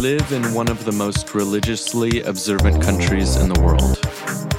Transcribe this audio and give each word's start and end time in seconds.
live 0.00 0.32
in 0.32 0.54
one 0.54 0.68
of 0.68 0.86
the 0.86 0.92
most 0.92 1.34
religiously 1.34 2.22
observant 2.22 2.82
countries 2.82 3.36
in 3.36 3.52
the 3.52 3.60
world. 3.60 4.00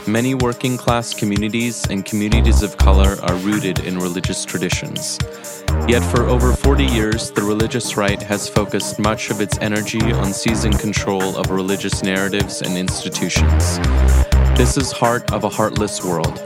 Many 0.07 0.36
working 0.36 0.77
class 0.77 1.15
communities 1.15 1.83
and 1.89 2.05
communities 2.05 2.61
of 2.61 2.77
color 2.77 3.17
are 3.23 3.33
rooted 3.38 3.79
in 3.79 3.97
religious 3.97 4.46
traditions. 4.46 5.17
Yet 5.88 6.01
for 6.12 6.25
over 6.25 6.54
40 6.54 6.85
years, 6.85 7.31
the 7.31 7.41
religious 7.41 7.98
right 7.98 8.21
has 8.21 8.48
focused 8.48 8.99
much 8.99 9.31
of 9.31 9.41
its 9.41 9.57
energy 9.57 10.12
on 10.12 10.31
seizing 10.31 10.73
control 10.73 11.35
of 11.35 11.49
religious 11.49 12.03
narratives 12.03 12.62
and 12.62 12.77
institutions. 12.77 13.80
This 14.55 14.77
is 14.77 14.91
Heart 14.91 15.34
of 15.34 15.44
a 15.44 15.49
Heartless 15.49 16.03
World, 16.03 16.38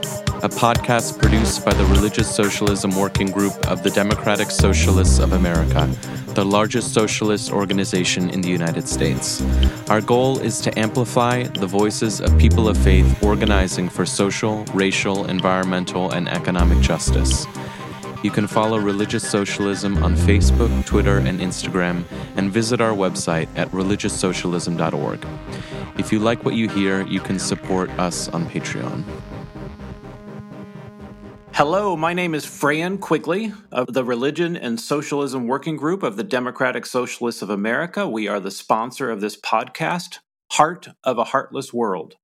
a 0.46 0.48
podcast 0.48 1.18
produced 1.20 1.64
by 1.64 1.74
the 1.74 1.84
Religious 1.86 2.32
Socialism 2.32 2.94
Working 2.94 3.32
Group 3.32 3.52
of 3.66 3.82
the 3.82 3.90
Democratic 3.90 4.48
Socialists 4.48 5.18
of 5.18 5.32
America, 5.32 5.90
the 6.34 6.44
largest 6.44 6.94
socialist 6.94 7.50
organization 7.50 8.30
in 8.30 8.42
the 8.42 8.48
United 8.48 8.86
States. 8.86 9.42
Our 9.90 10.00
goal 10.00 10.38
is 10.38 10.60
to 10.60 10.78
amplify 10.78 11.42
the 11.42 11.66
voices 11.66 12.20
of 12.20 12.38
people 12.38 12.68
of 12.68 12.78
faith 12.78 13.20
organizing 13.24 13.88
for 13.88 14.06
social, 14.06 14.64
racial, 14.66 15.24
environmental, 15.24 16.12
and 16.12 16.28
economic 16.28 16.80
justice. 16.80 17.44
You 18.22 18.30
can 18.30 18.46
follow 18.46 18.78
Religious 18.78 19.28
Socialism 19.28 20.00
on 20.04 20.14
Facebook, 20.14 20.86
Twitter, 20.86 21.18
and 21.18 21.40
Instagram, 21.40 22.04
and 22.36 22.52
visit 22.52 22.80
our 22.80 22.92
website 22.92 23.48
at 23.56 23.68
religioussocialism.org. 23.72 25.26
If 25.98 26.12
you 26.12 26.20
like 26.20 26.44
what 26.44 26.54
you 26.54 26.68
hear, 26.68 27.04
you 27.04 27.18
can 27.18 27.40
support 27.40 27.90
us 27.98 28.28
on 28.28 28.46
Patreon. 28.46 29.02
Hello, 31.56 31.96
my 31.96 32.12
name 32.12 32.34
is 32.34 32.44
Fran 32.44 32.98
Quigley 32.98 33.50
of 33.72 33.94
the 33.94 34.04
Religion 34.04 34.58
and 34.58 34.78
Socialism 34.78 35.46
Working 35.46 35.78
Group 35.78 36.02
of 36.02 36.18
the 36.18 36.22
Democratic 36.22 36.84
Socialists 36.84 37.40
of 37.40 37.48
America. 37.48 38.06
We 38.06 38.28
are 38.28 38.40
the 38.40 38.50
sponsor 38.50 39.10
of 39.10 39.22
this 39.22 39.40
podcast, 39.40 40.18
Heart 40.52 40.88
of 41.02 41.16
a 41.16 41.24
Heartless 41.24 41.72
World. 41.72 42.16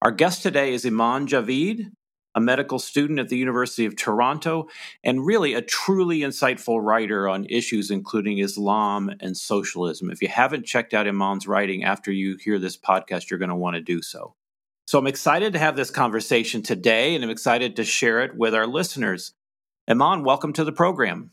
Our 0.00 0.12
guest 0.12 0.42
today 0.42 0.72
is 0.72 0.86
Iman 0.86 1.26
Javid, 1.26 1.90
a 2.34 2.40
medical 2.40 2.78
student 2.78 3.18
at 3.18 3.28
the 3.28 3.36
University 3.36 3.84
of 3.84 3.96
Toronto, 3.96 4.68
and 5.04 5.26
really 5.26 5.52
a 5.52 5.60
truly 5.60 6.20
insightful 6.20 6.82
writer 6.82 7.28
on 7.28 7.44
issues 7.50 7.90
including 7.90 8.38
Islam 8.38 9.10
and 9.20 9.36
socialism. 9.36 10.08
If 10.08 10.22
you 10.22 10.28
haven't 10.28 10.64
checked 10.64 10.94
out 10.94 11.06
Iman's 11.06 11.46
writing 11.46 11.84
after 11.84 12.10
you 12.10 12.38
hear 12.42 12.58
this 12.58 12.78
podcast, 12.78 13.28
you're 13.28 13.38
going 13.38 13.50
to 13.50 13.54
want 13.54 13.74
to 13.74 13.82
do 13.82 14.00
so. 14.00 14.36
So 14.86 14.98
I'm 14.98 15.06
excited 15.06 15.52
to 15.54 15.58
have 15.58 15.76
this 15.76 15.90
conversation 15.90 16.62
today, 16.62 17.14
and 17.14 17.24
I'm 17.24 17.30
excited 17.30 17.76
to 17.76 17.84
share 17.84 18.22
it 18.22 18.36
with 18.36 18.54
our 18.54 18.66
listeners. 18.66 19.32
Iman, 19.88 20.24
welcome 20.24 20.52
to 20.54 20.64
the 20.64 20.72
program. 20.72 21.30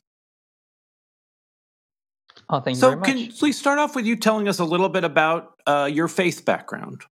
Oh, 2.49 2.59
thank 2.59 2.75
you 2.75 2.81
so 2.81 2.89
very 2.89 2.99
much. 2.99 3.09
can 3.09 3.17
you 3.17 3.31
please 3.31 3.57
start 3.57 3.79
off 3.79 3.95
with 3.95 4.05
you 4.05 4.15
telling 4.15 4.47
us 4.47 4.59
a 4.59 4.65
little 4.65 4.89
bit 4.89 5.03
about 5.03 5.53
uh, 5.67 5.89
your 5.91 6.07
faith 6.07 6.45
background? 6.45 7.03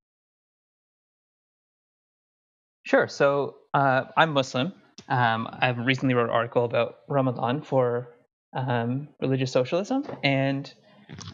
Sure. 2.84 3.06
So 3.08 3.56
uh, 3.74 4.04
I'm 4.16 4.32
Muslim. 4.32 4.72
Um, 5.08 5.48
I've 5.52 5.78
recently 5.78 6.14
wrote 6.14 6.24
an 6.24 6.30
article 6.30 6.64
about 6.64 6.96
Ramadan 7.08 7.62
for 7.62 8.08
um, 8.54 9.08
religious 9.20 9.52
socialism, 9.52 10.04
and 10.22 10.72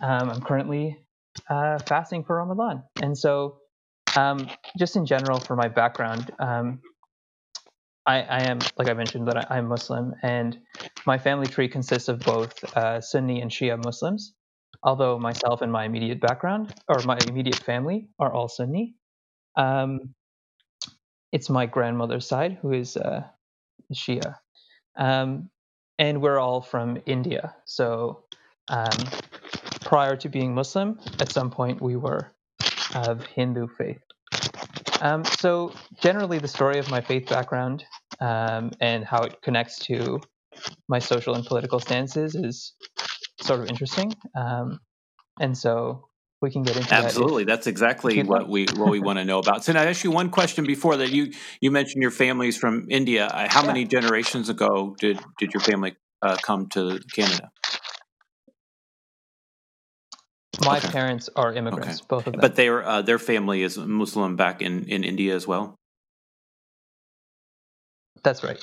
um, 0.00 0.30
I'm 0.30 0.40
currently 0.40 0.98
uh, 1.48 1.78
fasting 1.80 2.24
for 2.24 2.36
Ramadan. 2.36 2.82
And 3.02 3.16
so, 3.16 3.58
um, 4.16 4.48
just 4.78 4.96
in 4.96 5.06
general, 5.06 5.38
for 5.38 5.56
my 5.56 5.68
background, 5.68 6.30
um, 6.38 6.80
I, 8.06 8.22
I, 8.22 8.40
am, 8.42 8.60
like 8.78 8.88
I 8.88 8.94
mentioned, 8.94 9.28
that 9.28 9.50
I, 9.50 9.58
am 9.58 9.66
Muslim, 9.66 10.14
and 10.22 10.58
my 11.06 11.18
family 11.18 11.46
tree 11.46 11.68
consists 11.68 12.08
of 12.08 12.20
both 12.20 12.62
uh, 12.76 13.00
Sunni 13.00 13.40
and 13.40 13.50
Shia 13.50 13.82
Muslims. 13.84 14.32
Although 14.82 15.18
myself 15.18 15.62
and 15.62 15.72
my 15.72 15.84
immediate 15.84 16.20
background, 16.20 16.72
or 16.88 16.98
my 17.04 17.18
immediate 17.26 17.56
family, 17.56 18.08
are 18.18 18.32
all 18.32 18.48
Sunni. 18.48 18.94
Um, 19.56 20.14
it's 21.32 21.50
my 21.50 21.66
grandmother's 21.66 22.26
side 22.26 22.58
who 22.62 22.72
is 22.72 22.96
uh, 22.96 23.24
Shia, 23.92 24.36
um, 24.96 25.50
and 25.98 26.22
we're 26.22 26.38
all 26.38 26.60
from 26.60 26.98
India. 27.06 27.54
So 27.64 28.24
um, 28.68 28.96
prior 29.80 30.16
to 30.16 30.28
being 30.28 30.54
Muslim, 30.54 31.00
at 31.18 31.32
some 31.32 31.50
point 31.50 31.80
we 31.82 31.96
were 31.96 32.32
of 32.94 33.24
Hindu 33.26 33.68
faith. 33.68 34.05
Um, 35.00 35.24
so 35.24 35.72
generally, 36.00 36.38
the 36.38 36.48
story 36.48 36.78
of 36.78 36.90
my 36.90 37.00
faith 37.00 37.28
background 37.28 37.84
um, 38.20 38.72
and 38.80 39.04
how 39.04 39.22
it 39.22 39.40
connects 39.42 39.78
to 39.86 40.20
my 40.88 40.98
social 40.98 41.34
and 41.34 41.44
political 41.44 41.80
stances 41.80 42.34
is 42.34 42.74
sort 43.40 43.60
of 43.60 43.68
interesting. 43.68 44.14
Um, 44.34 44.80
and 45.40 45.56
so 45.56 46.08
we 46.40 46.50
can 46.50 46.62
get 46.62 46.76
into 46.76 46.94
absolutely 46.94 47.44
that 47.44 47.52
if, 47.52 47.56
that's 47.56 47.66
exactly 47.66 48.22
what 48.22 48.48
we 48.48 48.66
what 48.76 48.90
we 48.90 49.00
want 49.00 49.18
to 49.18 49.24
know 49.24 49.38
about. 49.38 49.64
So 49.64 49.72
now 49.72 49.82
i 49.82 49.86
asked 49.86 50.04
you 50.04 50.10
one 50.10 50.30
question 50.30 50.66
before 50.66 50.96
that 50.98 51.10
you 51.10 51.32
you 51.60 51.70
mentioned 51.70 52.02
your 52.02 52.10
family's 52.10 52.56
from 52.56 52.86
india. 52.90 53.26
Uh, 53.26 53.48
how 53.48 53.62
yeah. 53.62 53.68
many 53.68 53.84
generations 53.84 54.48
ago 54.48 54.94
did 54.98 55.18
did 55.38 55.52
your 55.52 55.62
family 55.62 55.96
uh, 56.22 56.36
come 56.42 56.68
to 56.70 57.00
canada 57.12 57.50
my 60.64 60.78
okay. 60.78 60.88
parents 60.88 61.28
are 61.36 61.52
immigrants 61.52 62.00
okay. 62.00 62.06
both 62.08 62.26
of 62.26 62.32
them 62.32 62.40
but 62.40 62.56
they 62.56 62.68
uh, 62.68 63.02
their 63.02 63.18
family 63.18 63.62
is 63.62 63.76
muslim 63.78 64.36
back 64.36 64.62
in 64.62 64.84
in 64.88 65.04
india 65.04 65.34
as 65.34 65.46
well 65.46 65.74
that's 68.22 68.42
right 68.42 68.58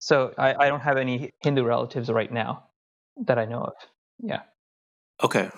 so 0.00 0.32
I, 0.38 0.54
I 0.54 0.68
don't 0.68 0.80
have 0.80 0.96
any 0.96 1.32
hindu 1.42 1.64
relatives 1.64 2.10
right 2.10 2.32
now 2.32 2.64
that 3.26 3.38
i 3.38 3.44
know 3.44 3.62
of 3.62 3.74
yeah 4.22 4.42
okay 5.22 5.50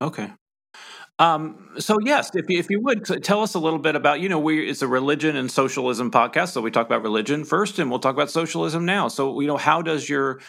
Okay. 0.00 0.30
Um, 1.18 1.70
so 1.78 1.96
yes, 2.02 2.30
if 2.34 2.50
you, 2.50 2.58
if 2.58 2.68
you 2.68 2.80
would 2.82 3.06
tell 3.24 3.42
us 3.42 3.54
a 3.54 3.58
little 3.58 3.78
bit 3.78 3.96
about, 3.96 4.20
you 4.20 4.28
know, 4.28 4.38
we 4.38 4.68
it's 4.68 4.82
a 4.82 4.88
religion 4.88 5.34
and 5.36 5.50
socialism 5.50 6.10
podcast, 6.10 6.48
so 6.48 6.60
we 6.60 6.70
talk 6.70 6.86
about 6.86 7.02
religion 7.02 7.44
first, 7.44 7.78
and 7.78 7.90
we'll 7.90 8.00
talk 8.00 8.14
about 8.14 8.30
socialism 8.30 8.84
now. 8.84 9.08
So 9.08 9.40
you 9.40 9.46
know, 9.46 9.56
how 9.56 9.80
does 9.80 10.08
your 10.10 10.40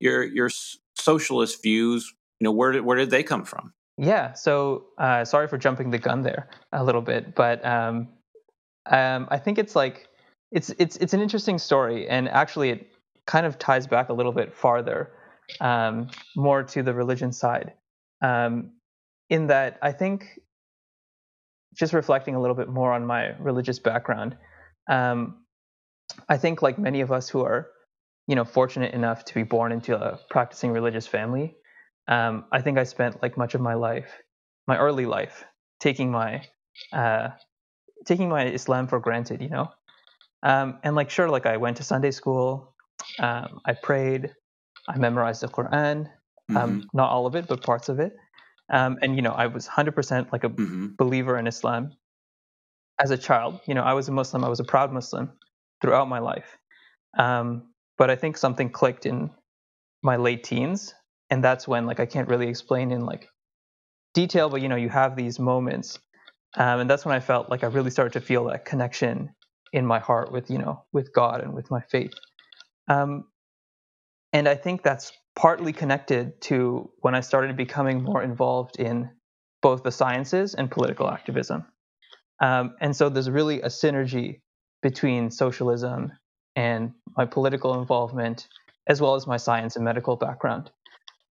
your 0.00 0.24
your 0.24 0.50
socialist 0.96 1.62
views, 1.62 2.12
you 2.40 2.44
know, 2.44 2.52
where 2.52 2.72
did 2.72 2.84
where 2.84 2.96
did 2.96 3.10
they 3.10 3.22
come 3.22 3.44
from? 3.44 3.72
Yeah. 3.98 4.34
So 4.34 4.86
uh, 4.98 5.24
sorry 5.24 5.48
for 5.48 5.58
jumping 5.58 5.90
the 5.90 5.98
gun 5.98 6.22
there 6.22 6.48
a 6.72 6.84
little 6.84 7.00
bit, 7.00 7.34
but 7.34 7.64
um, 7.64 8.08
um, 8.90 9.26
I 9.30 9.38
think 9.38 9.58
it's 9.58 9.74
like 9.74 10.08
it's 10.52 10.70
it's 10.78 10.96
it's 10.96 11.14
an 11.14 11.20
interesting 11.20 11.58
story, 11.58 12.08
and 12.08 12.28
actually 12.28 12.70
it 12.70 12.92
kind 13.26 13.46
of 13.46 13.58
ties 13.58 13.86
back 13.86 14.08
a 14.08 14.12
little 14.12 14.32
bit 14.32 14.54
farther, 14.54 15.12
um, 15.60 16.08
more 16.36 16.62
to 16.62 16.82
the 16.82 16.92
religion 16.92 17.32
side. 17.32 17.72
Um, 18.22 18.72
in 19.28 19.48
that 19.48 19.78
I 19.82 19.92
think 19.92 20.38
just 21.74 21.92
reflecting 21.92 22.34
a 22.34 22.40
little 22.40 22.56
bit 22.56 22.68
more 22.68 22.92
on 22.92 23.04
my 23.04 23.36
religious 23.38 23.78
background, 23.78 24.36
um, 24.88 25.42
I 26.28 26.36
think 26.36 26.62
like 26.62 26.78
many 26.78 27.00
of 27.00 27.12
us 27.12 27.28
who 27.28 27.42
are, 27.44 27.68
you 28.26 28.36
know, 28.36 28.44
fortunate 28.44 28.94
enough 28.94 29.24
to 29.26 29.34
be 29.34 29.42
born 29.42 29.72
into 29.72 29.96
a 29.96 30.18
practicing 30.30 30.72
religious 30.72 31.06
family, 31.06 31.56
um, 32.08 32.44
I 32.52 32.60
think 32.60 32.78
I 32.78 32.84
spent 32.84 33.22
like 33.22 33.36
much 33.36 33.54
of 33.54 33.60
my 33.60 33.74
life, 33.74 34.08
my 34.66 34.78
early 34.78 35.06
life, 35.06 35.44
taking 35.80 36.10
my 36.10 36.42
uh, 36.92 37.30
taking 38.06 38.28
my 38.28 38.46
Islam 38.46 38.86
for 38.86 39.00
granted, 39.00 39.42
you 39.42 39.48
know, 39.48 39.70
um, 40.42 40.78
and 40.82 40.94
like 40.94 41.10
sure, 41.10 41.28
like 41.28 41.46
I 41.46 41.56
went 41.56 41.78
to 41.78 41.84
Sunday 41.84 42.10
school, 42.10 42.74
um, 43.18 43.60
I 43.64 43.72
prayed, 43.72 44.32
I 44.88 44.98
memorized 44.98 45.42
the 45.42 45.48
Quran, 45.48 46.08
um, 46.50 46.56
mm-hmm. 46.56 46.80
not 46.92 47.10
all 47.10 47.26
of 47.26 47.34
it, 47.34 47.46
but 47.48 47.62
parts 47.62 47.88
of 47.88 47.98
it. 47.98 48.14
Um, 48.70 48.98
and 49.02 49.16
you 49.16 49.22
know, 49.22 49.32
I 49.32 49.46
was 49.46 49.66
100% 49.66 50.32
like 50.32 50.44
a 50.44 50.48
mm-hmm. 50.48 50.88
believer 50.96 51.38
in 51.38 51.46
Islam 51.46 51.92
as 53.00 53.10
a 53.10 53.18
child. 53.18 53.60
You 53.66 53.74
know, 53.74 53.82
I 53.82 53.94
was 53.94 54.08
a 54.08 54.12
Muslim. 54.12 54.44
I 54.44 54.48
was 54.48 54.60
a 54.60 54.64
proud 54.64 54.92
Muslim 54.92 55.32
throughout 55.80 56.08
my 56.08 56.18
life. 56.18 56.56
Um, 57.18 57.72
but 57.98 58.10
I 58.10 58.16
think 58.16 58.36
something 58.36 58.70
clicked 58.70 59.06
in 59.06 59.30
my 60.02 60.16
late 60.16 60.44
teens, 60.44 60.94
and 61.30 61.42
that's 61.42 61.66
when 61.66 61.86
like 61.86 62.00
I 62.00 62.06
can't 62.06 62.28
really 62.28 62.48
explain 62.48 62.90
in 62.90 63.04
like 63.04 63.28
detail, 64.14 64.48
but 64.48 64.62
you 64.62 64.68
know, 64.68 64.76
you 64.76 64.88
have 64.88 65.16
these 65.16 65.38
moments, 65.38 65.98
um, 66.56 66.80
and 66.80 66.90
that's 66.90 67.04
when 67.04 67.14
I 67.14 67.20
felt 67.20 67.50
like 67.50 67.64
I 67.64 67.68
really 67.68 67.90
started 67.90 68.12
to 68.14 68.20
feel 68.20 68.44
that 68.46 68.64
connection 68.64 69.30
in 69.72 69.84
my 69.84 69.98
heart 69.98 70.32
with 70.32 70.50
you 70.50 70.58
know 70.58 70.84
with 70.92 71.12
God 71.12 71.40
and 71.42 71.54
with 71.54 71.70
my 71.70 71.80
faith. 71.80 72.12
Um, 72.88 73.24
and 74.32 74.48
I 74.48 74.54
think 74.54 74.82
that's 74.82 75.12
partly 75.34 75.72
connected 75.72 76.40
to 76.42 76.90
when 77.00 77.14
I 77.14 77.20
started 77.20 77.56
becoming 77.56 78.02
more 78.02 78.22
involved 78.22 78.78
in 78.78 79.10
both 79.62 79.82
the 79.82 79.92
sciences 79.92 80.54
and 80.54 80.70
political 80.70 81.10
activism. 81.10 81.64
Um, 82.40 82.74
and 82.80 82.94
so 82.94 83.08
there's 83.08 83.30
really 83.30 83.60
a 83.62 83.68
synergy 83.68 84.40
between 84.82 85.30
socialism 85.30 86.12
and 86.54 86.92
my 87.16 87.24
political 87.26 87.78
involvement, 87.80 88.48
as 88.86 89.00
well 89.00 89.14
as 89.14 89.26
my 89.26 89.36
science 89.36 89.76
and 89.76 89.84
medical 89.84 90.16
background. 90.16 90.70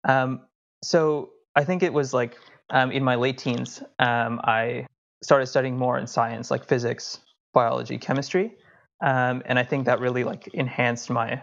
Um, 0.08 0.42
so 0.82 1.30
I 1.56 1.64
think 1.64 1.82
it 1.82 1.92
was 1.92 2.14
like 2.14 2.36
um, 2.70 2.92
in 2.92 3.04
my 3.04 3.16
late 3.16 3.38
teens, 3.38 3.82
um, 3.98 4.40
I 4.44 4.86
started 5.22 5.46
studying 5.46 5.76
more 5.78 5.98
in 5.98 6.06
science, 6.06 6.50
like 6.50 6.66
physics, 6.66 7.20
biology, 7.54 7.98
chemistry, 7.98 8.56
um, 9.04 9.42
and 9.46 9.58
I 9.58 9.64
think 9.64 9.86
that 9.86 10.00
really 10.00 10.24
like 10.24 10.48
enhanced 10.54 11.10
my 11.10 11.42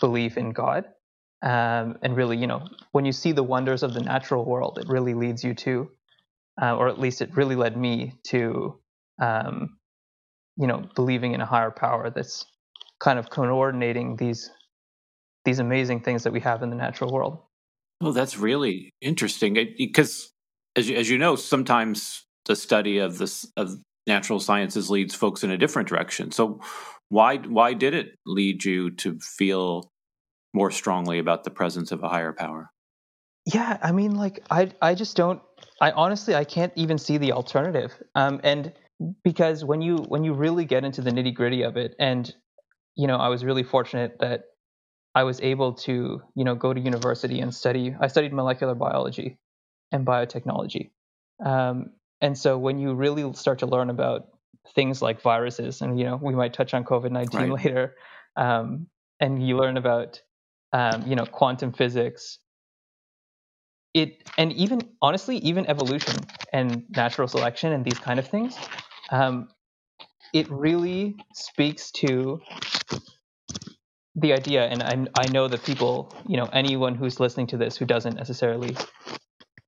belief 0.00 0.36
in 0.38 0.52
God. 0.52 0.86
um, 1.42 1.98
and 2.02 2.16
really, 2.16 2.36
you 2.38 2.46
know, 2.48 2.66
when 2.92 3.04
you 3.06 3.12
see 3.12 3.32
the 3.32 3.44
wonders 3.44 3.82
of 3.84 3.94
the 3.94 4.00
natural 4.00 4.44
world, 4.44 4.78
it 4.78 4.88
really 4.88 5.14
leads 5.14 5.44
you 5.44 5.54
to, 5.54 5.90
uh, 6.62 6.76
or 6.76 6.88
at 6.88 7.00
least 7.00 7.22
it 7.22 7.36
really 7.36 7.56
led 7.56 7.76
me 7.76 8.14
to, 8.28 8.80
um, 9.22 9.78
you 10.56 10.66
know, 10.66 10.88
believing 10.96 11.34
in 11.34 11.40
a 11.42 11.46
higher 11.46 11.70
power 11.72 12.10
that's 12.10 12.46
kind 13.00 13.18
of 13.18 13.30
coordinating 13.30 14.16
these 14.16 14.50
these 15.44 15.60
amazing 15.60 16.00
things 16.02 16.24
that 16.24 16.32
we 16.32 16.40
have 16.40 16.62
in 16.62 16.70
the 16.70 16.76
natural 16.76 17.12
world. 17.12 17.40
Well, 18.00 18.12
that's 18.12 18.38
really 18.38 18.90
interesting 19.00 19.58
because, 19.76 20.30
as 20.76 20.88
you, 20.88 20.96
as 20.96 21.10
you 21.10 21.18
know, 21.18 21.34
sometimes 21.36 22.24
the 22.44 22.54
study 22.54 22.98
of 22.98 23.18
this 23.18 23.50
of 23.56 23.76
natural 24.06 24.40
sciences 24.40 24.88
leads 24.88 25.14
folks 25.14 25.42
in 25.42 25.50
a 25.50 25.58
different 25.58 25.88
direction. 25.88 26.30
So, 26.30 26.60
why 27.08 27.38
why 27.38 27.74
did 27.74 27.94
it 27.94 28.14
lead 28.24 28.64
you 28.64 28.90
to 28.96 29.18
feel 29.18 29.90
more 30.54 30.70
strongly 30.70 31.18
about 31.18 31.44
the 31.44 31.50
presence 31.50 31.92
of 31.92 32.02
a 32.02 32.08
higher 32.08 32.32
power? 32.32 32.70
Yeah, 33.46 33.78
I 33.82 33.92
mean, 33.92 34.14
like 34.14 34.44
I 34.50 34.70
I 34.80 34.94
just 34.94 35.16
don't. 35.16 35.40
I 35.80 35.90
honestly 35.92 36.34
I 36.34 36.44
can't 36.44 36.72
even 36.76 36.98
see 36.98 37.18
the 37.18 37.32
alternative. 37.32 37.92
Um, 38.14 38.40
and 38.44 38.72
because 39.24 39.64
when 39.64 39.80
you 39.80 39.96
when 40.08 40.24
you 40.24 40.34
really 40.34 40.64
get 40.64 40.84
into 40.84 41.02
the 41.02 41.10
nitty 41.10 41.34
gritty 41.34 41.62
of 41.62 41.76
it, 41.76 41.94
and 41.98 42.32
you 42.94 43.06
know, 43.06 43.16
I 43.16 43.28
was 43.28 43.44
really 43.44 43.62
fortunate 43.62 44.16
that 44.20 44.42
I 45.18 45.24
was 45.24 45.40
able 45.40 45.72
to 45.86 46.22
you 46.36 46.44
know 46.44 46.54
go 46.54 46.72
to 46.72 46.80
university 46.80 47.40
and 47.40 47.52
study. 47.52 47.96
I 48.00 48.06
studied 48.06 48.32
molecular 48.32 48.76
biology 48.76 49.36
and 49.90 50.06
biotechnology. 50.06 50.90
Um, 51.44 51.90
and 52.20 52.38
so 52.38 52.56
when 52.56 52.78
you 52.78 52.94
really 52.94 53.32
start 53.32 53.58
to 53.60 53.66
learn 53.66 53.90
about 53.90 54.28
things 54.76 55.02
like 55.02 55.20
viruses, 55.20 55.82
and 55.82 55.98
you 55.98 56.04
know, 56.04 56.20
we 56.22 56.36
might 56.36 56.52
touch 56.52 56.72
on 56.72 56.84
COVID 56.84 57.10
nineteen 57.10 57.50
right. 57.50 57.64
later, 57.64 57.96
um, 58.36 58.86
and 59.18 59.44
you 59.44 59.56
learn 59.56 59.76
about 59.76 60.22
um, 60.72 61.04
you 61.04 61.16
know, 61.16 61.26
quantum 61.26 61.72
physics. 61.72 62.38
It 63.94 64.22
and 64.38 64.52
even 64.52 64.82
honestly, 65.02 65.38
even 65.38 65.66
evolution 65.66 66.14
and 66.52 66.84
natural 66.94 67.26
selection 67.26 67.72
and 67.72 67.84
these 67.84 67.98
kind 67.98 68.20
of 68.20 68.28
things, 68.28 68.56
um, 69.10 69.48
it 70.32 70.48
really 70.48 71.16
speaks 71.34 71.90
to 72.02 72.40
the 74.20 74.32
idea. 74.32 74.66
And 74.66 74.82
I, 74.82 75.22
I 75.22 75.28
know 75.28 75.48
that 75.48 75.64
people, 75.64 76.12
you 76.26 76.36
know, 76.36 76.46
anyone 76.52 76.94
who's 76.94 77.20
listening 77.20 77.46
to 77.48 77.56
this 77.56 77.76
who 77.76 77.84
doesn't 77.84 78.16
necessarily 78.16 78.76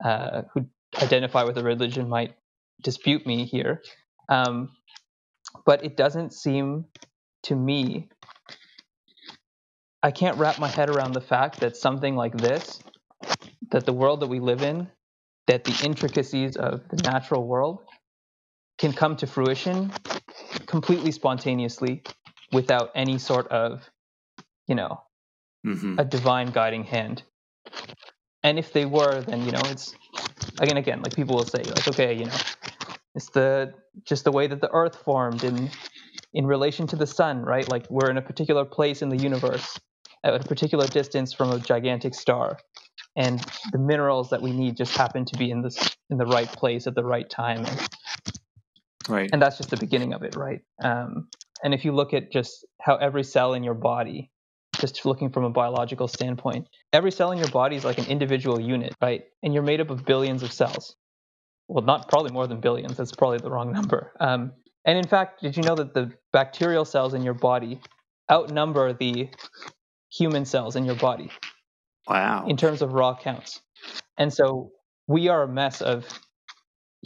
uh, 0.05 0.43
who 0.53 0.67
identify 1.01 1.45
with 1.45 1.59
a 1.59 1.63
religion 1.63 2.09
might 2.09 2.35
dispute 2.83 3.27
me 3.27 3.45
here, 3.45 3.83
um, 4.29 4.71
but 5.67 5.85
it 5.85 5.97
doesn't 5.97 6.33
seem 6.33 6.87
to 7.43 7.55
me 7.55 8.09
I 10.03 10.11
can't 10.11 10.39
wrap 10.39 10.59
my 10.59 10.69
head 10.69 10.89
around 10.89 11.13
the 11.13 11.21
fact 11.21 11.61
that 11.61 11.77
something 11.77 12.17
like 12.17 12.35
this, 12.35 12.81
that 13.71 13.85
the 13.85 13.93
world 13.93 14.21
that 14.21 14.29
we 14.29 14.41
live 14.41 14.63
in, 14.63 14.89
that 15.47 15.65
the 15.65 15.79
intricacies 15.85 16.57
of 16.57 16.89
the 16.89 17.03
natural 17.03 17.47
world 17.47 17.81
can 18.79 18.95
come 18.95 19.15
to 19.17 19.27
fruition 19.27 19.93
completely 20.65 21.13
spontaneously 21.13 22.03
without 22.51 22.91
any 22.95 23.19
sort 23.19 23.47
of, 23.49 23.83
you 24.71 24.77
know, 24.77 25.03
mm-hmm. 25.67 25.99
a 25.99 26.05
divine 26.05 26.51
guiding 26.51 26.85
hand. 26.85 27.23
And 28.43 28.59
if 28.59 28.73
they 28.73 28.87
were, 28.87 29.21
then, 29.21 29.45
you 29.45 29.53
know, 29.53 29.61
it's 29.65 29.95
again, 30.59 30.79
again, 30.79 31.03
like 31.03 31.15
people 31.15 31.37
will 31.37 31.45
say, 31.45 31.63
like, 31.63 31.87
okay, 31.89 32.15
you 32.15 32.25
know, 32.25 32.39
it's 33.15 33.29
the 33.31 33.75
just 34.05 34.25
the 34.25 34.33
way 34.33 34.47
that 34.47 34.63
the 34.63 34.71
earth 34.71 34.97
formed 35.05 35.45
in 35.45 35.71
in 36.33 36.47
relation 36.47 36.87
to 36.87 36.97
the 36.97 37.07
sun, 37.07 37.43
right? 37.43 37.69
Like 37.69 37.91
we're 37.91 38.09
in 38.09 38.17
a 38.17 38.23
particular 38.23 38.65
place 38.65 39.03
in 39.03 39.09
the 39.09 39.19
universe 39.19 39.79
at 40.25 40.41
a 40.41 40.49
particular 40.49 40.87
distance 40.87 41.33
from 41.33 41.51
a 41.51 41.59
gigantic 41.59 42.15
star 42.15 42.59
and 43.17 43.45
the 43.73 43.79
minerals 43.79 44.31
that 44.31 44.43
we 44.43 44.53
need 44.53 44.77
just 44.77 44.97
happen 44.97 45.25
to 45.25 45.37
be 45.37 45.51
in 45.51 45.63
this 45.63 45.97
in 46.11 46.19
the 46.19 46.27
right 46.27 46.49
place 46.49 46.87
at 46.87 46.95
the 46.95 47.05
right 47.05 47.29
time 47.31 47.65
and, 47.65 47.89
right 49.09 49.31
and 49.33 49.41
that's 49.41 49.57
just 49.57 49.71
the 49.71 49.77
beginning 49.77 50.13
of 50.13 50.23
it 50.23 50.37
right 50.37 50.61
um, 50.85 51.29
and 51.65 51.75
if 51.75 51.85
you 51.85 51.93
look 51.93 52.13
at 52.13 52.31
just 52.31 52.67
how 52.81 52.97
every 52.97 53.25
cell 53.25 53.55
in 53.55 53.65
your 53.65 53.75
body 53.75 54.31
just 54.81 55.05
looking 55.05 55.31
from 55.31 55.45
a 55.45 55.51
biological 55.51 56.09
standpoint 56.09 56.67
every 56.93 57.11
cell 57.11 57.33
in 57.33 57.39
your 57.39 57.49
body 57.49 57.77
is 57.77 57.85
like 57.85 57.99
an 57.99 58.07
individual 58.07 58.61
unit 58.61 58.95
right 59.01 59.25
and 59.43 59.55
you're 59.55 59.63
made 59.63 59.81
up 59.81 59.91
of 59.91 60.05
billions 60.05 60.43
of 60.43 60.53
cells 60.53 60.97
well 61.69 61.85
not 61.85 62.09
probably 62.09 62.33
more 62.33 62.47
than 62.47 62.61
billions 62.61 62.97
that's 62.97 63.13
probably 63.13 63.39
the 63.39 63.51
wrong 63.51 63.73
number 63.73 64.13
um, 64.21 64.53
and 64.85 64.99
in 64.99 65.07
fact 65.07 65.43
did 65.43 65.57
you 65.57 65.63
know 65.63 65.75
that 65.75 65.95
the 65.95 66.11
bacterial 66.33 66.85
cells 66.85 67.15
in 67.15 67.23
your 67.23 67.35
body 67.35 67.81
outnumber 68.31 68.93
the 68.93 69.29
human 70.13 70.45
cells 70.45 70.77
in 70.77 70.85
your 70.85 70.95
body. 70.97 71.31
Wow. 72.09 72.47
In 72.47 72.57
terms 72.57 72.83
of 72.83 72.93
raw 72.93 73.17
counts. 73.17 73.61
And 74.19 74.33
so 74.33 74.73
we 75.07 75.29
are 75.29 75.43
a 75.43 75.49
mess 75.49 75.81
of 75.81 76.07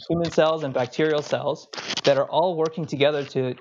human 0.09 0.31
cells 0.31 0.63
and 0.63 0.73
bacterial 0.73 1.21
cells 1.21 1.67
that 2.03 2.17
are 2.17 2.29
all 2.29 2.57
working 2.57 2.85
together 2.85 3.23
to 3.23 3.55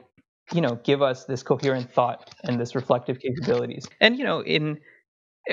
you 0.52 0.60
know 0.60 0.78
give 0.84 1.02
us 1.02 1.24
this 1.24 1.42
coherent 1.42 1.92
thought 1.92 2.34
and 2.44 2.60
this 2.60 2.74
reflective 2.74 3.18
capabilities. 3.20 3.86
And 4.00 4.18
you 4.18 4.24
know 4.24 4.42
in 4.42 4.80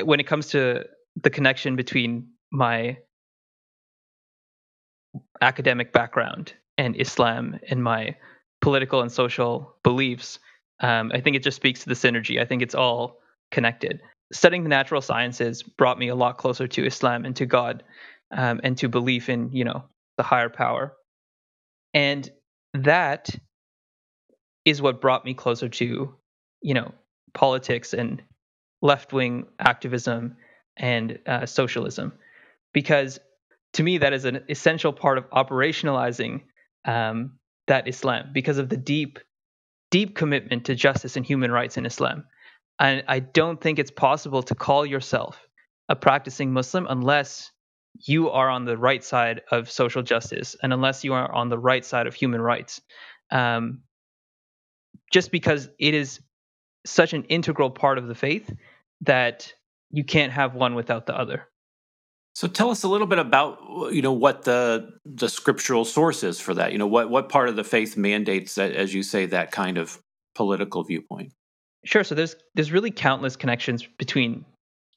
when 0.04 0.20
it 0.20 0.28
comes 0.28 0.48
to 0.50 0.86
the 1.22 1.30
connection 1.30 1.76
between 1.76 2.28
my 2.52 2.98
academic 5.42 5.92
background 5.92 6.54
and 6.78 6.96
islam 6.96 7.60
and 7.70 7.84
my 7.84 8.16
political 8.62 9.02
and 9.02 9.12
social 9.12 9.76
beliefs 9.84 10.40
um, 10.80 11.12
i 11.14 11.20
think 11.20 11.36
it 11.36 11.44
just 11.44 11.58
speaks 11.58 11.82
to 11.82 11.90
the 11.90 11.96
synergy. 11.96 12.40
I 12.42 12.46
think 12.46 12.62
it's 12.62 12.76
all 12.76 13.22
connected. 13.52 14.02
Studying 14.34 14.64
the 14.64 14.70
natural 14.70 15.02
sciences 15.02 15.62
brought 15.62 16.00
me 16.00 16.08
a 16.08 16.16
lot 16.16 16.38
closer 16.38 16.68
to 16.68 16.86
Islam 16.86 17.26
and 17.26 17.36
to 17.36 17.46
God, 17.46 17.84
um, 18.32 18.62
and 18.64 18.78
to 18.78 18.88
belief 18.88 19.30
in 19.30 19.52
you 19.52 19.66
know 19.66 19.84
the 20.18 20.24
higher 20.24 20.50
power, 20.50 20.94
and 21.94 22.30
that 22.74 23.30
is 24.66 24.82
what 24.82 25.02
brought 25.02 25.26
me 25.26 25.34
closer 25.34 25.70
to 25.70 26.14
you 26.62 26.74
know 26.74 26.94
politics 27.34 27.94
and 27.94 28.22
left 28.82 29.14
wing 29.14 29.46
activism 29.60 30.36
and 30.78 31.20
uh, 31.28 31.46
socialism, 31.46 32.14
because 32.74 33.20
to 33.74 33.84
me 33.84 33.98
that 34.00 34.14
is 34.14 34.26
an 34.26 34.44
essential 34.50 34.94
part 34.94 35.18
of 35.18 35.30
operationalizing 35.30 36.42
um, 36.86 37.34
that 37.68 37.88
Islam 37.88 38.32
because 38.34 38.58
of 38.58 38.70
the 38.70 38.78
deep, 38.78 39.20
deep 39.92 40.16
commitment 40.16 40.66
to 40.66 40.76
justice 40.76 41.16
and 41.16 41.26
human 41.26 41.52
rights 41.52 41.78
in 41.78 41.86
Islam. 41.86 42.26
And 42.80 43.04
I 43.08 43.20
don't 43.20 43.62
think 43.62 43.80
it's 43.80 43.92
possible 43.92 44.44
to 44.44 44.56
call 44.56 44.86
yourself 44.86 45.40
a 45.88 45.96
practicing 45.96 46.52
Muslim 46.52 46.88
unless 46.90 47.52
you 48.00 48.30
are 48.30 48.50
on 48.50 48.66
the 48.66 48.78
right 48.78 49.04
side 49.04 49.42
of 49.52 49.70
social 49.70 50.02
justice 50.02 50.56
and 50.64 50.74
unless 50.74 51.04
you 51.04 51.14
are 51.14 51.32
on 51.32 51.50
the 51.50 51.60
right 51.60 51.86
side 51.86 52.08
of 52.08 52.16
human 52.16 52.42
rights. 52.42 52.82
Um, 53.30 53.82
just 55.12 55.32
because 55.32 55.70
it 55.78 55.94
is 55.94 56.20
such 56.86 57.14
an 57.14 57.24
integral 57.26 57.70
part 57.70 57.98
of 57.98 58.08
the 58.08 58.16
faith 58.16 58.52
that 59.02 59.54
you 59.92 60.04
can't 60.04 60.32
have 60.32 60.56
one 60.56 60.74
without 60.76 61.06
the 61.06 61.18
other. 61.18 61.48
So 62.34 62.48
tell 62.48 62.70
us 62.70 62.84
a 62.84 62.88
little 62.88 63.08
bit 63.08 63.20
about 63.20 63.60
you 63.92 64.02
know 64.02 64.14
what 64.14 64.44
the 64.44 64.94
the 65.06 65.28
scriptural 65.28 65.84
source 65.84 66.24
is 66.24 66.40
for 66.40 66.54
that. 66.54 66.72
You 66.72 66.78
know 66.78 66.88
what 66.88 67.10
what 67.10 67.30
part 67.30 67.50
of 67.50 67.56
the 67.56 67.64
faith 67.64 67.98
mandates 67.98 68.56
that, 68.56 68.72
as 68.72 68.94
you 68.94 69.04
say, 69.04 69.26
that 69.28 69.52
kind 69.52 69.78
of 69.78 70.00
political 70.34 70.84
viewpoint. 70.84 71.34
Sure. 71.84 72.04
So 72.04 72.16
there's 72.16 72.36
there's 72.56 72.72
really 72.72 72.92
countless 72.92 73.36
connections 73.36 73.86
between, 73.98 74.46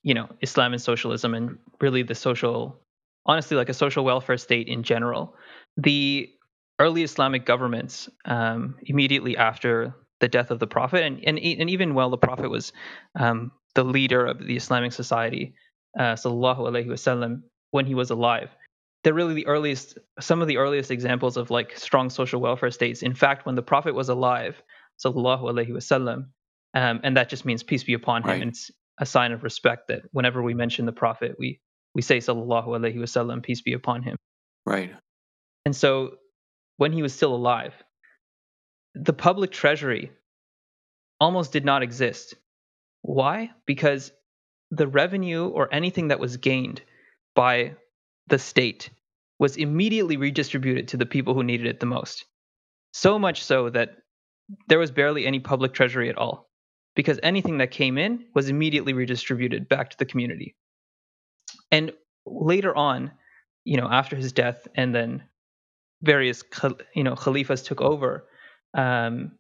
you 0.02 0.14
know, 0.14 0.28
Islam 0.42 0.72
and 0.72 0.80
socialism, 0.80 1.34
and 1.34 1.58
really 1.80 2.04
the 2.04 2.14
social, 2.14 2.78
honestly, 3.26 3.56
like 3.56 3.68
a 3.68 3.74
social 3.74 4.04
welfare 4.04 4.36
state 4.36 4.68
in 4.68 4.84
general. 4.84 5.34
The 5.76 6.30
early 6.78 7.02
Islamic 7.02 7.46
governments, 7.46 8.08
um, 8.26 8.76
immediately 8.82 9.36
after 9.36 9.94
the 10.20 10.28
death 10.28 10.50
of 10.50 10.58
the 10.58 10.66
Prophet, 10.66 11.02
and 11.02 11.20
and, 11.24 11.38
and 11.38 11.70
even 11.70 11.94
while 11.94 12.10
the 12.10 12.18
Prophet 12.18 12.50
was 12.50 12.72
um, 13.18 13.52
the 13.74 13.84
leader 13.84 14.24
of 14.24 14.38
the 14.38 14.56
Islamic 14.56 14.92
society, 14.92 15.54
uh, 15.98 16.14
sallallahu 16.14 16.60
alaihi 16.60 16.86
wasallam, 16.86 17.42
when 17.70 17.86
he 17.86 17.94
was 17.94 18.10
alive, 18.10 18.50
they're 19.02 19.14
really 19.14 19.34
the 19.34 19.46
earliest, 19.46 19.98
some 20.20 20.40
of 20.40 20.48
the 20.48 20.56
earliest 20.56 20.90
examples 20.90 21.36
of 21.36 21.50
like 21.50 21.76
strong 21.76 22.10
social 22.10 22.40
welfare 22.40 22.70
states. 22.70 23.02
In 23.02 23.14
fact, 23.14 23.46
when 23.46 23.54
the 23.54 23.62
Prophet 23.62 23.94
was 23.94 24.08
alive, 24.08 24.62
sallallahu 25.04 25.42
alaihi 25.42 25.70
wasallam, 25.70 26.26
um, 26.74 27.00
and 27.02 27.16
that 27.16 27.28
just 27.28 27.44
means 27.44 27.62
peace 27.62 27.84
be 27.84 27.94
upon 27.94 28.22
him. 28.22 28.28
Right. 28.28 28.42
And 28.42 28.50
it's 28.50 28.70
a 28.98 29.06
sign 29.06 29.32
of 29.32 29.42
respect 29.42 29.88
that 29.88 30.02
whenever 30.12 30.42
we 30.42 30.54
mention 30.54 30.86
the 30.86 30.92
Prophet, 30.92 31.36
we 31.38 31.60
we 31.94 32.02
say 32.02 32.18
Sallallahu 32.18 32.66
Alaihi 32.66 32.96
Wasallam, 32.96 33.42
peace 33.42 33.62
be 33.62 33.72
upon 33.72 34.02
him. 34.02 34.16
Right. 34.66 34.92
And 35.64 35.74
so 35.74 36.16
when 36.76 36.92
he 36.92 37.02
was 37.02 37.14
still 37.14 37.34
alive, 37.34 37.72
the 38.94 39.12
public 39.12 39.50
treasury 39.50 40.12
almost 41.20 41.52
did 41.52 41.64
not 41.64 41.82
exist. 41.82 42.34
Why? 43.02 43.50
Because 43.66 44.12
the 44.70 44.86
revenue 44.86 45.48
or 45.48 45.72
anything 45.72 46.08
that 46.08 46.20
was 46.20 46.36
gained 46.36 46.82
by 47.34 47.74
the 48.28 48.38
state 48.38 48.90
was 49.38 49.56
immediately 49.56 50.16
redistributed 50.16 50.88
to 50.88 50.96
the 50.96 51.06
people 51.06 51.34
who 51.34 51.42
needed 51.42 51.66
it 51.66 51.80
the 51.80 51.86
most. 51.86 52.24
So 52.92 53.18
much 53.18 53.42
so 53.42 53.70
that 53.70 53.96
there 54.68 54.78
was 54.78 54.90
barely 54.90 55.26
any 55.26 55.40
public 55.40 55.72
treasury 55.72 56.08
at 56.08 56.18
all 56.18 56.48
because 56.94 57.18
anything 57.22 57.58
that 57.58 57.70
came 57.70 57.98
in 57.98 58.24
was 58.34 58.48
immediately 58.48 58.92
redistributed 58.92 59.68
back 59.68 59.90
to 59.90 59.98
the 59.98 60.04
community. 60.04 60.54
And 61.70 61.92
later 62.26 62.74
on, 62.76 63.10
you 63.64 63.76
know, 63.76 63.88
after 63.90 64.16
his 64.16 64.32
death, 64.32 64.68
and 64.76 64.94
then 64.94 65.24
various 66.02 66.44
you 66.94 67.02
know 67.02 67.14
khalifas 67.14 67.64
took 67.64 67.80
over, 67.80 68.26
um, 68.74 69.32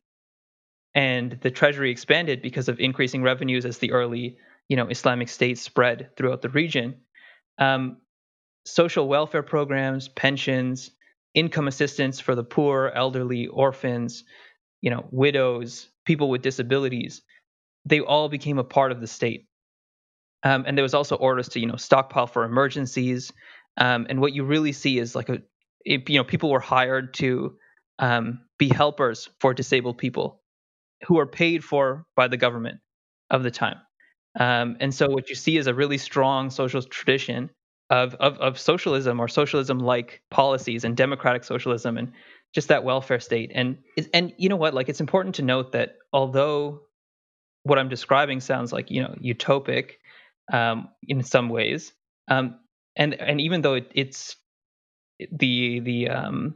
and 0.94 1.38
the 1.42 1.50
treasury 1.50 1.90
expanded 1.90 2.40
because 2.42 2.68
of 2.68 2.78
increasing 2.80 3.22
revenues 3.22 3.64
as 3.64 3.78
the 3.78 3.92
early 3.92 4.38
you 4.68 4.76
know 4.76 4.88
Islamic 4.88 5.28
State 5.28 5.58
spread 5.58 6.10
throughout 6.16 6.42
the 6.42 6.48
region. 6.48 6.96
Um, 7.58 7.98
social 8.64 9.06
welfare 9.06 9.42
programs, 9.42 10.08
pensions, 10.08 10.90
income 11.34 11.68
assistance 11.68 12.20
for 12.20 12.34
the 12.34 12.44
poor, 12.44 12.92
elderly, 12.94 13.46
orphans, 13.48 14.24
you 14.80 14.90
know, 14.90 15.06
widows, 15.10 15.88
people 16.04 16.28
with 16.30 16.42
disabilities, 16.42 17.22
they 17.84 18.00
all 18.00 18.28
became 18.28 18.58
a 18.58 18.64
part 18.64 18.92
of 18.92 19.00
the 19.00 19.06
state. 19.06 19.46
Um, 20.42 20.64
and 20.66 20.76
there 20.76 20.82
was 20.82 20.94
also 20.94 21.16
orders 21.16 21.48
to, 21.50 21.60
you 21.60 21.66
know, 21.66 21.76
stockpile 21.76 22.26
for 22.26 22.44
emergencies. 22.44 23.32
Um, 23.76 24.06
and 24.08 24.20
what 24.20 24.34
you 24.34 24.44
really 24.44 24.72
see 24.72 24.98
is 24.98 25.14
like 25.14 25.28
a, 25.28 25.42
it, 25.84 26.08
you 26.08 26.18
know, 26.18 26.24
people 26.24 26.50
were 26.50 26.60
hired 26.60 27.14
to 27.14 27.56
um, 27.98 28.40
be 28.58 28.68
helpers 28.68 29.28
for 29.40 29.54
disabled 29.54 29.98
people 29.98 30.40
who 31.06 31.18
are 31.18 31.26
paid 31.26 31.62
for 31.64 32.06
by 32.16 32.28
the 32.28 32.36
government 32.36 32.80
of 33.30 33.42
the 33.42 33.50
time. 33.50 33.78
Um, 34.38 34.76
and 34.80 34.92
so 34.92 35.08
what 35.08 35.28
you 35.28 35.34
see 35.34 35.56
is 35.56 35.66
a 35.66 35.74
really 35.74 35.98
strong 35.98 36.50
social 36.50 36.82
tradition 36.82 37.50
of, 37.90 38.14
of, 38.16 38.38
of 38.38 38.58
socialism 38.58 39.20
or 39.20 39.28
socialism 39.28 39.78
like 39.78 40.22
policies 40.30 40.84
and 40.84 40.96
democratic 40.96 41.44
socialism 41.44 41.96
and 41.98 42.12
just 42.54 42.68
that 42.68 42.84
welfare 42.84 43.20
state. 43.20 43.52
And 43.54 43.78
and 44.12 44.32
you 44.38 44.48
know 44.48 44.56
what? 44.56 44.74
Like 44.74 44.88
it's 44.88 45.00
important 45.00 45.34
to 45.36 45.42
note 45.42 45.72
that 45.72 45.96
although 46.12 46.82
what 47.64 47.78
I'm 47.78 47.88
describing 47.88 48.40
sounds 48.40 48.72
like 48.72 48.90
you 48.90 49.02
know 49.02 49.14
utopic 49.22 49.92
um, 50.52 50.88
in 51.06 51.22
some 51.22 51.48
ways, 51.48 51.92
um, 52.28 52.58
and 52.96 53.14
and 53.14 53.40
even 53.40 53.62
though 53.62 53.74
it, 53.74 53.90
it's 53.94 54.36
the 55.32 55.80
the 55.80 56.08
um, 56.10 56.54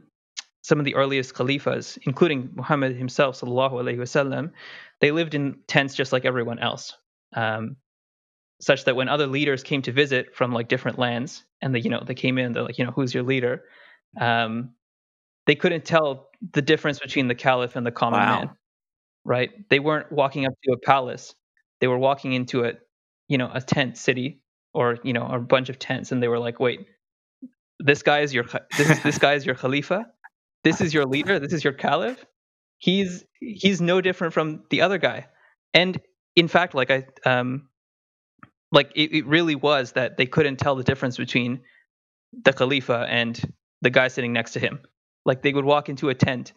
some 0.69 0.77
of 0.79 0.85
the 0.85 0.93
earliest 0.93 1.33
caliphs, 1.33 1.97
including 2.03 2.51
Muhammad 2.53 2.95
himself, 2.95 3.41
sallallahu 3.41 3.71
alaihi 3.71 3.97
wasallam, 3.97 4.51
they 5.01 5.11
lived 5.11 5.33
in 5.33 5.57
tents 5.67 5.95
just 5.95 6.13
like 6.13 6.25
everyone 6.25 6.59
else. 6.59 6.93
Um, 7.33 7.77
such 8.61 8.85
that 8.85 8.95
when 8.95 9.09
other 9.09 9.25
leaders 9.25 9.63
came 9.63 9.81
to 9.81 9.91
visit 9.91 10.35
from 10.35 10.53
like 10.53 10.67
different 10.67 10.99
lands 10.99 11.43
and 11.61 11.73
they 11.73 11.79
you 11.79 11.89
know 11.89 12.03
they 12.05 12.13
came 12.13 12.37
in 12.37 12.51
they're 12.51 12.63
like 12.63 12.77
you 12.77 12.85
know 12.85 12.91
who's 12.91 13.13
your 13.13 13.23
leader 13.23 13.63
um, 14.19 14.71
they 15.47 15.55
couldn't 15.55 15.85
tell 15.85 16.29
the 16.53 16.61
difference 16.61 16.99
between 16.99 17.27
the 17.27 17.35
caliph 17.35 17.75
and 17.75 17.85
the 17.85 17.91
common 17.91 18.19
wow. 18.19 18.39
man 18.39 18.49
right 19.23 19.49
they 19.69 19.79
weren't 19.79 20.11
walking 20.11 20.45
up 20.45 20.53
to 20.63 20.73
a 20.73 20.77
palace 20.77 21.35
they 21.79 21.87
were 21.87 21.97
walking 21.97 22.33
into 22.33 22.65
a 22.65 22.73
you 23.27 23.37
know 23.37 23.49
a 23.53 23.61
tent 23.61 23.97
city 23.97 24.41
or 24.73 24.97
you 25.03 25.13
know 25.13 25.25
a 25.25 25.39
bunch 25.39 25.69
of 25.69 25.79
tents 25.79 26.11
and 26.11 26.21
they 26.21 26.27
were 26.27 26.39
like 26.39 26.59
wait 26.59 26.85
this 27.79 28.03
guy 28.03 28.19
is 28.19 28.33
your 28.33 28.43
this 28.77 28.99
this 29.03 29.17
guy 29.17 29.35
is 29.35 29.45
your 29.45 29.55
khalifa 29.63 30.05
this 30.69 30.81
is 30.81 30.93
your 30.93 31.05
leader 31.05 31.39
this 31.39 31.53
is 31.53 31.63
your 31.63 31.73
caliph 31.73 32.25
he's 32.77 33.23
he's 33.39 33.81
no 33.81 34.01
different 34.01 34.33
from 34.33 34.63
the 34.69 34.81
other 34.81 34.97
guy 34.97 35.25
and 35.73 35.99
in 36.35 36.47
fact 36.47 36.73
like 36.73 36.91
i 36.91 37.05
um 37.25 37.69
like 38.71 38.91
it, 38.95 39.13
it 39.13 39.25
really 39.25 39.55
was 39.55 39.93
that 39.93 40.17
they 40.17 40.25
couldn't 40.25 40.57
tell 40.57 40.75
the 40.75 40.83
difference 40.83 41.17
between 41.17 41.61
the 42.43 42.53
Khalifa 42.53 43.07
and 43.09 43.53
the 43.81 43.89
guy 43.89 44.07
sitting 44.07 44.33
next 44.33 44.51
to 44.53 44.59
him. 44.59 44.79
Like 45.25 45.41
they 45.41 45.53
would 45.53 45.65
walk 45.65 45.89
into 45.89 46.09
a 46.09 46.15
tent 46.15 46.53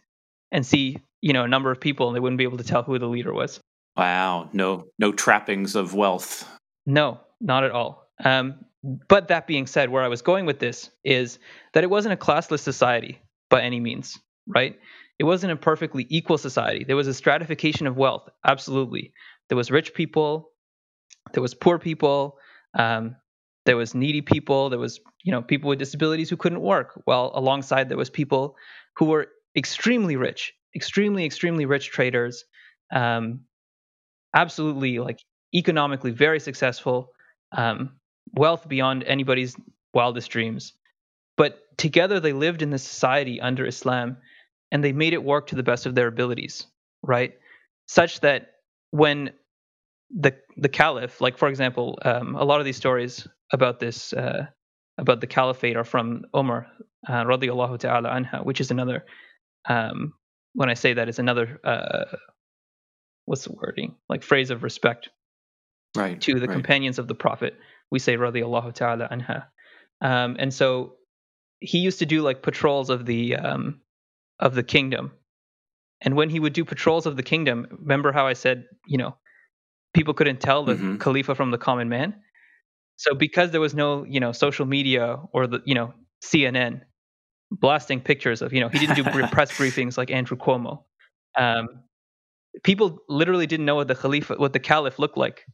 and 0.51 0.65
see, 0.65 0.99
you 1.21 1.33
know, 1.33 1.45
a 1.45 1.49
number 1.49 1.71
of 1.71 1.81
people 1.81 2.09
and 2.09 2.17
they 2.17 2.21
wouldn't 2.21 2.39
be 2.39 2.45
able 2.45 2.59
to 2.59 2.65
tell 2.65 2.83
who 2.83 2.99
the 2.99 3.09
leader 3.09 3.33
was. 3.33 3.61
Wow. 3.97 4.51
No 4.53 4.87
no 4.99 5.13
trappings 5.13 5.75
of 5.75 5.95
wealth. 5.95 6.49
No, 6.87 7.21
not 7.41 7.65
at 7.65 7.71
all. 7.71 8.09
Um, 8.25 8.65
but 9.09 9.29
that 9.29 9.47
being 9.47 9.67
said, 9.67 9.91
where 9.91 10.03
I 10.03 10.09
was 10.09 10.23
going 10.23 10.45
with 10.45 10.59
this 10.59 10.91
is 11.05 11.39
that 11.73 11.85
it 11.85 11.91
wasn't 11.91 12.15
a 12.15 12.17
classless 12.17 12.61
society 12.61 13.21
by 13.53 13.63
any 13.63 13.81
means, 13.81 14.19
right? 14.49 14.81
It 15.21 15.27
wasn't 15.27 15.53
a 15.53 15.57
perfectly 15.57 16.09
equal 16.11 16.39
society. 16.39 16.85
There 16.85 16.97
was 16.97 17.09
a 17.09 17.15
stratification 17.15 17.87
of 17.87 17.99
wealth, 17.99 18.29
absolutely. 18.45 19.15
There 19.51 19.59
was 19.59 19.71
rich 19.71 19.95
people, 19.95 20.51
there 21.35 21.43
was 21.43 21.55
poor 21.55 21.79
people 21.79 22.39
um, 22.79 23.17
there 23.67 23.77
was 23.77 23.95
needy 23.95 24.23
people 24.23 24.71
there 24.71 24.79
was 24.79 25.01
you 25.25 25.33
know 25.33 25.43
people 25.43 25.69
with 25.69 25.79
disabilities 25.79 26.31
who 26.31 26.37
couldn't 26.37 26.61
work 26.61 27.01
Well, 27.07 27.33
alongside 27.35 27.89
there 27.89 27.99
was 27.99 28.11
people 28.11 28.57
who 28.97 29.07
were 29.07 29.29
extremely 29.57 30.17
rich 30.17 30.55
extremely 30.75 31.25
extremely 31.25 31.67
rich 31.67 31.91
traders 31.91 32.45
um, 32.93 33.43
absolutely 34.35 34.99
like 34.99 35.21
economically 35.55 36.11
very 36.11 36.41
successful 36.41 37.11
um, 37.53 37.93
wealth 38.35 38.69
beyond 38.69 39.05
anybody's 39.05 39.57
wildest 39.95 40.31
dreams 40.31 40.75
but 41.37 41.62
together 41.77 42.21
they 42.21 42.33
lived 42.33 42.63
in 42.63 42.71
this 42.71 42.83
society 42.83 43.41
under 43.41 43.67
islam 43.67 44.17
and 44.71 44.83
they 44.83 44.93
made 44.93 45.13
it 45.13 45.23
work 45.23 45.49
to 45.49 45.55
the 45.55 45.63
best 45.63 45.87
of 45.87 45.95
their 45.95 46.09
abilities 46.09 46.67
right? 47.03 47.35
Such 47.87 48.21
that 48.21 48.53
when 48.91 49.31
the 50.11 50.37
the 50.57 50.69
caliph 50.69 51.21
like 51.21 51.39
for 51.39 51.49
example 51.49 51.99
um, 52.03 52.35
a 52.37 52.45
lot 52.45 52.61
of 52.61 52.67
these 52.67 52.77
stories 52.77 53.27
about 53.53 53.81
this 53.81 54.13
uh, 54.13 54.47
about 54.99 55.21
the 55.21 55.27
caliphate 55.27 55.77
are 55.77 55.85
from 55.85 56.25
Umar 56.37 56.67
uh, 57.09 57.25
radiallahu 57.25 57.79
ta'ala 57.79 58.11
anha 58.11 58.45
which 58.45 58.61
is 58.61 58.71
another 58.71 59.05
um, 59.69 60.13
when 60.55 60.69
I 60.69 60.75
say 60.75 60.93
that 60.93 61.09
it's 61.09 61.19
another 61.19 61.59
uh, 61.65 62.17
what's 63.25 63.45
the 63.45 63.53
wording? 63.53 63.95
Like 64.09 64.23
phrase 64.23 64.51
of 64.51 64.63
respect 64.63 65.09
right 65.97 66.21
to 66.21 66.35
the 66.35 66.47
right. 66.47 66.53
companions 66.53 66.99
of 66.99 67.09
the 67.09 67.15
prophet 67.15 67.55
we 67.91 67.99
say 67.99 68.17
radiallahu 68.17 68.75
ta'ala 68.75 69.09
anha. 69.11 69.47
Um, 70.03 70.37
and 70.39 70.53
so 70.53 70.95
he 71.63 71.79
used 71.79 71.99
to 72.01 72.07
do 72.07 72.23
like 72.23 72.43
patrols 72.43 72.91
of 72.91 73.07
the 73.07 73.37
um, 73.37 73.81
of 74.39 74.55
the 74.55 74.63
kingdom 74.63 75.13
and 76.01 76.17
when 76.17 76.29
he 76.29 76.41
would 76.41 76.53
do 76.53 76.65
patrols 76.65 77.07
of 77.07 77.17
the 77.17 77.23
kingdom 77.23 77.67
remember 77.71 78.13
how 78.13 78.27
I 78.27 78.33
said 78.33 78.65
you 78.87 78.99
know 78.99 79.17
people 79.95 80.15
couldn't 80.15 80.41
tell 80.41 80.65
the 80.65 80.75
mm-hmm. 80.75 80.97
Khalifa 80.97 81.35
from 81.35 81.51
the 81.51 81.59
common 81.59 81.89
man. 81.89 82.15
So 82.97 83.15
because 83.15 83.51
there 83.51 83.61
was 83.61 83.75
no, 83.75 84.05
you 84.05 84.21
know, 84.21 84.33
social 84.33 84.67
media 84.67 85.17
or 85.33 85.47
the, 85.47 85.61
you 85.65 85.75
know, 85.75 85.93
CNN 86.25 86.83
blasting 87.51 88.01
pictures 88.01 88.43
of, 88.43 88.53
you 88.53 88.61
know, 88.61 88.69
he 88.69 88.79
didn't 88.79 88.97
do 88.97 89.05
press 89.29 89.53
briefings 89.53 89.99
like 89.99 90.11
Andrew 90.11 90.37
Cuomo. 90.37 90.85
Um, 91.37 91.69
people 92.63 92.99
literally 93.09 93.47
didn't 93.47 93.67
know 93.67 93.75
what 93.75 93.89
the 93.89 93.95
Khalifa, 93.95 94.35
what 94.37 94.53
the 94.53 94.61
Caliph 94.61 94.99
looked 94.99 95.17
like. 95.17 95.45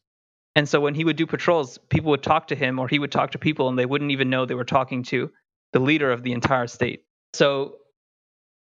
And 0.54 0.68
so 0.68 0.80
when 0.80 0.94
he 0.94 1.04
would 1.04 1.16
do 1.16 1.26
patrols, 1.26 1.78
people 1.88 2.10
would 2.10 2.22
talk 2.22 2.48
to 2.48 2.56
him 2.56 2.78
or 2.78 2.88
he 2.88 2.98
would 2.98 3.12
talk 3.12 3.30
to 3.32 3.38
people 3.38 3.68
and 3.68 3.78
they 3.78 3.86
wouldn't 3.86 4.10
even 4.10 4.30
know 4.30 4.44
they 4.44 4.54
were 4.54 4.64
talking 4.64 5.02
to 5.04 5.30
the 5.72 5.80
leader 5.80 6.10
of 6.10 6.22
the 6.22 6.32
entire 6.32 6.66
state. 6.66 7.04
So, 7.34 7.76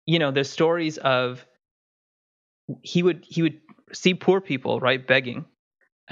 you 0.06 0.18
know, 0.18 0.30
there's 0.30 0.50
stories 0.50 0.98
of 0.98 1.46
he 2.82 3.02
would 3.02 3.24
he 3.28 3.42
would 3.42 3.60
see 3.92 4.14
poor 4.14 4.40
people, 4.40 4.80
right, 4.80 5.04
begging 5.06 5.46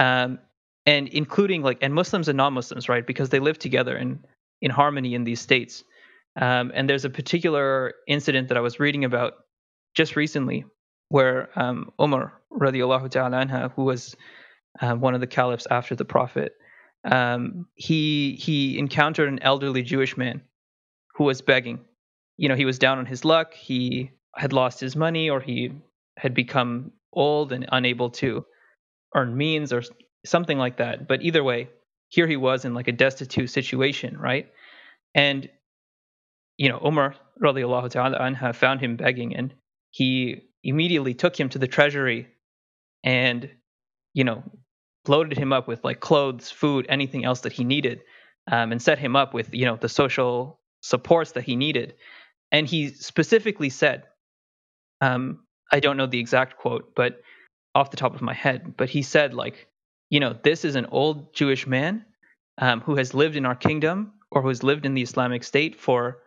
um, 0.01 0.39
and 0.87 1.09
including 1.09 1.63
like 1.63 1.79
and 1.83 1.95
Muslims 1.95 2.29
and 2.29 2.37
non-Muslims, 2.37 2.89
right? 2.89 3.07
Because 3.07 3.29
they 3.29 3.39
live 3.39 3.59
together 3.59 3.97
in 3.97 4.25
in 4.61 4.71
harmony 4.71 5.15
in 5.15 5.25
these 5.25 5.41
states. 5.41 5.85
Um, 6.41 6.71
and 6.75 6.89
there's 6.89 7.05
a 7.05 7.11
particular 7.11 7.95
incident 8.07 8.49
that 8.49 8.57
I 8.57 8.61
was 8.61 8.81
reading 8.81 9.05
about 9.05 9.35
just 9.95 10.17
recently, 10.17 10.65
where 11.09 11.51
um, 11.59 11.91
Umar 12.01 12.33
radiallahu 12.53 13.11
ta'ala 13.11 13.45
anha, 13.45 13.73
who 13.73 13.85
was 13.85 14.17
uh, 14.81 14.95
one 14.95 15.15
of 15.15 15.21
the 15.21 15.27
caliphs 15.27 15.67
after 15.71 15.95
the 15.95 16.05
Prophet, 16.05 16.53
um, 17.05 17.67
he 17.75 18.39
he 18.41 18.79
encountered 18.79 19.29
an 19.29 19.41
elderly 19.41 19.83
Jewish 19.83 20.17
man 20.17 20.43
who 21.21 21.25
was 21.25 21.43
begging. 21.43 21.79
You 22.39 22.49
know, 22.49 22.55
he 22.57 22.65
was 22.65 22.79
down 22.79 22.97
on 22.97 23.05
his 23.05 23.27
luck. 23.27 23.53
He 23.53 24.11
had 24.35 24.55
lost 24.55 24.81
his 24.81 24.97
money, 24.97 25.29
or 25.29 25.39
he 25.39 25.73
had 26.17 26.33
become 26.33 26.93
old 27.13 27.53
and 27.53 27.67
unable 27.71 28.09
to 28.09 28.47
earn 29.15 29.37
means 29.37 29.71
or 29.71 29.83
something 30.25 30.57
like 30.57 30.79
that. 30.79 31.07
But 31.07 31.21
either 31.21 31.45
way, 31.45 31.69
here 32.09 32.27
he 32.27 32.39
was 32.39 32.65
in 32.65 32.73
like 32.73 32.89
a 32.89 32.93
destitute 32.93 33.51
situation, 33.51 34.17
right? 34.17 34.51
And 35.15 35.51
you 36.57 36.71
know, 36.71 36.81
Umar 36.83 37.15
radiallahu 37.39 37.91
ta'ala 37.91 38.19
anha 38.19 38.55
found 38.55 38.81
him 38.81 38.97
begging 38.97 39.37
and 39.37 39.53
he 39.91 40.41
immediately 40.65 41.13
took 41.13 41.39
him 41.39 41.51
to 41.51 41.59
the 41.59 41.69
treasury 41.69 42.29
and 43.05 43.51
you 44.15 44.25
know 44.25 44.43
loaded 45.07 45.37
him 45.37 45.53
up 45.53 45.69
with 45.69 45.85
like 45.85 46.01
clothes 46.01 46.51
food 46.51 46.87
anything 46.89 47.25
else 47.25 47.41
that 47.41 47.53
he 47.53 47.65
needed 47.65 48.01
um, 48.51 48.73
and 48.73 48.81
set 48.81 48.99
him 48.99 49.17
up 49.17 49.33
with 49.33 49.55
you 49.55 49.65
know 49.65 49.77
the 49.77 49.89
social 49.89 50.60
supports 50.81 51.33
that 51.33 51.45
he 51.45 51.57
needed 51.57 51.95
and 52.53 52.67
he 52.67 52.89
specifically 52.89 53.69
said 53.69 54.05
um, 55.01 55.41
i 55.73 55.81
don't 55.81 55.97
know 55.97 56.07
the 56.07 56.21
exact 56.21 56.57
quote 56.57 56.95
but 56.95 57.21
off 57.75 57.91
the 57.91 57.97
top 57.97 58.15
of 58.15 58.23
my 58.23 58.35
head, 58.35 58.77
but 58.77 58.89
he 58.89 59.03
said 59.03 59.35
like, 59.35 59.69
you 60.09 60.21
know, 60.21 60.35
this 60.43 60.65
is 60.65 60.75
an 60.75 60.87
old 60.87 61.35
Jewish 61.35 61.67
man 61.67 62.05
um, 62.59 62.81
who 62.81 62.97
has 62.97 63.15
lived 63.15 63.37
in 63.37 63.47
our 63.47 63.55
kingdom 63.55 64.13
or 64.31 64.43
who 64.43 64.49
has 64.49 64.63
lived 64.63 64.87
in 64.87 64.95
the 64.95 65.03
Islamic 65.03 65.45
State 65.45 65.79
for, 65.81 66.23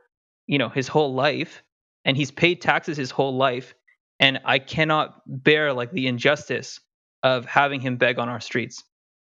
you 0.47 0.57
know, 0.57 0.69
his 0.69 0.87
whole 0.87 1.13
life, 1.13 1.63
and 2.05 2.15
he's 2.17 2.31
paid 2.31 2.61
taxes 2.61 2.97
his 2.97 3.11
whole 3.11 3.35
life, 3.35 3.73
and 4.19 4.39
I 4.45 4.59
cannot 4.59 5.21
bear 5.25 5.73
like 5.73 5.91
the 5.91 6.07
injustice 6.07 6.79
of 7.23 7.45
having 7.45 7.81
him 7.81 7.97
beg 7.97 8.19
on 8.19 8.29
our 8.29 8.41
streets. 8.41 8.83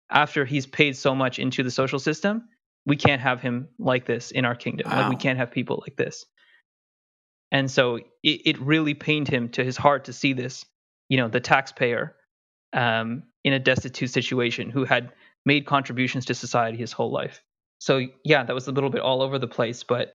After 0.09 0.43
he's 0.45 0.65
paid 0.65 0.97
so 0.97 1.15
much 1.15 1.39
into 1.39 1.63
the 1.63 1.71
social 1.71 1.99
system, 1.99 2.49
we 2.85 2.95
can't 2.95 3.21
have 3.21 3.41
him 3.41 3.67
like 3.77 4.05
this 4.05 4.31
in 4.31 4.45
our 4.45 4.55
kingdom. 4.55 4.89
Wow. 4.89 5.01
Like 5.01 5.09
we 5.09 5.15
can't 5.15 5.37
have 5.37 5.51
people 5.51 5.83
like 5.85 5.95
this. 5.95 6.25
And 7.51 7.69
so 7.69 7.97
it, 7.97 8.05
it 8.23 8.59
really 8.61 8.93
pained 8.93 9.27
him 9.27 9.49
to 9.49 9.63
his 9.63 9.77
heart 9.77 10.05
to 10.05 10.13
see 10.13 10.33
this, 10.33 10.65
you 11.09 11.17
know, 11.17 11.27
the 11.27 11.39
taxpayer 11.39 12.15
um, 12.73 13.23
in 13.43 13.53
a 13.53 13.59
destitute 13.59 14.09
situation 14.09 14.69
who 14.69 14.85
had 14.85 15.11
made 15.45 15.65
contributions 15.65 16.25
to 16.25 16.33
society 16.33 16.77
his 16.77 16.91
whole 16.91 17.11
life. 17.11 17.43
So 17.79 18.07
yeah, 18.23 18.43
that 18.43 18.53
was 18.53 18.67
a 18.67 18.71
little 18.71 18.89
bit 18.89 19.01
all 19.01 19.21
over 19.21 19.37
the 19.37 19.47
place, 19.47 19.83
but 19.83 20.13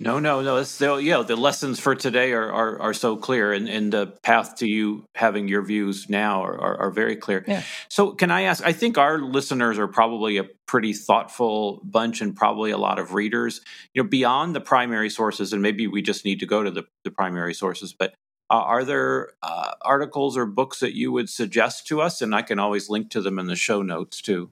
no, 0.00 0.18
no, 0.18 0.42
no. 0.42 0.60
Still, 0.64 1.00
yeah, 1.00 1.22
the 1.22 1.36
lessons 1.36 1.78
for 1.78 1.94
today 1.94 2.32
are, 2.32 2.52
are, 2.52 2.80
are 2.80 2.94
so 2.94 3.16
clear, 3.16 3.52
and, 3.52 3.68
and 3.68 3.92
the 3.92 4.08
path 4.22 4.56
to 4.56 4.66
you 4.66 5.04
having 5.14 5.46
your 5.46 5.62
views 5.62 6.08
now 6.08 6.42
are, 6.42 6.60
are, 6.60 6.76
are, 6.78 6.90
very 6.90 7.14
clear. 7.14 7.44
Yeah. 7.46 7.62
So, 7.88 8.10
can 8.10 8.32
I 8.32 8.42
ask? 8.42 8.64
I 8.66 8.72
think 8.72 8.98
our 8.98 9.20
listeners 9.20 9.78
are 9.78 9.86
probably 9.86 10.38
a 10.38 10.44
pretty 10.66 10.94
thoughtful 10.94 11.80
bunch 11.84 12.20
and 12.20 12.34
probably 12.34 12.72
a 12.72 12.78
lot 12.78 12.98
of 12.98 13.14
readers. 13.14 13.60
You 13.94 14.02
know, 14.02 14.08
beyond 14.08 14.56
the 14.56 14.60
primary 14.60 15.10
sources, 15.10 15.52
and 15.52 15.62
maybe 15.62 15.86
we 15.86 16.02
just 16.02 16.24
need 16.24 16.40
to 16.40 16.46
go 16.46 16.64
to 16.64 16.72
the, 16.72 16.84
the 17.04 17.12
primary 17.12 17.54
sources, 17.54 17.94
but 17.96 18.14
uh, 18.50 18.54
are 18.54 18.84
there 18.84 19.30
uh, 19.44 19.74
articles 19.82 20.36
or 20.36 20.44
books 20.44 20.80
that 20.80 20.96
you 20.96 21.12
would 21.12 21.30
suggest 21.30 21.86
to 21.86 22.00
us? 22.00 22.20
And 22.20 22.34
I 22.34 22.42
can 22.42 22.58
always 22.58 22.90
link 22.90 23.10
to 23.10 23.22
them 23.22 23.38
in 23.38 23.46
the 23.46 23.56
show 23.56 23.80
notes 23.80 24.20
too. 24.20 24.50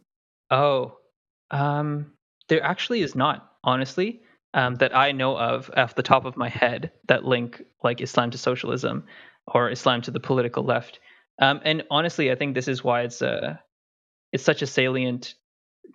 Oh, 0.52 0.98
um, 1.50 2.12
there 2.48 2.62
actually 2.62 3.02
is 3.02 3.16
not, 3.16 3.50
honestly 3.64 4.22
um, 4.54 4.76
that 4.76 4.96
I 4.96 5.12
know 5.12 5.36
of 5.36 5.70
off 5.76 5.94
the 5.94 6.02
top 6.02 6.24
of 6.24 6.36
my 6.36 6.48
head 6.48 6.92
that 7.08 7.24
link 7.24 7.62
like 7.82 8.00
Islam 8.00 8.30
to 8.30 8.38
socialism 8.38 9.04
or 9.46 9.70
Islam 9.70 10.02
to 10.02 10.10
the 10.10 10.20
political 10.20 10.62
left. 10.64 11.00
Um, 11.40 11.60
and 11.64 11.84
honestly, 11.90 12.30
I 12.30 12.34
think 12.34 12.54
this 12.54 12.68
is 12.68 12.84
why 12.84 13.02
it's 13.02 13.22
a 13.22 13.60
it's 14.32 14.44
such 14.44 14.62
a 14.62 14.66
salient 14.66 15.34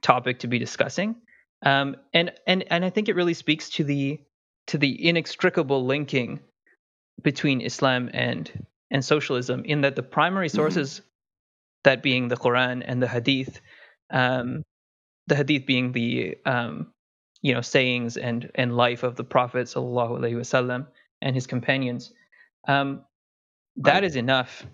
topic 0.01 0.39
to 0.39 0.47
be 0.47 0.59
discussing. 0.59 1.15
Um, 1.63 1.95
and 2.13 2.31
and 2.45 2.65
and 2.69 2.85
I 2.85 2.89
think 2.89 3.09
it 3.09 3.15
really 3.15 3.33
speaks 3.33 3.69
to 3.71 3.83
the 3.83 4.19
to 4.67 4.77
the 4.77 5.07
inextricable 5.07 5.85
linking 5.85 6.39
between 7.21 7.61
Islam 7.61 8.09
and 8.13 8.65
and 8.91 9.03
socialism 9.03 9.63
in 9.65 9.81
that 9.81 9.95
the 9.95 10.03
primary 10.03 10.47
mm-hmm. 10.47 10.55
sources 10.55 10.93
mm-hmm. 10.93 11.07
that 11.83 12.03
being 12.03 12.27
the 12.27 12.37
Quran 12.37 12.83
and 12.85 13.01
the 13.01 13.07
Hadith, 13.07 13.59
um, 14.09 14.63
the 15.27 15.35
Hadith 15.35 15.65
being 15.65 15.91
the 15.91 16.37
um, 16.45 16.93
you 17.41 17.53
know 17.53 17.61
sayings 17.61 18.17
and 18.17 18.49
and 18.55 18.75
life 18.75 19.03
of 19.03 19.15
the 19.15 19.23
Prophet 19.23 19.67
sallallahu 19.67 20.19
alaihi 20.19 20.35
wasallam 20.35 20.87
and 21.21 21.35
his 21.35 21.47
companions. 21.47 22.13
Um, 22.67 23.03
that 23.77 23.95
right. 23.95 24.03
is 24.03 24.15
enough 24.15 24.65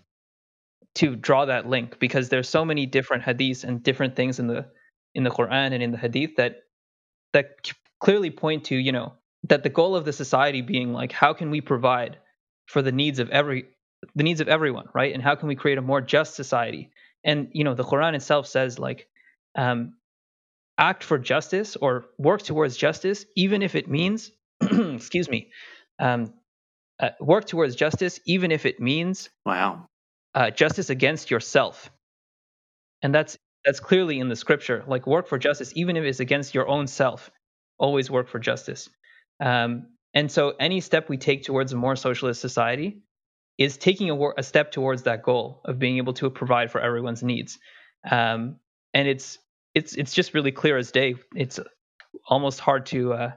to 0.95 1.15
draw 1.15 1.45
that 1.45 1.67
link 1.67 1.99
because 1.99 2.29
there's 2.29 2.47
so 2.47 2.63
many 2.63 2.85
different 2.85 3.23
hadiths 3.23 3.63
and 3.63 3.83
different 3.83 4.15
things 4.15 4.39
in 4.39 4.47
the 4.47 4.65
in 5.15 5.23
the 5.23 5.29
Quran 5.29 5.73
and 5.73 5.83
in 5.83 5.91
the 5.91 5.97
hadith 5.97 6.35
that 6.37 6.63
that 7.33 7.71
clearly 7.99 8.29
point 8.29 8.65
to 8.65 8.75
you 8.75 8.91
know 8.91 9.13
that 9.49 9.63
the 9.63 9.69
goal 9.69 9.95
of 9.95 10.05
the 10.05 10.13
society 10.13 10.61
being 10.61 10.93
like 10.93 11.11
how 11.11 11.33
can 11.33 11.49
we 11.49 11.61
provide 11.61 12.17
for 12.67 12.81
the 12.81 12.91
needs 12.91 13.19
of 13.19 13.29
every 13.29 13.65
the 14.15 14.23
needs 14.23 14.41
of 14.41 14.47
everyone 14.47 14.87
right 14.93 15.13
and 15.13 15.23
how 15.23 15.35
can 15.35 15.47
we 15.47 15.55
create 15.55 15.77
a 15.77 15.81
more 15.81 16.01
just 16.01 16.35
society 16.35 16.91
and 17.23 17.49
you 17.53 17.63
know 17.63 17.73
the 17.73 17.83
Quran 17.83 18.13
itself 18.15 18.47
says 18.47 18.79
like 18.79 19.07
um, 19.55 19.93
act 20.77 21.03
for 21.03 21.17
justice 21.17 21.75
or 21.75 22.05
work 22.17 22.41
towards 22.41 22.77
justice, 22.77 23.25
even 23.35 23.61
if 23.61 23.75
it 23.75 23.89
means, 23.89 24.31
excuse 24.61 25.29
me, 25.29 25.51
um, 25.99 26.33
uh, 26.99 27.09
work 27.19 27.45
towards 27.45 27.75
justice, 27.75 28.19
even 28.25 28.51
if 28.51 28.65
it 28.65 28.79
means 28.79 29.29
wow 29.45 29.87
uh, 30.35 30.49
justice 30.49 30.89
against 30.89 31.31
yourself, 31.31 31.91
and 33.01 33.13
that's 33.13 33.37
that's 33.65 33.79
clearly 33.79 34.19
in 34.19 34.29
the 34.29 34.35
scripture. 34.35 34.83
Like 34.87 35.07
work 35.07 35.27
for 35.27 35.37
justice, 35.37 35.71
even 35.75 35.95
if 35.95 36.03
it's 36.03 36.19
against 36.19 36.53
your 36.53 36.67
own 36.67 36.87
self. 36.87 37.31
Always 37.77 38.09
work 38.09 38.27
for 38.29 38.39
justice. 38.39 38.89
Um, 39.39 39.87
and 40.13 40.31
so, 40.31 40.53
any 40.59 40.79
step 40.79 41.09
we 41.09 41.17
take 41.17 41.43
towards 41.43 41.73
a 41.73 41.75
more 41.75 41.95
socialist 41.95 42.39
society 42.41 43.01
is 43.57 43.77
taking 43.77 44.09
a, 44.09 44.29
a 44.37 44.43
step 44.43 44.71
towards 44.71 45.03
that 45.03 45.23
goal 45.23 45.61
of 45.65 45.79
being 45.79 45.97
able 45.97 46.13
to 46.13 46.29
provide 46.29 46.71
for 46.71 46.81
everyone's 46.81 47.23
needs. 47.23 47.59
Um, 48.09 48.57
and 48.93 49.07
it's 49.07 49.37
it's 49.75 49.95
it's 49.95 50.13
just 50.13 50.33
really 50.33 50.51
clear 50.51 50.77
as 50.77 50.91
day. 50.91 51.15
It's 51.35 51.59
almost 52.27 52.59
hard 52.59 52.85
to 52.87 53.13
uh, 53.13 53.31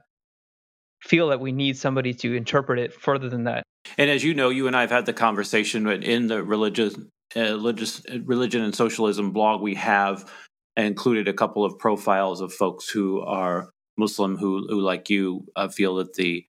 feel 1.02 1.28
that 1.28 1.40
we 1.40 1.52
need 1.52 1.76
somebody 1.76 2.14
to 2.14 2.34
interpret 2.34 2.78
it 2.78 2.92
further 2.92 3.28
than 3.28 3.44
that. 3.44 3.62
And 3.98 4.10
as 4.10 4.24
you 4.24 4.34
know, 4.34 4.50
you 4.50 4.66
and 4.66 4.76
I 4.76 4.82
have 4.82 4.90
had 4.90 5.06
the 5.06 5.12
conversation 5.12 5.86
in 5.88 6.26
the 6.26 6.42
religious, 6.42 6.94
uh, 7.36 7.40
religious 7.40 8.02
religion 8.24 8.62
and 8.62 8.74
socialism 8.74 9.32
blog. 9.32 9.62
We 9.62 9.74
have 9.74 10.30
included 10.76 11.28
a 11.28 11.32
couple 11.32 11.64
of 11.64 11.78
profiles 11.78 12.40
of 12.40 12.52
folks 12.52 12.88
who 12.88 13.20
are 13.22 13.70
Muslim 13.96 14.36
who, 14.36 14.66
who 14.68 14.80
like 14.80 15.08
you, 15.08 15.46
uh, 15.56 15.68
feel 15.68 15.96
that 15.96 16.14
the 16.14 16.44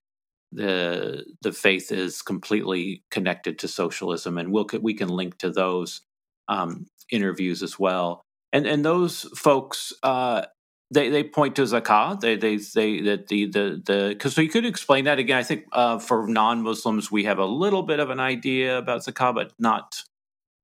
the 0.51 1.25
the 1.41 1.51
faith 1.51 1.91
is 1.91 2.21
completely 2.21 3.03
connected 3.11 3.59
to 3.59 3.67
socialism, 3.67 4.37
and 4.37 4.51
we'll 4.51 4.67
we 4.81 4.93
can 4.93 5.09
link 5.09 5.37
to 5.37 5.49
those 5.49 6.01
um, 6.47 6.87
interviews 7.11 7.61
as 7.63 7.77
well 7.77 8.25
and 8.57 8.65
and 8.65 8.83
those 8.83 9.21
folks 9.35 9.93
uh, 10.03 10.45
they 10.89 11.09
they 11.09 11.23
point 11.23 11.55
to 11.57 11.63
zakat. 11.63 12.21
They 12.21 12.35
they 12.35 12.57
say 12.57 13.01
that 13.01 13.27
the 13.27 13.45
the 13.45 13.81
the 13.85 14.09
because 14.09 14.33
so 14.33 14.41
you 14.41 14.49
could 14.49 14.65
explain 14.65 15.05
that 15.05 15.19
again. 15.19 15.37
I 15.37 15.43
think 15.43 15.65
uh, 15.71 15.99
for 15.99 16.27
non 16.27 16.63
Muslims 16.63 17.11
we 17.11 17.25
have 17.25 17.39
a 17.39 17.45
little 17.45 17.83
bit 17.83 17.99
of 17.99 18.09
an 18.09 18.19
idea 18.19 18.77
about 18.77 19.01
zakat, 19.01 19.35
but 19.35 19.53
not 19.59 20.03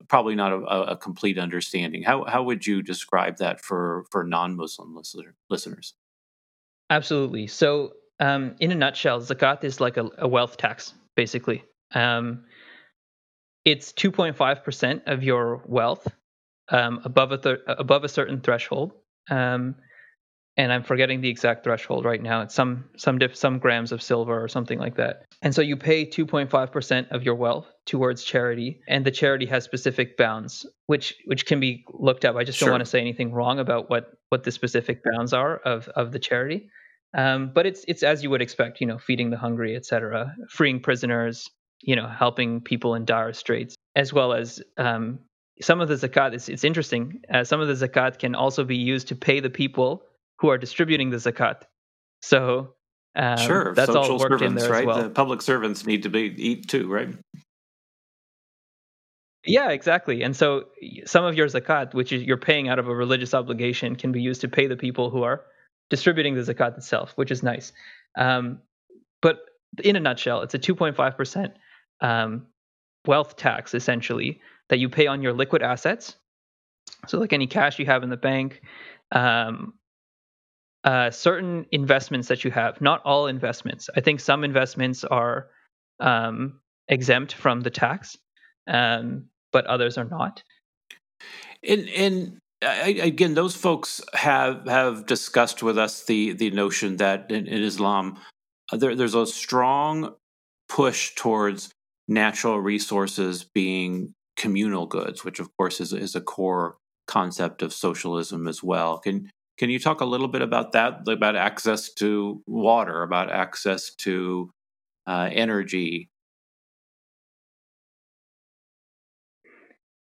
probably 0.08 0.36
not 0.36 0.52
a, 0.52 0.92
a, 0.92 0.98
complete 0.98 1.38
understanding. 1.38 2.04
How 2.04 2.24
how 2.26 2.44
would 2.44 2.66
you 2.66 2.82
describe 2.82 3.38
that 3.38 3.62
for 3.62 4.06
for 4.12 4.24
non 4.24 4.56
Muslim 4.56 4.96
listener, 4.96 5.36
listeners? 5.50 5.94
Absolutely. 6.90 7.48
So 7.48 7.94
um, 8.20 8.56
in 8.60 8.72
a 8.72 8.76
nutshell, 8.76 9.22
zakat 9.22 9.64
is 9.64 9.80
like 9.80 9.98
a, 9.98 10.10
a 10.18 10.28
wealth 10.28 10.58
tax, 10.58 10.94
basically. 11.16 11.64
Um, 11.94 12.46
it's 13.66 13.94
2.5% 13.94 15.04
of 15.06 15.24
your 15.24 15.62
wealth 15.66 16.08
um, 16.70 17.02
above 17.04 17.32
a 17.32 17.38
th- 17.38 17.60
above 17.68 18.04
a 18.04 18.10
certain 18.10 18.42
threshold. 18.42 18.94
Um, 19.30 19.76
and 20.56 20.72
I'm 20.72 20.84
forgetting 20.84 21.22
the 21.22 21.30
exact 21.30 21.64
threshold 21.64 22.06
right 22.06 22.22
now. 22.22 22.42
It's 22.42 22.54
some 22.54 22.86
some 22.96 23.18
diff, 23.18 23.36
some 23.36 23.58
grams 23.58 23.92
of 23.92 24.02
silver 24.02 24.42
or 24.42 24.48
something 24.48 24.78
like 24.78 24.96
that. 24.98 25.26
And 25.42 25.54
so 25.54 25.62
you 25.62 25.76
pay 25.76 26.06
2.5% 26.06 27.12
of 27.12 27.24
your 27.24 27.36
wealth 27.36 27.66
towards 27.86 28.24
charity, 28.24 28.80
and 28.88 29.04
the 29.04 29.12
charity 29.12 29.46
has 29.48 29.64
specific 29.64 30.16
bounds, 30.16 30.66
which 30.86 31.16
which 31.26 31.46
can 31.46 31.60
be 31.60 31.86
looked 31.92 32.24
up. 32.24 32.36
I 32.36 32.44
just 32.44 32.60
sure. 32.60 32.68
don't 32.68 32.74
want 32.74 32.86
to 32.86 32.90
say 32.90 33.00
anything 33.00 33.34
wrong 33.34 33.60
about 33.60 33.90
what 33.90 34.12
what 34.30 34.44
the 34.44 34.52
specific 34.52 35.02
bounds 35.04 35.34
are 35.34 35.58
of 35.58 35.88
of 35.90 36.12
the 36.12 36.20
charity. 36.20 36.70
Um, 37.16 37.52
but 37.54 37.66
it's 37.66 37.84
it's 37.88 38.04
as 38.04 38.24
you 38.24 38.30
would 38.30 38.42
expect, 38.42 38.80
you 38.80 38.88
know, 38.88 39.00
feeding 39.00 39.32
the 39.32 39.38
hungry, 39.38 39.76
etc., 39.76 40.36
freeing 40.50 40.80
prisoners, 40.80 41.50
you 41.82 41.96
know, 41.96 42.08
helping 42.08 42.62
people 42.62 42.96
in 42.96 43.06
dire 43.06 43.34
straits, 43.34 43.76
as 43.96 44.14
well 44.14 44.34
as 44.34 44.62
um, 44.78 45.20
some 45.62 45.82
of 45.82 45.88
the 45.88 45.96
zakat, 45.96 46.34
it's, 46.34 46.50
it's 46.50 46.64
interesting. 46.64 47.22
Uh, 47.32 47.44
some 47.44 47.62
of 47.62 47.68
the 47.68 47.88
zakat 47.88 48.20
can 48.20 48.36
also 48.36 48.64
be 48.64 48.78
used 48.78 49.08
to 49.10 49.16
pay 49.16 49.40
the 49.40 49.50
people 49.50 50.04
who 50.40 50.50
are 50.50 50.58
distributing 50.58 51.10
the 51.10 51.18
zakat. 51.18 51.64
So 52.22 52.74
um, 53.16 53.38
sure, 53.38 53.74
that's 53.76 53.92
Social 53.92 54.14
all 54.14 54.20
worked 54.20 54.40
servants, 54.40 54.64
in 54.64 54.70
there 54.70 54.72
right? 54.72 54.86
well. 54.86 55.04
The 55.04 55.10
public 55.10 55.42
servants 55.42 55.86
need 55.86 56.04
to 56.04 56.10
be 56.10 56.34
eat 56.38 56.68
too, 56.68 56.92
right? 56.92 57.10
Yeah, 59.46 59.70
exactly. 59.70 60.24
And 60.24 60.36
so 60.36 60.66
some 61.06 61.26
of 61.26 61.36
your 61.36 61.48
zakat, 61.48 61.94
which 61.94 62.12
is 62.14 62.24
you're 62.24 62.38
paying 62.38 62.70
out 62.70 62.80
of 62.80 62.88
a 62.88 62.96
religious 62.96 63.34
obligation, 63.34 63.96
can 63.96 64.12
be 64.12 64.22
used 64.22 64.42
to 64.42 64.48
pay 64.48 64.68
the 64.68 64.78
people 64.78 65.10
who 65.10 65.24
are 65.24 65.42
distributing 65.90 66.34
the 66.34 66.42
zakat 66.42 66.78
itself, 66.78 67.12
which 67.16 67.30
is 67.30 67.44
nice. 67.44 67.74
Um, 68.18 68.60
but 69.22 69.42
in 69.84 69.96
a 69.96 70.00
nutshell, 70.00 70.42
it's 70.42 70.54
a 70.54 70.60
2.5% 70.60 71.54
um, 72.02 72.48
wealth 73.06 73.36
tax 73.36 73.74
essentially 73.74 74.40
that 74.70 74.80
you 74.80 74.90
pay 74.90 75.08
on 75.08 75.22
your 75.22 75.34
liquid 75.34 75.62
assets. 75.62 76.16
So, 77.08 77.20
like 77.20 77.34
any 77.34 77.48
cash 77.48 77.80
you 77.80 77.86
have 77.86 78.04
in 78.04 78.10
the 78.10 78.18
bank, 78.18 78.62
um, 79.12 79.74
uh, 80.84 81.12
certain 81.12 81.66
investments 81.72 82.28
that 82.28 82.44
you 82.44 82.52
have, 82.52 82.82
not 82.82 83.02
all 83.06 83.28
investments. 83.28 83.90
I 83.96 84.02
think 84.02 84.20
some 84.20 84.44
investments 84.44 85.04
are 85.04 85.48
um, 86.00 86.60
exempt 86.88 87.34
from 87.34 87.62
the 87.62 87.70
tax, 87.70 88.18
um, 88.68 89.26
but 89.52 89.66
others 89.66 89.98
are 89.98 90.06
not. 90.06 90.44
And, 91.68 91.88
and 91.90 92.40
I, 92.62 93.00
again, 93.02 93.34
those 93.34 93.56
folks 93.56 94.02
have 94.14 94.68
have 94.68 95.06
discussed 95.06 95.64
with 95.64 95.78
us 95.78 96.06
the 96.06 96.34
the 96.34 96.52
notion 96.52 96.98
that 96.98 97.30
in, 97.30 97.48
in 97.48 97.62
Islam 97.62 98.18
uh, 98.72 98.78
there, 98.78 98.96
there's 98.96 99.16
a 99.16 99.26
strong 99.26 100.16
push 100.70 101.16
towards 101.16 101.72
natural 102.08 102.60
resources 102.60 103.44
being 103.44 104.14
communal 104.36 104.86
goods, 104.86 105.24
which 105.24 105.40
of 105.40 105.50
course 105.58 105.80
is, 105.80 105.94
is 105.94 106.16
a 106.16 106.22
core 106.22 106.78
concept 107.08 107.62
of 107.62 107.74
socialism 107.74 108.48
as 108.48 108.64
well. 108.64 109.00
Can 109.00 109.30
can 109.58 109.70
you 109.70 109.80
talk 109.80 110.02
a 110.02 110.06
little 110.06 110.28
bit 110.28 110.42
about 110.42 110.72
that, 110.72 111.08
about 111.08 111.36
access 111.36 111.94
to 111.94 112.42
water, 112.48 113.04
about 113.04 113.32
access 113.32 113.94
to 113.96 114.50
uh, 115.06 115.30
energy? 115.32 116.10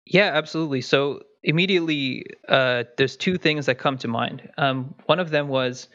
Yeah, 0.05 0.31
absolutely. 0.33 0.81
So 0.81 1.21
immediately, 1.41 2.25
uh, 2.47 2.83
there's 2.97 3.17
two 3.17 3.37
things 3.37 3.65
that 3.65 3.75
come 3.75 3.97
to 3.99 4.07
mind. 4.07 4.47
Um, 4.57 4.93
one 5.05 5.19
of 5.19 5.31
them 5.31 5.47
was 5.47 5.87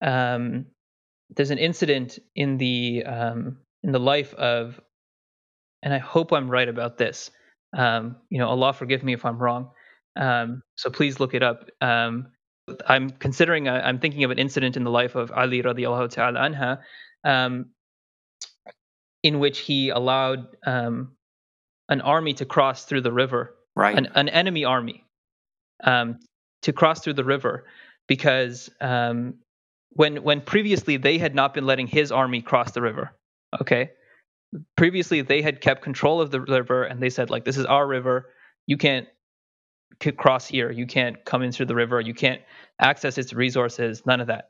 um, 0.00 0.66
there's 1.30 1.50
an 1.50 1.58
incident 1.58 2.18
in 2.34 2.56
the 2.56 3.04
um, 3.04 3.58
in 3.82 3.92
the 3.92 4.00
life 4.00 4.32
of, 4.34 4.80
and 5.82 5.92
I 5.92 5.98
hope 5.98 6.32
I'm 6.32 6.50
right 6.50 6.68
about 6.68 6.96
this. 6.96 7.30
Um, 7.76 8.16
you 8.30 8.38
know, 8.38 8.48
Allah 8.48 8.72
forgive 8.72 9.04
me 9.04 9.12
if 9.12 9.24
I'm 9.24 9.38
wrong. 9.38 9.70
Um, 10.16 10.62
so 10.76 10.90
please 10.90 11.20
look 11.20 11.34
it 11.34 11.42
up. 11.42 11.68
Um, 11.80 12.28
I'm 12.86 13.10
considering, 13.10 13.68
i 13.68 13.88
am 13.88 14.00
thinking 14.00 14.24
of 14.24 14.30
an 14.30 14.38
incident 14.38 14.76
in 14.76 14.82
the 14.82 14.90
life 14.90 15.14
of 15.14 15.30
Ali 15.30 15.62
radiallahu 15.62 16.10
ta'ala 16.10 16.40
anha, 16.40 16.78
um, 17.22 17.66
in 19.22 19.38
which 19.38 19.60
he 19.60 19.90
allowed 19.90 20.46
um, 20.66 21.12
an 21.88 22.00
army 22.00 22.34
to 22.34 22.44
cross 22.44 22.84
through 22.84 23.02
the 23.02 23.12
river, 23.12 23.54
right? 23.76 23.96
An, 23.96 24.08
an 24.14 24.28
enemy 24.28 24.64
army 24.64 25.04
um, 25.84 26.18
to 26.62 26.72
cross 26.72 27.00
through 27.00 27.14
the 27.14 27.24
river 27.24 27.66
because 28.08 28.70
um, 28.80 29.34
when 29.90 30.22
when 30.22 30.40
previously 30.40 30.96
they 30.96 31.18
had 31.18 31.34
not 31.34 31.54
been 31.54 31.66
letting 31.66 31.86
his 31.86 32.10
army 32.10 32.42
cross 32.42 32.72
the 32.72 32.82
river. 32.82 33.12
Okay, 33.60 33.90
previously 34.76 35.22
they 35.22 35.42
had 35.42 35.60
kept 35.60 35.82
control 35.82 36.20
of 36.20 36.30
the 36.30 36.40
river 36.40 36.84
and 36.84 37.02
they 37.02 37.10
said 37.10 37.30
like 37.30 37.44
this 37.44 37.56
is 37.56 37.66
our 37.66 37.86
river, 37.86 38.30
you 38.66 38.76
can't 38.76 39.06
cross 40.16 40.46
here, 40.46 40.70
you 40.70 40.86
can't 40.86 41.24
come 41.24 41.42
into 41.42 41.64
the 41.64 41.74
river, 41.74 42.00
you 42.00 42.14
can't 42.14 42.40
access 42.80 43.18
its 43.18 43.32
resources, 43.32 44.04
none 44.06 44.20
of 44.20 44.26
that. 44.26 44.48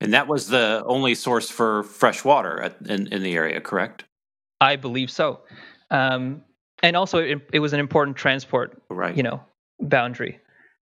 And 0.00 0.12
that 0.12 0.28
was 0.28 0.48
the 0.48 0.82
only 0.84 1.14
source 1.14 1.48
for 1.48 1.82
fresh 1.84 2.24
water 2.24 2.60
at, 2.60 2.76
in, 2.86 3.06
in 3.08 3.22
the 3.22 3.34
area, 3.34 3.60
correct? 3.60 4.04
I 4.60 4.76
believe 4.76 5.10
so. 5.10 5.40
Um, 5.90 6.42
and 6.82 6.96
also, 6.96 7.18
it, 7.18 7.48
it, 7.52 7.60
was 7.60 7.72
an 7.72 7.80
important 7.80 8.16
transport, 8.16 8.82
right. 8.90 9.16
you 9.16 9.22
know, 9.22 9.40
boundary. 9.80 10.40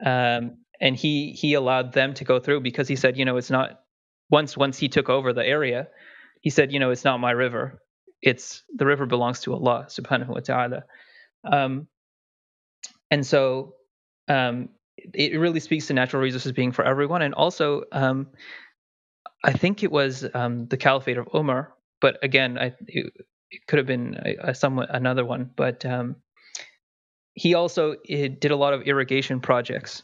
Um, 0.04 0.58
and 0.82 0.95
he 0.95 1.32
he 1.32 1.54
allowed 1.54 1.93
them 1.93 2.13
to 2.15 2.24
go 2.24 2.39
through 2.39 2.62
because 2.62 2.88
he 2.88 2.95
said, 2.95 3.17
you 3.17 3.26
know, 3.26 3.38
it's 3.38 3.52
not 3.52 3.82
once 4.30 4.58
once 4.58 4.78
he 4.78 4.89
took 4.89 5.10
over 5.10 5.32
the 5.32 5.45
area, 5.45 5.88
he 6.41 6.50
said, 6.50 6.71
you 6.74 6.80
know, 6.80 6.89
it's 6.89 7.04
not 7.04 7.19
my 7.19 7.32
river. 7.32 7.80
It's 8.26 8.64
the 8.76 8.86
river 8.88 9.06
belongs 9.06 9.40
to 9.42 9.54
Allah 9.54 9.86
subhanahu 9.88 10.30
wa 10.30 10.40
ta'ala. 10.40 10.84
Um, 11.44 11.88
and 13.12 13.24
so 13.24 13.76
um, 14.28 14.70
it 14.98 15.40
really 15.40 15.60
speaks 15.60 15.88
to 15.88 15.94
natural 15.94 16.24
resources 16.24 16.52
being 16.52 16.72
for 16.72 16.84
everyone. 16.84 17.22
And 17.22 17.36
also, 17.36 17.84
um, 17.92 18.28
I 19.44 19.54
think 19.54 19.84
it 19.84 19.92
was 19.92 20.26
um, 20.34 20.66
the 20.68 20.78
Caliphate 20.78 21.20
of 21.20 21.28
Umar, 21.36 21.76
but 22.02 22.18
again, 22.24 22.58
I, 22.58 22.74
it, 22.88 23.14
it 23.52 23.68
could 23.68 23.78
have 23.78 23.86
been 23.86 24.18
a, 24.26 24.50
a 24.50 24.56
somewhat 24.56 24.90
another 24.94 25.24
one. 25.24 25.52
But 25.56 25.86
um, 25.86 26.16
he 27.36 27.54
also 27.54 27.96
did 28.08 28.52
a 28.52 28.56
lot 28.56 28.74
of 28.74 28.82
irrigation 28.82 29.40
projects, 29.40 30.02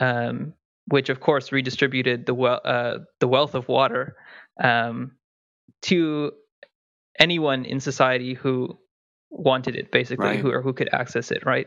um, 0.00 0.54
which 0.86 1.08
of 1.08 1.20
course 1.20 1.52
redistributed 1.52 2.26
the 2.26 2.34
we- 2.34 2.48
uh, 2.48 2.98
the 3.20 3.28
wealth 3.28 3.54
of 3.54 3.68
water 3.68 4.16
to 5.82 6.32
anyone 7.18 7.64
in 7.64 7.80
society 7.80 8.34
who 8.34 8.78
wanted 9.30 9.76
it, 9.76 9.92
basically, 9.92 10.26
right. 10.26 10.40
who 10.40 10.50
or 10.50 10.62
who 10.62 10.72
could 10.72 10.88
access 10.92 11.30
it, 11.30 11.44
right? 11.44 11.66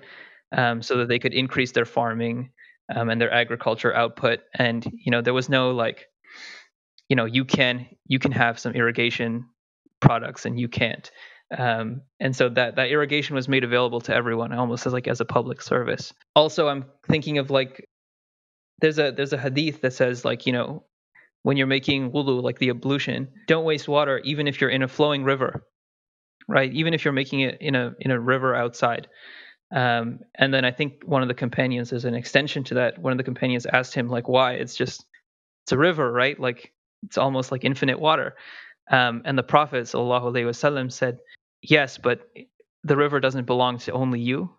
Um, 0.56 0.82
so 0.82 0.98
that 0.98 1.08
they 1.08 1.20
could 1.20 1.34
increase 1.34 1.72
their 1.72 1.86
farming 1.86 2.52
um, 2.94 3.10
and 3.10 3.20
their 3.20 3.34
agriculture 3.34 3.94
output. 3.94 4.40
And 4.54 4.86
you 4.94 5.12
know, 5.12 5.22
there 5.22 5.34
was 5.34 5.50
no 5.50 5.72
like, 5.72 6.08
you 7.10 7.16
know, 7.16 7.26
you 7.26 7.46
can 7.46 7.88
you 8.06 8.20
can 8.20 8.32
have 8.32 8.60
some 8.60 8.74
irrigation 8.74 9.46
products 10.00 10.46
and 10.46 10.60
you 10.60 10.68
can't. 10.68 11.10
Um, 11.58 12.02
and 12.20 12.36
so 12.36 12.50
that 12.50 12.76
that 12.76 12.90
irrigation 12.90 13.36
was 13.36 13.48
made 13.48 13.64
available 13.64 14.02
to 14.02 14.16
everyone, 14.16 14.54
almost 14.54 14.86
as 14.86 14.94
like 14.94 15.08
as 15.08 15.22
a 15.22 15.26
public 15.26 15.62
service. 15.62 16.14
Also, 16.36 16.68
I'm 16.68 16.86
thinking 17.08 17.38
of 17.38 17.50
like 17.50 17.88
there's 18.80 19.00
a 19.00 19.12
there's 19.12 19.34
a 19.34 19.38
hadith 19.38 19.82
that 19.82 19.94
says 19.94 20.26
like 20.26 20.46
you 20.46 20.54
know 20.54 20.84
when 21.44 21.58
you're 21.58 21.68
making 21.68 22.12
wudu, 22.12 22.42
like 22.42 22.60
the 22.60 22.70
ablution, 22.70 23.28
don't 23.48 23.66
waste 23.66 23.88
water 23.88 24.20
even 24.20 24.48
if 24.48 24.60
you're 24.60 24.70
in 24.70 24.82
a 24.84 24.88
flowing 24.88 25.24
river, 25.24 25.66
right? 26.48 26.74
Even 26.74 26.94
if 26.94 27.06
you're 27.06 27.14
making 27.14 27.42
it 27.42 27.58
in 27.62 27.76
a 27.76 27.94
in 28.00 28.12
a 28.12 28.20
river 28.20 28.56
outside. 28.56 29.08
Um, 29.74 30.20
and 30.36 30.54
then 30.54 30.66
I 30.66 30.72
think 30.72 31.04
one 31.06 31.22
of 31.22 31.28
the 31.28 31.34
companions, 31.34 31.94
as 31.94 32.06
an 32.06 32.16
extension 32.16 32.64
to 32.66 32.76
that, 32.76 33.00
one 33.00 33.12
of 33.12 33.18
the 33.18 33.24
companions 33.24 33.66
asked 33.66 33.94
him 33.94 34.10
like, 34.10 34.28
"Why? 34.30 34.54
It's 34.54 34.76
just 34.76 35.06
it's 35.66 35.74
a 35.74 35.78
river, 35.78 36.12
right? 36.12 36.40
Like 36.40 36.74
it's 37.04 37.18
almost 37.18 37.52
like 37.52 37.66
infinite 37.66 38.00
water." 38.00 38.36
Um, 38.92 39.22
and 39.26 39.38
the 39.38 39.44
Prophet 39.44 39.86
wasallam 39.86 40.92
said, 40.92 41.20
"Yes, 41.62 41.98
but 41.98 42.30
the 42.84 42.98
river 42.98 43.20
doesn't 43.20 43.46
belong 43.46 43.80
to 43.80 43.94
only 43.94 44.20
you. 44.20 44.52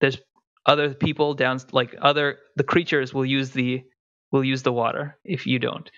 There's 0.00 0.18
other 0.66 0.94
people 0.94 1.34
down, 1.34 1.60
like 1.72 1.94
other 2.02 2.38
the 2.56 2.64
creatures 2.64 3.14
will 3.14 3.26
use 3.26 3.50
the 3.52 3.84
will 4.32 4.44
use 4.44 4.62
the 4.62 4.72
water 4.72 5.18
if 5.24 5.46
you 5.46 5.58
don't." 5.58 5.90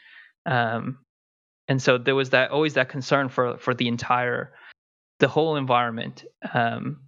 Um, 0.47 0.99
and 1.69 1.81
so 1.81 1.99
there 1.99 2.15
was 2.15 2.31
that 2.31 2.51
always 2.51 2.75
that 2.75 2.89
concern 2.89 3.29
for 3.29 3.59
for 3.59 3.75
the 3.75 3.89
entire 3.89 4.53
the 5.21 5.29
whole 5.29 5.57
environment. 5.57 6.25
Um, 6.53 7.03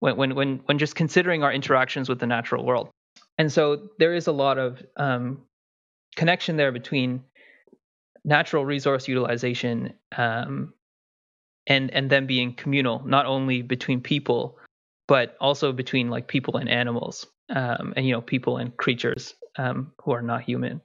when 0.00 0.16
when 0.16 0.34
when 0.34 0.60
when 0.66 0.78
just 0.78 0.94
considering 0.94 1.42
our 1.42 1.52
interactions 1.52 2.08
with 2.08 2.18
the 2.18 2.26
natural 2.26 2.64
world. 2.64 2.90
And 3.38 3.50
so 3.50 3.88
there 3.98 4.14
is 4.14 4.26
a 4.26 4.32
lot 4.32 4.58
of 4.58 4.82
um, 4.96 5.42
connection 6.14 6.56
there 6.56 6.72
between 6.72 7.24
natural 8.24 8.64
resource 8.64 9.08
utilization 9.08 9.94
um, 10.16 10.74
and 11.66 11.90
and 11.90 12.10
then 12.10 12.26
being 12.26 12.54
communal, 12.54 13.02
not 13.06 13.26
only 13.26 13.62
between 13.62 14.00
people, 14.00 14.58
but 15.08 15.36
also 15.40 15.72
between 15.72 16.10
like 16.10 16.28
people 16.28 16.56
and 16.56 16.68
animals, 16.68 17.26
um, 17.50 17.94
and 17.96 18.06
you 18.06 18.12
know 18.12 18.20
people 18.20 18.58
and 18.58 18.76
creatures 18.76 19.34
um, 19.56 19.92
who 20.02 20.12
are 20.12 20.22
not 20.22 20.42
human. 20.42 20.80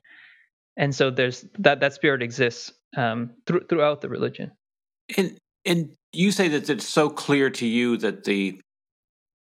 And 0.79 0.95
so 0.95 1.11
there's 1.11 1.45
that 1.59 1.81
that 1.81 1.93
spirit 1.93 2.23
exists 2.23 2.71
um, 2.95 3.31
th- 3.45 3.63
throughout 3.69 4.01
the 4.01 4.09
religion. 4.09 4.51
And 5.17 5.37
and 5.65 5.91
you 6.13 6.31
say 6.31 6.47
that 6.47 6.69
it's 6.69 6.87
so 6.87 7.09
clear 7.09 7.49
to 7.51 7.67
you 7.67 7.97
that 7.97 8.23
the 8.23 8.59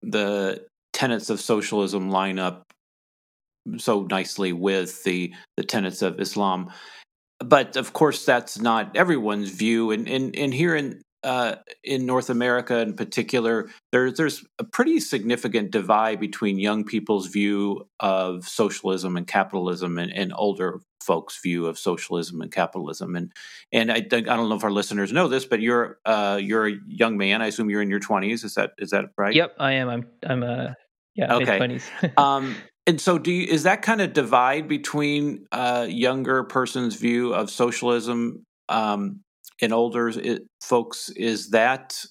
the 0.04 0.66
tenets 0.92 1.30
of 1.30 1.40
socialism 1.40 2.12
line 2.12 2.38
up 2.38 2.64
so 3.78 4.04
nicely 4.04 4.52
with 4.52 5.04
the 5.06 5.34
the 5.56 5.64
tenets 5.64 6.02
of 6.02 6.20
Islam. 6.20 6.70
But 7.40 7.78
of 7.78 7.94
course, 7.94 8.26
that's 8.26 8.60
not 8.60 8.96
everyone's 8.96 9.50
view. 9.50 9.92
And 9.92 10.10
and, 10.10 10.36
and 10.36 10.54
here 10.54 10.76
in 10.76 11.02
uh, 11.24 11.56
in 11.86 12.06
North 12.06 12.30
America, 12.30 12.80
in 12.80 12.96
particular, 12.96 13.70
there's 13.94 14.16
there's 14.16 14.46
a 14.60 14.66
pretty 14.66 15.00
significant 15.00 15.72
divide 15.72 16.20
between 16.20 16.60
young 16.60 16.84
people's 16.84 17.28
view 17.28 17.88
of 18.02 18.46
socialism 18.46 19.16
and 19.16 19.26
capitalism, 19.26 19.98
and, 19.98 20.12
and 20.12 20.34
older 20.36 20.82
folks' 21.04 21.40
view 21.42 21.68
of 21.68 21.78
socialism 21.78 22.42
and 22.42 22.52
capitalism. 22.52 23.16
And 23.16 23.32
and 23.72 23.92
I, 23.92 23.98
I 23.98 24.02
don't 24.02 24.50
know 24.50 24.56
if 24.56 24.64
our 24.64 24.72
listeners 24.72 25.12
know 25.12 25.28
this, 25.28 25.46
but 25.46 25.60
you're 25.62 26.00
uh, 26.06 26.40
you're 26.42 26.68
a 26.68 26.76
young 26.88 27.18
man. 27.18 27.42
I 27.42 27.48
assume 27.48 27.70
you're 27.70 27.82
in 27.82 27.90
your 27.90 28.00
twenties. 28.00 28.44
Is 28.44 28.56
that 28.56 28.72
is 28.78 28.92
that 28.92 29.06
right? 29.18 29.34
Yep, 29.34 29.56
I 29.60 29.74
am. 29.74 29.90
I'm 29.90 30.08
I'm 30.26 30.44
uh 30.44 30.74
yeah 31.16 31.36
okay. 31.36 31.58
twenties. 31.58 31.90
um, 32.18 32.56
and 32.86 33.00
so, 33.00 33.18
do 33.18 33.32
you, 33.32 33.48
is 33.48 33.64
that 33.64 33.82
kind 33.82 34.02
of 34.02 34.14
divide 34.14 34.68
between 34.68 35.46
a 35.52 35.88
younger 35.88 36.44
person's 36.44 36.96
view 36.96 37.34
of 37.34 37.50
socialism 37.50 38.46
um, 38.68 39.22
and 39.62 39.72
older 39.72 40.10
it, 40.10 40.44
folks? 40.62 41.10
Is 41.10 41.52
that 41.52 42.04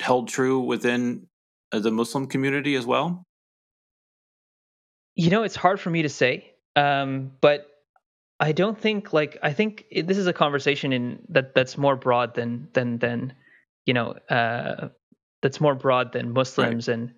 held 0.00 0.28
true 0.28 0.60
within 0.60 1.28
uh, 1.72 1.78
the 1.78 1.90
Muslim 1.90 2.26
community 2.26 2.74
as 2.74 2.84
well? 2.84 3.24
You 5.14 5.30
know, 5.30 5.44
it's 5.44 5.56
hard 5.56 5.80
for 5.80 5.90
me 5.90 6.02
to 6.02 6.08
say, 6.10 6.52
um, 6.76 7.32
but 7.40 7.66
I 8.40 8.52
don't 8.52 8.78
think 8.78 9.12
like 9.12 9.38
I 9.42 9.52
think 9.52 9.84
it, 9.90 10.06
this 10.06 10.18
is 10.18 10.26
a 10.26 10.32
conversation 10.32 10.92
in 10.92 11.26
that 11.30 11.54
that's 11.54 11.76
more 11.76 11.96
broad 11.96 12.34
than 12.34 12.68
than 12.72 12.98
than 12.98 13.34
you 13.84 13.94
know 13.94 14.14
uh, 14.30 14.88
that's 15.42 15.60
more 15.60 15.74
broad 15.74 16.12
than 16.12 16.32
Muslims 16.32 16.88
right. 16.88 16.94
and. 16.94 17.12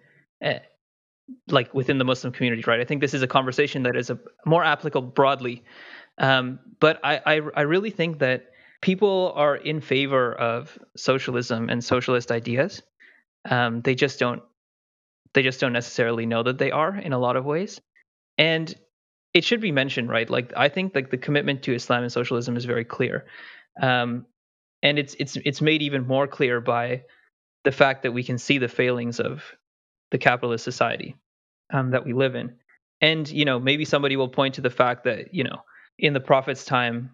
Uh, 0.44 0.58
like 1.48 1.72
within 1.72 1.98
the 1.98 2.04
Muslim 2.04 2.32
community, 2.32 2.64
right? 2.66 2.80
I 2.80 2.84
think 2.84 3.00
this 3.00 3.14
is 3.14 3.22
a 3.22 3.28
conversation 3.28 3.84
that 3.84 3.94
is 3.94 4.10
a, 4.10 4.18
more 4.44 4.64
applicable 4.64 5.10
broadly. 5.10 5.62
Um, 6.18 6.58
but 6.80 6.98
I, 7.04 7.20
I, 7.24 7.40
I 7.54 7.60
really 7.60 7.90
think 7.90 8.18
that 8.18 8.46
people 8.80 9.32
are 9.36 9.56
in 9.56 9.80
favor 9.80 10.34
of 10.34 10.78
socialism 10.96 11.68
and 11.68 11.84
socialist 11.84 12.32
ideas. 12.32 12.82
Um, 13.48 13.80
they 13.82 13.94
just 13.94 14.18
don't 14.18 14.42
they 15.32 15.42
just 15.42 15.60
don't 15.60 15.72
necessarily 15.72 16.26
know 16.26 16.42
that 16.42 16.58
they 16.58 16.72
are 16.72 16.96
in 16.96 17.12
a 17.12 17.18
lot 17.18 17.36
of 17.36 17.44
ways. 17.44 17.80
And 18.36 18.74
it 19.34 19.44
should 19.44 19.60
be 19.60 19.72
mentioned, 19.72 20.08
right? 20.08 20.28
Like 20.28 20.52
I 20.56 20.68
think 20.68 20.94
like 20.94 21.10
the 21.10 21.18
commitment 21.18 21.62
to 21.64 21.74
Islam 21.74 22.02
and 22.02 22.12
socialism 22.12 22.56
is 22.56 22.64
very 22.64 22.84
clear. 22.84 23.26
Um, 23.80 24.26
and 24.82 24.98
it's 24.98 25.14
it's 25.18 25.36
it's 25.44 25.60
made 25.60 25.82
even 25.82 26.06
more 26.06 26.26
clear 26.26 26.60
by 26.60 27.02
the 27.64 27.72
fact 27.72 28.02
that 28.02 28.12
we 28.12 28.24
can 28.24 28.38
see 28.38 28.58
the 28.58 28.68
failings 28.68 29.20
of 29.20 29.44
the 30.10 30.18
capitalist 30.18 30.64
society 30.64 31.16
um, 31.72 31.90
that 31.90 32.04
we 32.04 32.12
live 32.12 32.34
in. 32.34 32.56
And 33.00 33.28
you 33.30 33.44
know, 33.44 33.60
maybe 33.60 33.84
somebody 33.84 34.16
will 34.16 34.28
point 34.28 34.54
to 34.54 34.60
the 34.60 34.70
fact 34.70 35.04
that 35.04 35.34
you 35.34 35.44
know, 35.44 35.62
in 35.98 36.12
the 36.12 36.20
prophet's 36.20 36.64
time, 36.64 37.10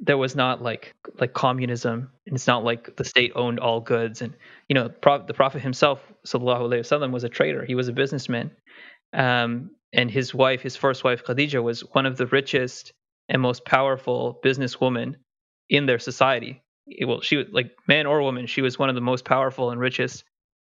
there 0.00 0.18
was 0.18 0.34
not 0.34 0.62
like 0.62 0.94
like 1.18 1.32
communism, 1.34 2.10
and 2.26 2.34
it's 2.34 2.46
not 2.46 2.64
like 2.64 2.96
the 2.96 3.04
state 3.04 3.32
owned 3.34 3.60
all 3.60 3.80
goods. 3.80 4.22
And 4.22 4.34
you 4.68 4.74
know, 4.74 4.88
the 4.88 5.34
prophet 5.34 5.60
himself, 5.60 6.00
sallallahu 6.26 6.62
alaihi 6.62 6.80
wasallam, 6.80 7.12
was 7.12 7.24
a 7.24 7.28
trader. 7.28 7.64
He 7.64 7.74
was 7.74 7.88
a 7.88 7.92
businessman, 7.92 8.50
Um, 9.12 9.70
and 9.92 10.10
his 10.10 10.34
wife, 10.34 10.62
his 10.62 10.76
first 10.76 11.04
wife 11.04 11.24
Khadija, 11.24 11.62
was 11.62 11.80
one 11.80 12.06
of 12.06 12.16
the 12.16 12.26
richest 12.26 12.92
and 13.28 13.40
most 13.40 13.64
powerful 13.64 14.40
businesswomen 14.44 15.16
in 15.68 15.86
their 15.86 15.98
society. 15.98 16.62
Well, 17.06 17.20
she 17.20 17.36
was 17.36 17.46
like 17.52 17.72
man 17.86 18.06
or 18.06 18.22
woman, 18.22 18.46
she 18.46 18.62
was 18.62 18.78
one 18.78 18.88
of 18.88 18.94
the 18.94 19.00
most 19.00 19.24
powerful 19.24 19.70
and 19.70 19.80
richest 19.80 20.24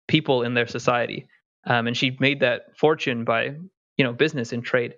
people 0.08 0.43
in 0.43 0.53
their 0.53 0.67
society, 0.67 1.27
um, 1.65 1.88
and 1.88 1.95
she 1.95 2.17
made 2.19 2.39
that 2.39 2.77
fortune 2.77 3.23
by 3.23 3.56
you 3.97 4.03
know 4.03 4.13
business 4.13 4.53
and 4.53 4.63
trade. 4.63 4.95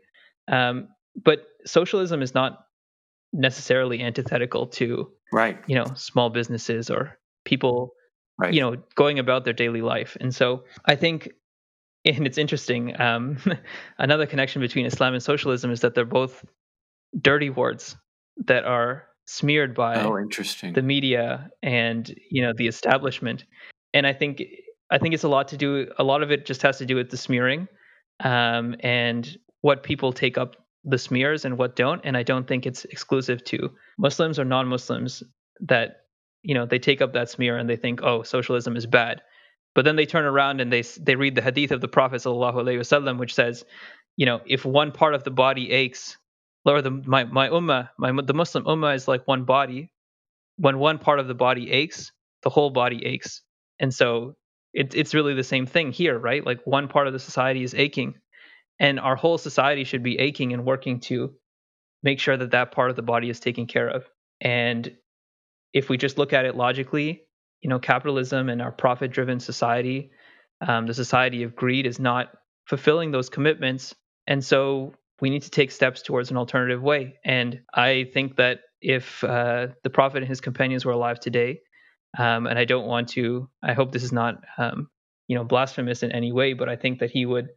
Um, 0.48 0.90
but 1.16 1.46
socialism 1.66 2.22
is 2.22 2.34
not 2.34 2.60
necessarily 3.34 4.02
antithetical 4.02 4.68
to 4.68 5.12
right 5.32 5.60
you 5.68 5.76
know 5.76 5.86
small 5.96 6.30
businesses 6.30 6.90
or 6.90 7.18
people 7.46 7.94
right. 8.40 8.54
you 8.54 8.62
know 8.62 8.76
going 8.96 9.20
about 9.20 9.44
their 9.44 9.54
daily 9.54 9.82
life 9.82 10.18
and 10.20 10.34
so 10.34 10.64
i 10.86 10.96
think 10.96 11.30
and 12.18 12.28
it's 12.28 12.38
interesting 12.38 13.00
um, 13.00 13.38
another 13.98 14.26
connection 14.26 14.62
between 14.62 14.86
islam 14.86 15.14
and 15.14 15.24
socialism 15.24 15.72
is 15.72 15.82
that 15.82 15.96
they're 15.96 16.06
both 16.06 16.44
dirty 17.22 17.50
words 17.50 17.96
that 18.46 18.64
are 18.66 19.06
smeared 19.26 19.76
by 19.76 20.02
oh, 20.02 20.18
interesting. 20.18 20.74
the 20.74 20.82
media 20.82 21.50
and 21.62 22.16
you 22.32 22.42
know 22.42 22.52
the 22.56 22.68
establishment. 22.68 23.46
And 23.94 24.08
i 24.08 24.14
think 24.14 24.42
i 24.90 24.98
think 24.98 25.14
it's 25.14 25.24
a 25.24 25.30
lot 25.30 25.48
to 25.50 25.58
do 25.58 25.88
a 26.00 26.04
lot 26.04 26.24
of 26.24 26.32
it 26.32 26.48
just 26.48 26.64
has 26.64 26.80
to 26.80 26.86
do 26.86 26.96
with 26.96 27.12
the 27.12 27.18
smearing 27.18 27.68
um, 28.22 28.76
and 28.80 29.38
what 29.62 29.84
people 29.84 30.12
take 30.12 30.38
up 30.38 30.56
the 30.84 30.98
smears 30.98 31.46
and 31.46 31.58
what 31.60 31.76
don't. 31.76 32.02
And 32.04 32.18
i 32.18 32.24
don't 32.24 32.48
think 32.48 32.66
it's 32.66 32.86
exclusive 32.86 33.44
to 33.46 33.70
muslims 34.00 34.40
or 34.40 34.46
non-muslims 34.46 35.22
that 35.60 35.98
you 36.42 36.56
know 36.56 36.66
they 36.66 36.80
take 36.80 37.02
up 37.02 37.14
that 37.14 37.30
smear 37.30 37.58
and 37.58 37.70
they 37.70 37.76
think 37.76 38.02
oh 38.02 38.24
socialism 38.24 38.76
is 38.76 38.88
bad 38.88 39.22
but 39.76 39.86
then 39.86 39.96
they 39.96 40.06
turn 40.06 40.26
around 40.26 40.62
and 40.62 40.72
they 40.72 40.82
they 41.00 41.16
read 41.16 41.36
the 41.36 41.42
hadith 41.42 41.72
of 41.72 41.82
the 41.82 41.88
prophet 41.88 42.22
wasallam 42.22 43.18
which 43.18 43.34
says 43.34 43.64
you 44.18 44.26
know 44.26 44.42
if 44.46 44.66
one 44.66 44.92
part 44.92 45.16
of 45.16 45.24
the 45.24 45.32
body 45.32 45.72
aches 45.72 46.18
or 46.66 46.82
the 46.82 46.92
my 46.92 47.24
my 47.26 47.50
ummah 47.50 47.90
my 47.98 48.12
the 48.22 48.34
muslim 48.34 48.64
ummah 48.66 48.96
is 48.96 49.08
like 49.08 49.28
one 49.28 49.46
body. 49.46 49.92
When 50.58 50.78
one 50.78 50.98
part 50.98 51.20
of 51.20 51.28
the 51.28 51.34
body 51.34 51.72
aches 51.72 52.12
the 52.44 52.50
whole 52.50 52.70
body 52.70 53.06
aches. 53.06 53.42
And 53.80 53.94
so 53.94 54.36
it, 54.74 54.94
it's 54.94 55.14
really 55.14 55.34
the 55.34 55.44
same 55.44 55.66
thing 55.66 55.92
here 55.92 56.18
right? 56.18 56.46
Like 56.46 56.60
one 56.66 56.88
part 56.88 57.08
of 57.08 57.14
the 57.14 57.20
society 57.20 57.64
is 57.64 57.74
aching 57.74 58.16
and 58.80 59.00
our 59.00 59.16
whole 59.16 59.38
society 59.38 59.84
should 59.84 60.04
be 60.04 60.20
aching 60.20 60.54
and 60.54 60.66
working 60.66 61.00
to 61.02 61.34
make 62.04 62.20
sure 62.20 62.38
that 62.38 62.52
that 62.52 62.72
part 62.72 62.90
of 62.90 62.96
the 62.96 63.02
body 63.02 63.30
is 63.30 63.40
taken 63.40 63.68
care 63.68 63.88
of. 63.88 64.06
And 64.42 64.96
if 65.74 65.90
we 65.90 65.98
just 65.98 66.18
look 66.18 66.34
at 66.34 66.46
it 66.46 66.56
logically 66.56 67.24
you 67.62 67.70
know 67.70 67.80
capitalism 67.80 68.50
and 68.50 68.62
our 68.62 68.72
profit 68.72 69.12
driven 69.12 69.40
society 69.40 70.12
um, 70.62 70.86
the 70.86 70.94
society 70.94 71.44
of 71.44 71.56
greed 71.56 71.86
is 71.86 72.00
not 72.00 72.30
fulfilling 72.66 73.12
those 73.12 73.30
commitments. 73.30 73.96
And 74.28 74.44
so 74.44 74.94
we 75.22 75.30
need 75.30 75.44
to 75.44 75.50
take 75.50 75.72
steps 75.72 76.02
towards 76.02 76.32
an 76.32 76.38
alternative 76.38 76.82
way. 76.82 77.20
And 77.26 77.62
i 77.74 78.10
think 78.14 78.38
that 78.38 78.60
if 78.82 79.24
uh, 79.24 79.68
the 79.84 79.90
prophet 79.90 80.20
and 80.20 80.28
his 80.28 80.40
companions 80.42 80.86
were 80.86 80.94
alive 80.94 81.20
today 81.20 81.60
um, 82.18 82.48
and 82.48 82.58
i 82.58 82.64
don't 82.64 82.88
want 82.88 83.10
to 83.10 83.50
i 83.62 83.74
hope 83.74 83.92
this 83.92 84.04
is 84.04 84.14
not 84.14 84.36
um, 84.58 84.88
you 85.28 85.36
know 85.36 85.44
blasphemous 85.44 86.02
in 86.02 86.14
any 86.14 86.32
way 86.32 86.54
but 86.54 86.70
i 86.70 86.78
think 86.78 87.00
that 87.00 87.12
he 87.12 87.26
would 87.26 87.50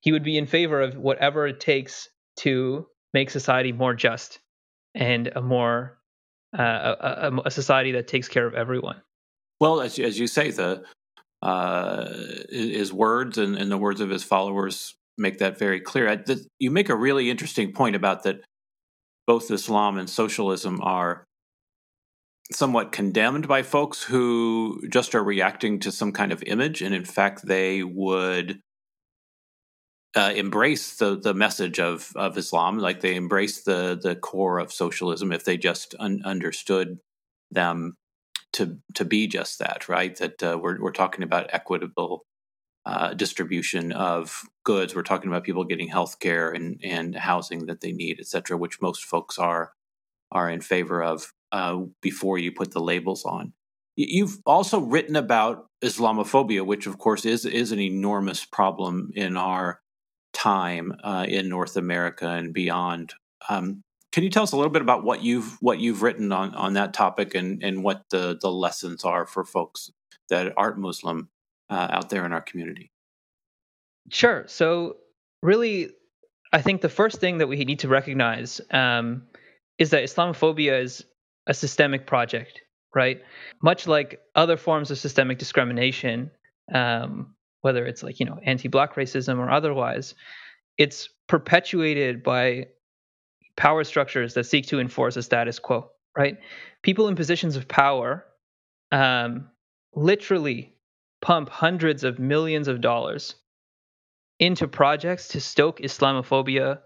he 0.00 0.10
would 0.10 0.24
be 0.24 0.36
in 0.36 0.46
favor 0.46 0.80
of 0.80 0.96
whatever 0.96 1.46
it 1.46 1.60
takes 1.60 2.08
to 2.36 2.86
make 3.14 3.30
society 3.30 3.70
more 3.70 3.94
just 3.94 4.40
and 4.96 5.28
a 5.36 5.40
more 5.40 5.99
uh, 6.56 7.30
a, 7.32 7.32
a, 7.46 7.50
society 7.50 7.92
that 7.92 8.08
takes 8.08 8.28
care 8.28 8.46
of 8.46 8.54
everyone. 8.54 9.00
Well, 9.60 9.80
as, 9.80 9.98
as 9.98 10.18
you 10.18 10.26
say, 10.26 10.50
the 10.50 10.82
uh, 11.42 12.06
his 12.50 12.92
words 12.92 13.38
and, 13.38 13.56
and, 13.56 13.70
the 13.70 13.78
words 13.78 14.00
of 14.00 14.10
his 14.10 14.22
followers 14.22 14.94
make 15.16 15.38
that 15.38 15.58
very 15.58 15.80
clear. 15.80 16.08
I, 16.08 16.16
the, 16.16 16.44
you 16.58 16.70
make 16.70 16.90
a 16.90 16.96
really 16.96 17.30
interesting 17.30 17.72
point 17.72 17.96
about 17.96 18.24
that 18.24 18.42
both 19.26 19.50
Islam 19.50 19.96
and 19.96 20.10
socialism 20.10 20.80
are 20.82 21.24
somewhat 22.52 22.92
condemned 22.92 23.46
by 23.48 23.62
folks 23.62 24.02
who 24.02 24.82
just 24.90 25.14
are 25.14 25.22
reacting 25.22 25.78
to 25.80 25.92
some 25.92 26.12
kind 26.12 26.32
of 26.32 26.42
image, 26.42 26.82
and 26.82 26.94
in 26.94 27.04
fact, 27.04 27.46
they 27.46 27.82
would 27.82 28.60
uh, 30.16 30.32
embrace 30.34 30.96
the 30.96 31.16
the 31.18 31.34
message 31.34 31.78
of 31.78 32.12
of 32.16 32.36
Islam, 32.36 32.78
like 32.78 33.00
they 33.00 33.14
embrace 33.14 33.62
the 33.62 33.98
the 34.00 34.16
core 34.16 34.58
of 34.58 34.72
socialism 34.72 35.32
if 35.32 35.44
they 35.44 35.56
just 35.56 35.94
un- 35.98 36.22
understood 36.24 36.98
them 37.50 37.96
to 38.52 38.78
to 38.94 39.04
be 39.04 39.26
just 39.26 39.58
that, 39.60 39.88
right? 39.88 40.16
That 40.16 40.42
uh, 40.42 40.58
we're 40.60 40.80
we're 40.80 40.92
talking 40.92 41.22
about 41.22 41.50
equitable 41.52 42.24
uh, 42.86 43.14
distribution 43.14 43.92
of 43.92 44.42
goods. 44.64 44.94
We're 44.94 45.02
talking 45.02 45.30
about 45.30 45.44
people 45.44 45.64
getting 45.64 45.88
health 45.88 46.18
care 46.18 46.50
and 46.50 46.80
and 46.82 47.14
housing 47.14 47.66
that 47.66 47.80
they 47.80 47.92
need, 47.92 48.18
et 48.18 48.26
cetera, 48.26 48.56
which 48.56 48.80
most 48.80 49.04
folks 49.04 49.38
are 49.38 49.72
are 50.32 50.50
in 50.50 50.60
favor 50.60 51.02
of 51.02 51.32
uh, 51.52 51.80
before 52.02 52.38
you 52.38 52.52
put 52.52 52.72
the 52.72 52.80
labels 52.80 53.24
on. 53.24 53.52
You've 53.96 54.38
also 54.46 54.80
written 54.80 55.16
about 55.16 55.66
Islamophobia, 55.84 56.64
which 56.64 56.86
of 56.86 56.98
course 56.98 57.24
is 57.24 57.44
is 57.44 57.70
an 57.70 57.80
enormous 57.80 58.44
problem 58.44 59.10
in 59.14 59.36
our 59.36 59.80
time 60.40 60.94
uh, 61.04 61.26
in 61.28 61.48
North 61.48 61.76
America 61.76 62.28
and 62.28 62.54
beyond. 62.54 63.12
Um, 63.48 63.82
can 64.12 64.24
you 64.24 64.30
tell 64.30 64.42
us 64.42 64.52
a 64.52 64.56
little 64.56 64.72
bit 64.72 64.82
about 64.82 65.04
what 65.04 65.22
you've 65.22 65.58
what 65.60 65.78
you've 65.78 66.02
written 66.02 66.32
on, 66.32 66.54
on 66.54 66.72
that 66.74 66.94
topic 66.94 67.34
and, 67.34 67.62
and 67.62 67.84
what 67.84 68.02
the, 68.10 68.38
the 68.40 68.50
lessons 68.50 69.04
are 69.04 69.26
for 69.26 69.44
folks 69.44 69.90
that 70.30 70.52
aren't 70.56 70.78
Muslim 70.78 71.28
uh, 71.68 71.88
out 71.90 72.08
there 72.08 72.24
in 72.24 72.32
our 72.32 72.40
community? 72.40 72.90
Sure. 74.08 74.44
So 74.48 74.96
really, 75.42 75.90
I 76.52 76.62
think 76.62 76.80
the 76.80 76.88
first 76.88 77.20
thing 77.20 77.38
that 77.38 77.46
we 77.46 77.64
need 77.64 77.80
to 77.80 77.88
recognize 77.88 78.60
um, 78.70 79.24
is 79.78 79.90
that 79.90 80.02
Islamophobia 80.02 80.82
is 80.82 81.04
a 81.46 81.54
systemic 81.54 82.06
project, 82.06 82.60
right? 82.94 83.22
Much 83.62 83.86
like 83.86 84.20
other 84.34 84.56
forms 84.56 84.90
of 84.90 84.98
systemic 84.98 85.38
discrimination, 85.38 86.30
um, 86.74 87.34
whether 87.62 87.86
it's 87.86 88.02
like 88.02 88.20
you 88.20 88.26
know 88.26 88.38
anti-black 88.44 88.94
racism 88.94 89.38
or 89.38 89.50
otherwise 89.50 90.14
it's 90.78 91.08
perpetuated 91.28 92.22
by 92.22 92.66
power 93.56 93.84
structures 93.84 94.34
that 94.34 94.44
seek 94.44 94.66
to 94.66 94.80
enforce 94.80 95.16
a 95.16 95.22
status 95.22 95.58
quo 95.58 95.90
right? 96.16 96.38
People 96.82 97.08
in 97.08 97.16
positions 97.16 97.56
of 97.56 97.68
power 97.68 98.24
um, 98.92 99.48
literally 99.94 100.74
pump 101.22 101.48
hundreds 101.48 102.04
of 102.04 102.18
millions 102.18 102.68
of 102.68 102.80
dollars 102.80 103.34
into 104.38 104.66
projects 104.66 105.28
to 105.28 105.40
stoke 105.40 105.80
islamophobia 105.80 106.78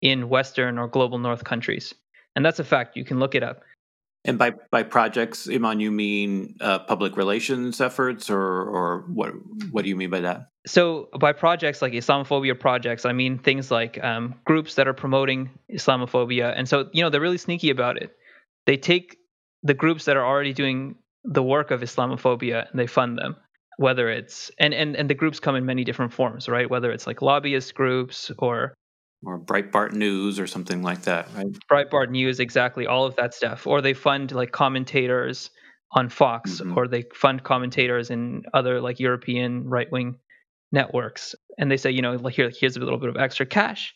in 0.00 0.28
western 0.28 0.78
or 0.78 0.88
global 0.88 1.18
north 1.18 1.44
countries. 1.44 1.94
And 2.34 2.44
that's 2.44 2.58
a 2.58 2.64
fact. 2.64 2.96
You 2.96 3.04
can 3.04 3.18
look 3.18 3.34
it 3.34 3.42
up 3.42 3.62
and 4.24 4.38
by 4.38 4.52
by 4.70 4.82
projects, 4.84 5.48
Iman, 5.48 5.80
you 5.80 5.90
mean 5.90 6.56
uh, 6.60 6.80
public 6.80 7.16
relations 7.16 7.80
efforts, 7.80 8.30
or 8.30 8.40
or 8.40 9.04
what 9.08 9.32
what 9.70 9.82
do 9.82 9.88
you 9.88 9.96
mean 9.96 10.10
by 10.10 10.20
that? 10.20 10.48
So 10.64 11.08
by 11.18 11.32
projects 11.32 11.82
like 11.82 11.92
Islamophobia 11.92 12.58
projects, 12.58 13.04
I 13.04 13.12
mean 13.12 13.38
things 13.38 13.70
like 13.70 14.02
um, 14.02 14.36
groups 14.44 14.76
that 14.76 14.86
are 14.86 14.94
promoting 14.94 15.50
Islamophobia, 15.72 16.54
and 16.56 16.68
so 16.68 16.88
you 16.92 17.02
know 17.02 17.10
they're 17.10 17.20
really 17.20 17.38
sneaky 17.38 17.70
about 17.70 17.96
it. 17.96 18.16
They 18.66 18.76
take 18.76 19.16
the 19.64 19.74
groups 19.74 20.04
that 20.04 20.16
are 20.16 20.24
already 20.24 20.52
doing 20.52 20.96
the 21.24 21.42
work 21.42 21.70
of 21.70 21.80
Islamophobia 21.80 22.70
and 22.70 22.78
they 22.78 22.86
fund 22.86 23.18
them. 23.18 23.36
Whether 23.78 24.08
it's 24.08 24.52
and 24.58 24.72
and 24.72 24.94
and 24.94 25.10
the 25.10 25.14
groups 25.14 25.40
come 25.40 25.56
in 25.56 25.66
many 25.66 25.82
different 25.82 26.12
forms, 26.12 26.48
right? 26.48 26.70
Whether 26.70 26.92
it's 26.92 27.08
like 27.08 27.22
lobbyist 27.22 27.74
groups 27.74 28.30
or 28.38 28.74
or 29.24 29.38
Breitbart 29.38 29.92
News 29.92 30.38
or 30.40 30.46
something 30.46 30.82
like 30.82 31.02
that, 31.02 31.28
right? 31.34 31.46
Breitbart 31.70 32.10
News, 32.10 32.40
exactly, 32.40 32.86
all 32.86 33.04
of 33.04 33.16
that 33.16 33.34
stuff. 33.34 33.66
Or 33.66 33.80
they 33.80 33.94
fund 33.94 34.32
like 34.32 34.52
commentators 34.52 35.50
on 35.92 36.08
Fox, 36.08 36.60
mm-hmm. 36.60 36.76
or 36.76 36.88
they 36.88 37.04
fund 37.14 37.42
commentators 37.42 38.10
in 38.10 38.42
other 38.52 38.80
like 38.80 38.98
European 38.98 39.68
right 39.68 39.90
wing 39.90 40.16
networks, 40.72 41.34
and 41.58 41.70
they 41.70 41.76
say, 41.76 41.90
you 41.90 42.02
know, 42.02 42.12
like 42.14 42.34
here, 42.34 42.50
here's 42.58 42.76
a 42.76 42.80
little 42.80 42.98
bit 42.98 43.10
of 43.10 43.16
extra 43.16 43.46
cash. 43.46 43.94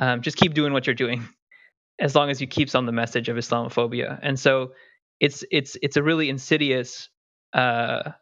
Um, 0.00 0.22
just 0.22 0.36
keep 0.36 0.54
doing 0.54 0.72
what 0.72 0.86
you're 0.86 0.94
doing, 0.94 1.26
as 2.00 2.14
long 2.14 2.30
as 2.30 2.40
you 2.40 2.46
keep 2.46 2.74
on 2.74 2.86
the 2.86 2.92
message 2.92 3.28
of 3.28 3.36
Islamophobia. 3.36 4.18
And 4.22 4.38
so 4.38 4.72
it's 5.18 5.44
it's 5.50 5.76
it's 5.82 5.96
a 5.96 6.02
really 6.02 6.28
insidious 6.28 7.08
uh, 7.52 8.12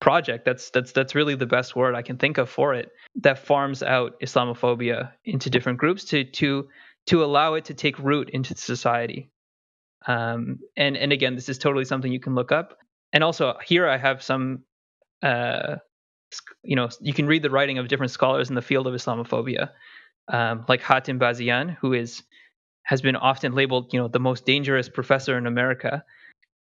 project. 0.00 0.44
That's 0.44 0.70
that's 0.70 0.92
that's 0.92 1.14
really 1.14 1.34
the 1.34 1.46
best 1.46 1.76
word 1.76 1.94
I 1.94 2.02
can 2.02 2.16
think 2.16 2.38
of 2.38 2.48
for 2.48 2.74
it. 2.74 2.90
That 3.16 3.38
farms 3.38 3.82
out 3.82 4.18
Islamophobia 4.20 5.12
into 5.24 5.50
different 5.50 5.78
groups 5.78 6.04
to 6.06 6.24
to 6.24 6.68
to 7.06 7.24
allow 7.24 7.54
it 7.54 7.66
to 7.66 7.74
take 7.74 7.98
root 7.98 8.30
into 8.30 8.56
society. 8.56 9.30
Um, 10.06 10.60
and 10.76 10.96
and 10.96 11.12
again, 11.12 11.34
this 11.34 11.48
is 11.48 11.58
totally 11.58 11.84
something 11.84 12.10
you 12.10 12.20
can 12.20 12.34
look 12.34 12.52
up. 12.52 12.78
And 13.12 13.22
also 13.22 13.54
here 13.64 13.88
I 13.88 13.98
have 13.98 14.22
some, 14.22 14.64
uh, 15.22 15.76
you 16.62 16.76
know, 16.76 16.88
you 17.00 17.12
can 17.12 17.26
read 17.26 17.42
the 17.42 17.50
writing 17.50 17.78
of 17.78 17.88
different 17.88 18.12
scholars 18.12 18.48
in 18.48 18.54
the 18.54 18.62
field 18.62 18.86
of 18.86 18.94
Islamophobia, 18.94 19.70
um, 20.28 20.64
like 20.68 20.80
Hatem 20.80 21.18
Bazian, 21.18 21.76
who 21.80 21.92
is 21.92 22.22
has 22.84 23.02
been 23.02 23.16
often 23.16 23.52
labeled, 23.52 23.92
you 23.92 24.00
know, 24.00 24.08
the 24.08 24.18
most 24.18 24.46
dangerous 24.46 24.88
professor 24.88 25.36
in 25.36 25.46
America, 25.46 26.04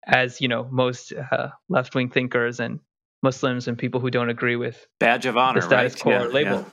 as 0.07 0.41
you 0.41 0.49
know 0.49 0.67
most 0.71 1.13
uh, 1.13 1.49
left 1.69 1.95
wing 1.95 2.09
thinkers 2.09 2.61
and 2.61 2.81
Muslims 3.27 3.67
and 3.67 3.77
people 3.77 4.01
who 4.01 4.09
don't 4.09 4.31
agree 4.31 4.55
with 4.55 4.87
badge 5.01 5.27
of 5.27 5.37
honor, 5.37 5.61
the 5.61 5.67
status 5.67 5.95
right? 5.95 6.03
quo 6.03 6.13
yeah, 6.13 6.25
label. 6.39 6.59
Yeah. 6.59 6.65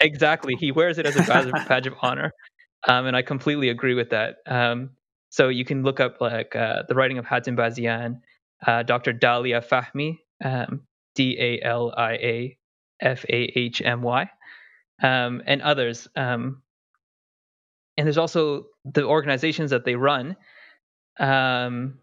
exactly. 0.00 0.54
He 0.54 0.72
wears 0.72 0.96
it 0.96 1.04
as 1.04 1.16
a 1.16 1.22
badge, 1.68 1.86
of 1.86 1.94
honor, 2.00 2.32
um, 2.88 3.04
and 3.06 3.14
I 3.14 3.20
completely 3.22 3.68
agree 3.68 3.94
with 3.94 4.10
that. 4.10 4.36
Um, 4.46 4.90
so 5.28 5.48
you 5.48 5.66
can 5.66 5.82
look 5.82 6.00
up 6.00 6.20
like 6.20 6.56
uh, 6.56 6.84
the 6.88 6.94
writing 6.94 7.18
of 7.18 7.26
Hatem 7.26 7.56
Bazian, 7.56 8.20
uh, 8.66 8.82
Dr. 8.84 9.12
Dalia 9.12 9.60
Fahmy, 9.62 10.18
um, 10.42 10.80
D 11.14 11.36
A 11.38 11.60
L 11.62 11.92
I 11.94 12.12
A 12.12 12.58
F 13.00 13.26
A 13.28 13.52
H 13.54 13.82
M 13.82 14.00
Y, 14.00 14.30
um, 15.02 15.42
and 15.46 15.60
others. 15.60 16.08
Um, 16.16 16.62
and 17.98 18.06
there's 18.06 18.18
also 18.18 18.66
the 18.86 19.04
organizations 19.04 19.72
that 19.72 19.84
they 19.84 19.96
run, 19.96 20.36
um, 21.20 21.98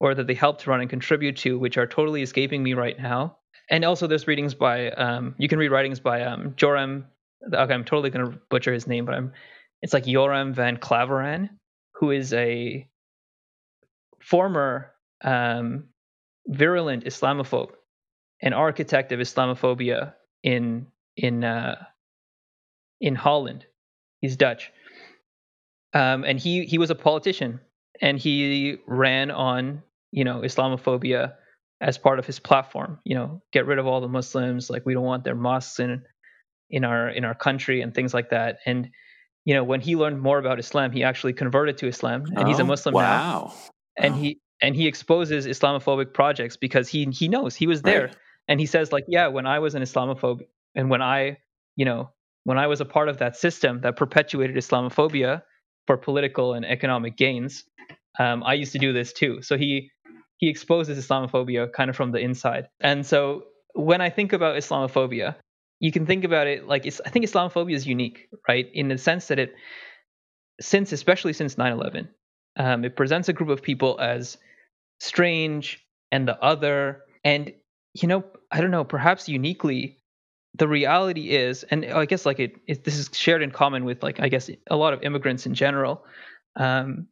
or 0.00 0.14
that 0.14 0.26
they 0.26 0.34
help 0.34 0.60
to 0.60 0.70
run 0.70 0.80
and 0.80 0.90
contribute 0.90 1.36
to, 1.38 1.58
which 1.58 1.78
are 1.78 1.86
totally 1.86 2.22
escaping 2.22 2.62
me 2.62 2.74
right 2.74 2.98
now. 2.98 3.38
And 3.70 3.84
also, 3.84 4.06
there's 4.06 4.28
readings 4.28 4.54
by 4.54 4.90
um, 4.90 5.34
you 5.38 5.48
can 5.48 5.58
read 5.58 5.70
writings 5.70 6.00
by 6.00 6.22
um, 6.22 6.54
Joram. 6.56 7.06
Okay, 7.52 7.72
I'm 7.72 7.84
totally 7.84 8.10
going 8.10 8.30
to 8.30 8.38
butcher 8.48 8.72
his 8.72 8.86
name, 8.86 9.04
but 9.04 9.14
I'm. 9.14 9.32
It's 9.82 9.92
like 9.92 10.04
Joram 10.04 10.54
van 10.54 10.78
Klaveren, 10.78 11.50
who 11.94 12.10
is 12.10 12.32
a 12.32 12.88
former 14.20 14.92
um, 15.22 15.84
virulent 16.46 17.04
Islamophobe, 17.04 17.72
an 18.42 18.52
architect 18.52 19.12
of 19.12 19.20
Islamophobia 19.20 20.14
in 20.42 20.86
in 21.16 21.44
uh, 21.44 21.84
in 23.00 23.14
Holland. 23.14 23.66
He's 24.20 24.36
Dutch, 24.36 24.72
um, 25.92 26.24
and 26.24 26.38
he 26.38 26.64
he 26.64 26.78
was 26.78 26.90
a 26.90 26.94
politician, 26.94 27.60
and 28.00 28.18
he 28.18 28.78
ran 28.86 29.30
on 29.30 29.82
you 30.16 30.24
know 30.24 30.40
Islamophobia 30.40 31.34
as 31.80 31.98
part 31.98 32.18
of 32.18 32.26
his 32.26 32.40
platform. 32.40 32.98
You 33.04 33.14
know, 33.14 33.42
get 33.52 33.66
rid 33.66 33.78
of 33.78 33.86
all 33.86 34.00
the 34.00 34.08
Muslims. 34.08 34.70
Like 34.70 34.84
we 34.84 34.94
don't 34.94 35.04
want 35.04 35.22
their 35.22 35.36
mosques 35.36 35.78
in 35.78 36.02
in 36.70 36.84
our 36.84 37.08
in 37.08 37.24
our 37.24 37.34
country 37.34 37.82
and 37.82 37.94
things 37.94 38.12
like 38.12 38.30
that. 38.30 38.58
And 38.66 38.90
you 39.44 39.54
know, 39.54 39.62
when 39.62 39.80
he 39.80 39.94
learned 39.94 40.20
more 40.20 40.38
about 40.38 40.58
Islam, 40.58 40.90
he 40.90 41.04
actually 41.04 41.34
converted 41.34 41.78
to 41.78 41.86
Islam, 41.86 42.24
and 42.24 42.40
oh, 42.40 42.46
he's 42.46 42.58
a 42.58 42.62
oh, 42.62 42.66
Muslim 42.66 42.94
wow. 42.94 43.02
now. 43.02 43.54
And 43.96 44.14
he 44.16 44.40
and 44.60 44.74
he 44.74 44.88
exposes 44.88 45.46
Islamophobic 45.46 46.14
projects 46.14 46.56
because 46.56 46.88
he 46.88 47.04
he 47.12 47.28
knows 47.28 47.54
he 47.54 47.66
was 47.66 47.82
there, 47.82 48.06
right. 48.06 48.16
and 48.48 48.58
he 48.58 48.66
says 48.66 48.90
like, 48.90 49.04
yeah, 49.06 49.28
when 49.28 49.46
I 49.46 49.58
was 49.58 49.74
an 49.74 49.82
Islamophobe, 49.82 50.40
and 50.74 50.90
when 50.90 51.02
I, 51.02 51.38
you 51.76 51.84
know, 51.84 52.10
when 52.44 52.58
I 52.58 52.66
was 52.66 52.80
a 52.80 52.86
part 52.86 53.08
of 53.08 53.18
that 53.18 53.36
system 53.36 53.82
that 53.82 53.96
perpetuated 53.96 54.56
Islamophobia 54.56 55.42
for 55.86 55.96
political 55.98 56.54
and 56.54 56.64
economic 56.64 57.16
gains, 57.16 57.64
um, 58.18 58.42
I 58.42 58.54
used 58.54 58.72
to 58.72 58.78
do 58.78 58.92
this 58.92 59.12
too. 59.12 59.42
So 59.42 59.56
he 59.58 59.90
he 60.38 60.48
exposes 60.48 60.98
Islamophobia 60.98 61.72
kind 61.72 61.90
of 61.90 61.96
from 61.96 62.12
the 62.12 62.18
inside, 62.18 62.68
and 62.80 63.04
so 63.04 63.44
when 63.74 64.00
I 64.00 64.10
think 64.10 64.32
about 64.32 64.56
Islamophobia, 64.56 65.36
you 65.80 65.92
can 65.92 66.06
think 66.06 66.24
about 66.24 66.46
it 66.46 66.66
like 66.66 66.86
I 66.86 67.10
think 67.10 67.24
Islamophobia 67.24 67.74
is 67.74 67.86
unique, 67.86 68.28
right? 68.48 68.68
In 68.72 68.88
the 68.88 68.98
sense 68.98 69.28
that 69.28 69.38
it, 69.38 69.54
since 70.60 70.92
especially 70.92 71.32
since 71.32 71.56
9/11, 71.56 72.08
um, 72.56 72.84
it 72.84 72.96
presents 72.96 73.28
a 73.28 73.32
group 73.32 73.50
of 73.50 73.62
people 73.62 73.98
as 74.00 74.38
strange 75.00 75.84
and 76.10 76.26
the 76.26 76.40
other, 76.42 77.02
and 77.24 77.52
you 77.94 78.08
know, 78.08 78.24
I 78.50 78.60
don't 78.60 78.70
know, 78.70 78.84
perhaps 78.84 79.28
uniquely, 79.28 79.98
the 80.54 80.68
reality 80.68 81.30
is, 81.30 81.64
and 81.64 81.84
I 81.84 82.06
guess 82.06 82.24
like 82.24 82.40
it, 82.40 82.56
it 82.66 82.84
this 82.84 82.96
is 82.96 83.10
shared 83.12 83.42
in 83.42 83.50
common 83.50 83.84
with 83.84 84.02
like 84.02 84.20
I 84.20 84.28
guess 84.28 84.50
a 84.70 84.76
lot 84.76 84.94
of 84.94 85.02
immigrants 85.02 85.46
in 85.46 85.54
general. 85.54 86.04
Um, 86.56 87.08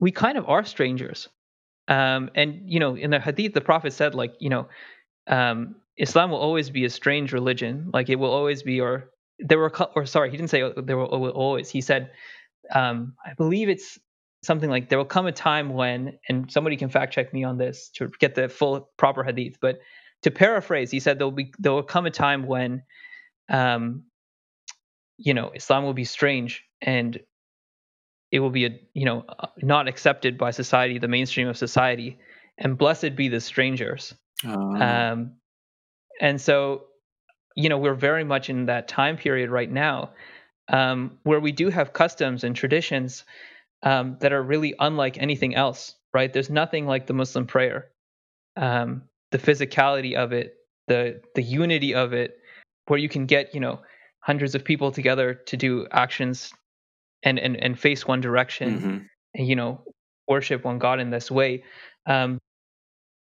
we 0.00 0.10
kind 0.10 0.38
of 0.38 0.48
are 0.48 0.64
strangers, 0.64 1.28
um, 1.88 2.30
and 2.34 2.62
you 2.66 2.80
know, 2.80 2.96
in 2.96 3.10
the 3.10 3.20
Hadith, 3.20 3.54
the 3.54 3.60
Prophet 3.60 3.92
said 3.92 4.14
like 4.14 4.34
you 4.40 4.50
know. 4.50 4.68
Um, 5.28 5.76
Islam 5.96 6.30
will 6.30 6.38
always 6.38 6.70
be 6.70 6.84
a 6.84 6.90
strange 6.90 7.32
religion. 7.32 7.90
Like 7.92 8.08
it 8.08 8.16
will 8.16 8.30
always 8.30 8.62
be, 8.62 8.80
or 8.80 9.10
there 9.38 9.58
were, 9.58 9.72
or 9.94 10.06
sorry, 10.06 10.30
he 10.30 10.36
didn't 10.36 10.50
say 10.50 10.62
there 10.76 10.96
will 10.96 11.30
always. 11.30 11.70
He 11.70 11.80
said, 11.80 12.10
um, 12.74 13.14
I 13.24 13.34
believe 13.34 13.68
it's 13.68 13.98
something 14.42 14.68
like 14.68 14.88
there 14.88 14.98
will 14.98 15.04
come 15.04 15.26
a 15.26 15.32
time 15.32 15.70
when, 15.70 16.18
and 16.28 16.50
somebody 16.50 16.76
can 16.76 16.88
fact 16.88 17.12
check 17.14 17.32
me 17.32 17.44
on 17.44 17.58
this 17.58 17.90
to 17.94 18.10
get 18.20 18.34
the 18.34 18.48
full 18.48 18.90
proper 18.96 19.24
hadith. 19.24 19.56
But 19.60 19.78
to 20.22 20.30
paraphrase, 20.30 20.90
he 20.90 21.00
said 21.00 21.18
there 21.18 21.26
will 21.26 21.32
be 21.32 21.52
there 21.58 21.72
will 21.72 21.82
come 21.82 22.06
a 22.06 22.10
time 22.10 22.46
when, 22.46 22.82
um, 23.48 24.04
you 25.16 25.34
know, 25.34 25.50
Islam 25.54 25.84
will 25.84 25.94
be 25.94 26.04
strange 26.04 26.62
and 26.82 27.18
it 28.36 28.40
will 28.40 28.50
be 28.50 28.66
a 28.66 28.78
you 28.92 29.06
know 29.06 29.24
not 29.62 29.88
accepted 29.88 30.36
by 30.36 30.50
society, 30.50 30.98
the 30.98 31.08
mainstream 31.08 31.48
of 31.48 31.56
society, 31.56 32.18
and 32.58 32.76
blessed 32.76 33.16
be 33.16 33.28
the 33.28 33.40
strangers. 33.40 34.14
Oh. 34.44 34.76
Um, 34.76 35.32
and 36.20 36.38
so, 36.38 36.84
you 37.54 37.70
know, 37.70 37.78
we're 37.78 37.94
very 37.94 38.24
much 38.24 38.50
in 38.50 38.66
that 38.66 38.88
time 38.88 39.16
period 39.16 39.50
right 39.50 39.70
now 39.70 40.10
um, 40.68 41.18
where 41.22 41.40
we 41.40 41.52
do 41.52 41.70
have 41.70 41.94
customs 41.94 42.44
and 42.44 42.54
traditions 42.54 43.24
um, 43.82 44.18
that 44.20 44.32
are 44.32 44.42
really 44.42 44.74
unlike 44.78 45.16
anything 45.18 45.54
else, 45.54 45.94
right? 46.12 46.30
There's 46.30 46.50
nothing 46.50 46.86
like 46.86 47.06
the 47.06 47.14
Muslim 47.14 47.46
prayer, 47.46 47.88
um, 48.56 49.02
the 49.30 49.38
physicality 49.38 50.14
of 50.14 50.32
it, 50.32 50.56
the 50.88 51.22
the 51.34 51.42
unity 51.42 51.94
of 51.94 52.12
it, 52.12 52.38
where 52.86 52.98
you 52.98 53.08
can 53.08 53.24
get, 53.24 53.54
you 53.54 53.60
know, 53.60 53.80
hundreds 54.20 54.54
of 54.54 54.62
people 54.62 54.92
together 54.92 55.34
to 55.46 55.56
do 55.56 55.86
actions 55.90 56.52
and 57.26 57.38
and, 57.38 57.56
and 57.62 57.78
face 57.78 58.06
one 58.06 58.20
direction 58.22 58.78
mm-hmm. 58.78 58.98
and, 59.34 59.48
you 59.48 59.56
know, 59.56 59.82
worship 60.28 60.64
one 60.64 60.78
God 60.78 61.00
in 61.00 61.10
this 61.10 61.30
way. 61.30 61.64
Um, 62.06 62.38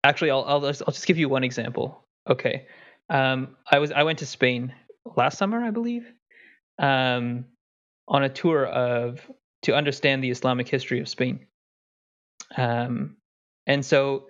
actually, 0.03 0.31
I'll, 0.31 0.45
I'll, 0.45 0.65
I'll 0.67 0.73
just 0.73 1.07
give 1.07 1.19
you 1.19 1.29
one 1.29 1.45
example. 1.45 2.05
Okay. 2.29 2.67
Um, 3.11 3.57
I 3.71 3.79
was 3.79 3.93
I 3.93 4.03
went 4.03 4.19
to 4.21 4.27
Spain 4.27 4.73
last 5.17 5.39
summer, 5.39 5.63
I 5.63 5.71
believe, 5.71 6.07
um, 6.79 7.45
on 8.09 8.25
a 8.25 8.29
tour 8.29 8.67
of 8.67 9.21
to 9.63 9.75
understand 9.75 10.25
the 10.25 10.31
Islamic 10.31 10.69
history 10.69 11.01
of 11.01 11.09
Spain. 11.09 11.47
Um, 12.57 13.17
and 13.67 13.85
so 13.85 14.27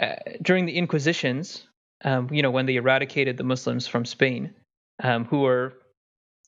uh, 0.00 0.16
during 0.42 0.66
the 0.66 0.76
Inquisitions, 0.76 1.66
um, 2.04 2.28
you 2.32 2.42
know, 2.42 2.50
when 2.50 2.66
they 2.66 2.76
eradicated 2.76 3.36
the 3.36 3.44
Muslims 3.44 3.86
from 3.86 4.04
Spain, 4.04 4.54
um, 5.02 5.24
who 5.24 5.40
were 5.40 5.74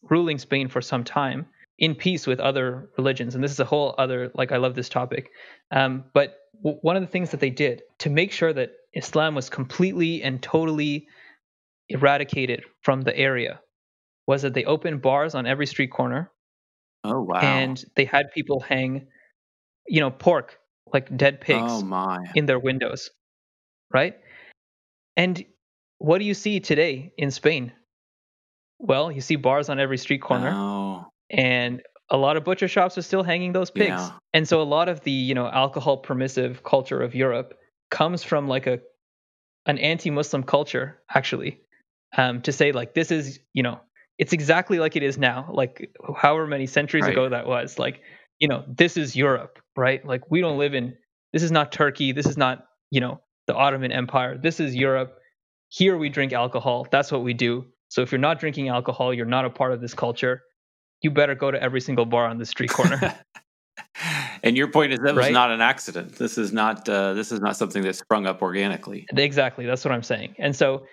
ruling 0.03 0.38
Spain 0.38 0.68
for 0.68 0.81
some 0.81 1.05
time 1.05 1.46
in 1.80 1.94
peace 1.94 2.26
with 2.26 2.38
other 2.38 2.90
religions, 2.96 3.34
and 3.34 3.42
this 3.42 3.50
is 3.50 3.58
a 3.58 3.64
whole 3.64 3.94
other 3.98 4.30
like 4.34 4.52
I 4.52 4.58
love 4.58 4.74
this 4.74 4.88
topic. 4.88 5.30
Um, 5.70 6.04
but 6.12 6.36
w- 6.62 6.78
one 6.82 6.96
of 6.96 7.02
the 7.02 7.08
things 7.08 7.30
that 7.30 7.40
they 7.40 7.50
did 7.50 7.82
to 7.98 8.10
make 8.10 8.32
sure 8.32 8.52
that 8.52 8.72
Islam 8.92 9.34
was 9.34 9.48
completely 9.48 10.22
and 10.22 10.42
totally 10.42 11.08
eradicated 11.88 12.64
from 12.82 13.00
the 13.00 13.16
area 13.16 13.60
was 14.26 14.42
that 14.42 14.54
they 14.54 14.64
opened 14.64 15.02
bars 15.02 15.34
on 15.34 15.46
every 15.46 15.66
street 15.66 15.90
corner. 15.90 16.30
Oh 17.02 17.22
wow! 17.22 17.40
And 17.40 17.82
they 17.96 18.04
had 18.04 18.30
people 18.32 18.60
hang, 18.60 19.06
you 19.88 20.00
know, 20.00 20.10
pork 20.10 20.58
like 20.92 21.16
dead 21.16 21.40
pigs 21.40 21.58
oh, 21.62 21.82
in 22.34 22.44
their 22.44 22.58
windows, 22.58 23.10
right? 23.92 24.18
And 25.16 25.42
what 25.98 26.18
do 26.18 26.24
you 26.24 26.34
see 26.34 26.60
today 26.60 27.12
in 27.16 27.30
Spain? 27.30 27.72
Well, 28.78 29.10
you 29.10 29.20
see 29.20 29.36
bars 29.36 29.68
on 29.68 29.78
every 29.78 29.98
street 29.98 30.22
corner, 30.22 30.52
oh. 30.54 31.06
And 31.30 31.82
a 32.10 32.16
lot 32.16 32.36
of 32.36 32.44
butcher 32.44 32.68
shops 32.68 32.98
are 32.98 33.02
still 33.02 33.22
hanging 33.22 33.52
those 33.52 33.70
pigs. 33.70 33.88
Yeah. 33.88 34.10
And 34.34 34.46
so 34.48 34.60
a 34.60 34.64
lot 34.64 34.88
of 34.88 35.02
the 35.02 35.10
you 35.10 35.34
know 35.34 35.46
alcohol 35.46 35.98
permissive 35.98 36.62
culture 36.62 37.00
of 37.00 37.14
Europe 37.14 37.54
comes 37.90 38.22
from 38.22 38.48
like 38.48 38.66
a 38.66 38.80
an 39.66 39.78
anti-Muslim 39.78 40.42
culture 40.42 40.98
actually, 41.14 41.60
um, 42.16 42.42
to 42.42 42.52
say 42.52 42.72
like 42.72 42.94
this 42.94 43.10
is 43.10 43.38
you 43.52 43.62
know 43.62 43.80
it's 44.18 44.32
exactly 44.32 44.78
like 44.78 44.96
it 44.96 45.02
is 45.02 45.16
now, 45.16 45.48
like 45.52 45.90
however 46.16 46.46
many 46.46 46.66
centuries 46.66 47.04
right. 47.04 47.12
ago 47.12 47.28
that 47.28 47.46
was. 47.46 47.78
Like 47.78 48.02
you 48.38 48.48
know 48.48 48.64
this 48.66 48.96
is 48.96 49.14
Europe, 49.16 49.58
right? 49.76 50.04
Like 50.04 50.30
we 50.30 50.40
don't 50.40 50.58
live 50.58 50.74
in 50.74 50.96
this 51.32 51.42
is 51.42 51.52
not 51.52 51.72
Turkey, 51.72 52.12
this 52.12 52.26
is 52.26 52.36
not 52.36 52.66
you 52.90 53.00
know 53.00 53.20
the 53.46 53.54
Ottoman 53.54 53.92
Empire, 53.92 54.36
this 54.36 54.60
is 54.60 54.74
Europe. 54.74 55.16
Here 55.68 55.96
we 55.96 56.09
drink 56.09 56.32
alcohol. 56.32 56.86
That's 56.90 57.12
what 57.12 57.22
we 57.22 57.32
do. 57.32 57.66
So 57.88 58.02
if 58.02 58.11
you're 58.11 58.18
not 58.18 58.40
drinking 58.40 58.68
alcohol, 58.68 59.14
you're 59.14 59.26
not 59.26 59.44
a 59.44 59.50
part 59.50 59.72
of 59.72 59.80
this 59.80 59.94
culture. 59.94 60.42
You 61.03 61.11
better 61.11 61.34
go 61.34 61.51
to 61.51 61.62
every 61.62 61.80
single 61.80 62.05
bar 62.05 62.26
on 62.26 62.38
the 62.38 62.46
street 62.46 62.70
corner. 62.70 63.01
and 64.42 64.57
your 64.57 64.68
point 64.68 64.92
is 64.92 64.98
that 65.01 65.14
right? 65.14 65.26
was 65.26 65.30
not 65.30 65.51
an 65.51 65.61
accident. 65.61 66.16
This 66.16 66.38
is 66.38 66.53
not 66.53 66.88
uh, 66.88 67.14
this 67.14 67.32
is 67.32 67.40
not 67.40 67.57
something 67.57 67.82
that 67.82 67.96
sprung 67.96 68.26
up 68.26 68.42
organically. 68.42 69.07
Exactly, 69.16 69.66
that's 69.66 69.84
what 69.84 69.92
I'm 69.92 70.03
saying. 70.03 70.34
And 70.38 70.55
so 70.55 70.86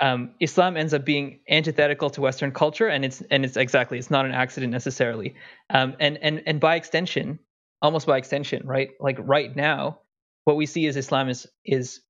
um, 0.00 0.30
Islam 0.40 0.76
ends 0.76 0.94
up 0.94 1.04
being 1.04 1.40
antithetical 1.48 2.10
to 2.10 2.20
Western 2.20 2.52
culture, 2.52 2.88
and 2.88 3.04
it's 3.04 3.22
and 3.30 3.44
it's 3.44 3.56
exactly 3.56 3.98
it's 3.98 4.10
not 4.10 4.24
an 4.24 4.32
accident 4.32 4.72
necessarily, 4.72 5.34
um, 5.68 5.94
and 6.00 6.18
and 6.18 6.42
and 6.46 6.60
by 6.60 6.76
extension, 6.76 7.38
almost 7.82 8.06
by 8.06 8.16
extension, 8.16 8.66
right? 8.66 8.90
Like 8.98 9.18
right 9.20 9.54
now, 9.54 10.00
what 10.44 10.56
we 10.56 10.66
see 10.66 10.86
is 10.86 10.96
Islam 10.96 11.28
is 11.28 11.46
is 11.64 12.00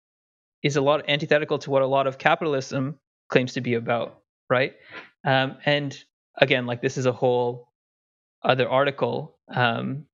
is 0.62 0.76
a 0.76 0.80
lot 0.80 1.08
antithetical 1.08 1.58
to 1.58 1.70
what 1.70 1.82
a 1.82 1.86
lot 1.86 2.06
of 2.06 2.18
capitalism 2.18 2.98
claims 3.28 3.54
to 3.54 3.60
be 3.60 3.74
about, 3.74 4.20
right? 4.48 4.74
Um, 5.24 5.56
and 5.64 5.96
again, 6.40 6.66
like 6.66 6.82
this 6.82 6.98
is 6.98 7.06
a 7.06 7.12
whole 7.12 7.68
other 8.42 8.68
article, 8.68 9.38
um, 9.54 10.06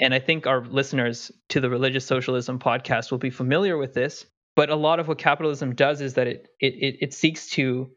and 0.00 0.14
I 0.14 0.20
think 0.20 0.46
our 0.46 0.64
listeners 0.64 1.30
to 1.50 1.60
the 1.60 1.70
Religious 1.70 2.06
Socialism 2.06 2.58
podcast 2.58 3.10
will 3.10 3.18
be 3.18 3.30
familiar 3.30 3.76
with 3.76 3.94
this 3.94 4.26
but 4.58 4.70
a 4.70 4.74
lot 4.74 4.98
of 4.98 5.06
what 5.06 5.18
capitalism 5.18 5.72
does 5.72 6.00
is 6.00 6.14
that 6.14 6.26
it 6.26 6.48
it 6.58 6.74
it, 6.74 6.96
it 7.00 7.14
seeks 7.14 7.48
to 7.50 7.88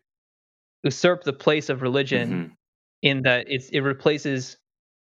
usurp 0.84 1.24
the 1.24 1.34
place 1.34 1.70
of 1.70 1.82
religion 1.82 2.30
mm-hmm. 2.30 2.54
in 3.02 3.24
that 3.24 3.48
it's 3.50 3.70
it 3.70 3.80
replaces 3.80 4.58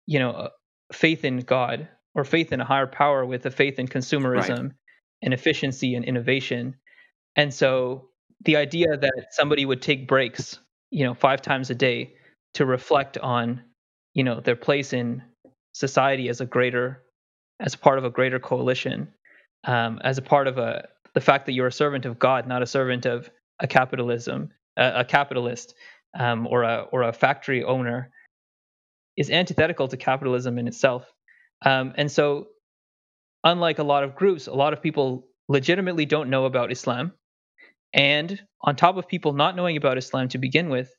you 0.05 0.19
know 0.19 0.49
faith 0.93 1.25
in 1.25 1.39
God 1.39 1.87
or 2.13 2.25
faith 2.25 2.53
in 2.53 2.61
a 2.61 2.65
higher 2.65 2.89
power 2.89 3.25
with 3.25 3.47
a 3.47 3.53
faith 3.53 3.79
in 3.79 3.87
consumerism 3.87 4.63
right. 4.63 4.73
and 5.23 5.33
efficiency 5.33 5.95
and 5.95 6.05
innovation. 6.05 6.75
And 7.37 7.55
so 7.55 8.09
the 8.45 8.57
idea 8.57 8.97
that 8.97 9.27
somebody 9.31 9.65
would 9.65 9.81
take 9.81 10.09
breaks, 10.09 10.59
you 10.91 11.05
know, 11.05 11.15
five 11.15 11.41
times 11.41 11.71
a 11.71 11.75
day 11.77 12.15
to 12.55 12.67
reflect 12.67 13.19
on, 13.19 13.63
you 14.15 14.25
know, 14.25 14.41
their 14.41 14.57
place 14.57 14.93
in 14.93 15.23
society 15.73 16.29
as 16.29 16.41
a 16.41 16.47
greater, 16.47 17.03
as 17.61 17.77
part 17.77 17.99
of 17.99 18.05
a 18.05 18.11
greater 18.11 18.39
coalition, 18.39 19.09
um, 19.65 20.01
as 20.03 20.19
a 20.19 20.23
part 20.23 20.47
of 20.47 20.59
a 20.59 20.89
the 21.15 21.21
fact 21.21 21.47
that 21.47 21.53
you're 21.53 21.69
a 21.69 21.73
servant 21.73 22.07
of 22.07 22.19
God, 22.19 22.49
not 22.49 22.63
a 22.63 22.67
servant 22.67 23.07
of 23.07 23.31
a 23.61 23.67
capitalism, 23.69 24.51
a 24.77 25.05
capitalist, 25.05 25.75
um, 26.19 26.47
or 26.49 26.63
a 26.63 26.87
or 26.93 27.03
a 27.03 27.13
factory 27.13 27.63
owner, 27.63 28.11
is 29.17 29.31
antithetical 29.31 29.89
to 29.89 29.97
capitalism 29.97 30.59
in 30.59 30.67
itself. 30.67 31.07
Um, 31.65 31.95
and 31.97 32.11
so, 32.11 32.49
unlike 33.45 33.79
a 33.79 33.85
lot 33.85 34.05
of 34.05 34.17
groups, 34.17 34.47
a 34.47 34.55
lot 34.55 34.73
of 34.73 34.83
people 34.83 35.27
legitimately 35.49 36.07
don't 36.07 36.31
know 36.31 36.47
about 36.47 36.73
Islam. 36.73 37.13
And 37.93 38.41
on 38.61 38.75
top 38.75 38.97
of 38.97 39.07
people 39.07 39.35
not 39.35 39.55
knowing 39.55 39.77
about 39.77 39.99
Islam 39.99 40.29
to 40.31 40.39
begin 40.39 40.69
with, 40.69 40.91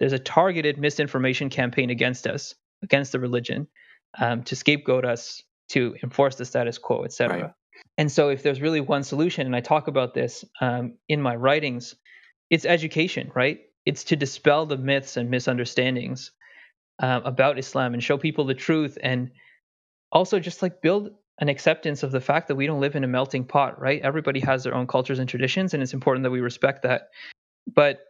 there's 0.00 0.12
a 0.12 0.18
targeted 0.18 0.78
misinformation 0.78 1.50
campaign 1.50 1.90
against 1.90 2.26
us, 2.26 2.54
against 2.82 3.12
the 3.12 3.20
religion, 3.20 3.68
um, 4.18 4.42
to 4.44 4.56
scapegoat 4.56 5.04
us, 5.04 5.42
to 5.68 5.94
enforce 6.02 6.34
the 6.34 6.44
status 6.44 6.78
quo, 6.78 7.04
etc. 7.04 7.42
Right. 7.42 7.50
And 7.96 8.10
so, 8.10 8.30
if 8.30 8.42
there's 8.42 8.60
really 8.60 8.80
one 8.80 9.02
solution, 9.02 9.46
and 9.46 9.54
I 9.54 9.60
talk 9.60 9.86
about 9.86 10.14
this 10.14 10.44
um, 10.60 10.94
in 11.08 11.22
my 11.22 11.36
writings, 11.36 11.94
it's 12.48 12.64
education, 12.64 13.30
right? 13.34 13.60
It's 13.86 14.04
to 14.04 14.16
dispel 14.16 14.66
the 14.66 14.76
myths 14.76 15.16
and 15.16 15.30
misunderstandings 15.30 16.32
uh, 16.98 17.20
about 17.24 17.58
Islam 17.58 17.94
and 17.94 18.02
show 18.02 18.18
people 18.18 18.44
the 18.44 18.54
truth 18.54 18.98
and 19.02 19.30
also 20.12 20.40
just 20.40 20.62
like 20.62 20.82
build 20.82 21.10
an 21.38 21.48
acceptance 21.48 22.02
of 22.02 22.10
the 22.10 22.20
fact 22.20 22.48
that 22.48 22.56
we 22.56 22.66
don't 22.66 22.80
live 22.80 22.96
in 22.96 23.04
a 23.04 23.08
melting 23.08 23.44
pot, 23.44 23.80
right? 23.80 24.02
Everybody 24.02 24.40
has 24.40 24.64
their 24.64 24.74
own 24.74 24.86
cultures 24.86 25.18
and 25.18 25.28
traditions, 25.28 25.72
and 25.72 25.82
it's 25.82 25.94
important 25.94 26.24
that 26.24 26.30
we 26.30 26.40
respect 26.40 26.82
that. 26.82 27.08
But 27.72 28.00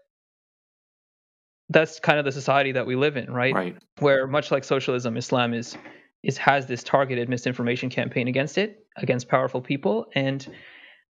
that's 1.71 2.01
kind 2.01 2.19
of 2.19 2.25
the 2.25 2.33
society 2.33 2.73
that 2.73 2.87
we 2.87 2.97
live 2.97 3.17
in, 3.17 3.33
right? 3.33 3.55
Right. 3.55 3.77
Where 4.01 4.27
much 4.27 4.51
like 4.51 4.65
socialism, 4.65 5.17
Islam 5.17 5.55
is 5.55 5.77
is 6.23 6.37
has 6.37 6.67
this 6.67 6.83
targeted 6.83 7.29
misinformation 7.29 7.89
campaign 7.89 8.29
against 8.29 8.59
it, 8.59 8.85
against 8.97 9.29
powerful 9.29 9.63
people, 9.63 10.07
and 10.15 10.47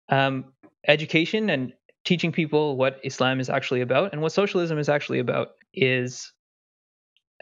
um, 0.09 0.45
education 0.87 1.51
and 1.51 1.73
teaching 2.05 2.31
people 2.31 2.77
what 2.77 3.01
Islam 3.03 3.41
is 3.41 3.51
actually 3.51 3.81
about 3.81 4.13
and 4.13 4.23
what 4.23 4.33
socialism 4.33 4.79
is 4.79 4.89
actually 4.89 5.19
about 5.19 5.49
is 5.75 6.33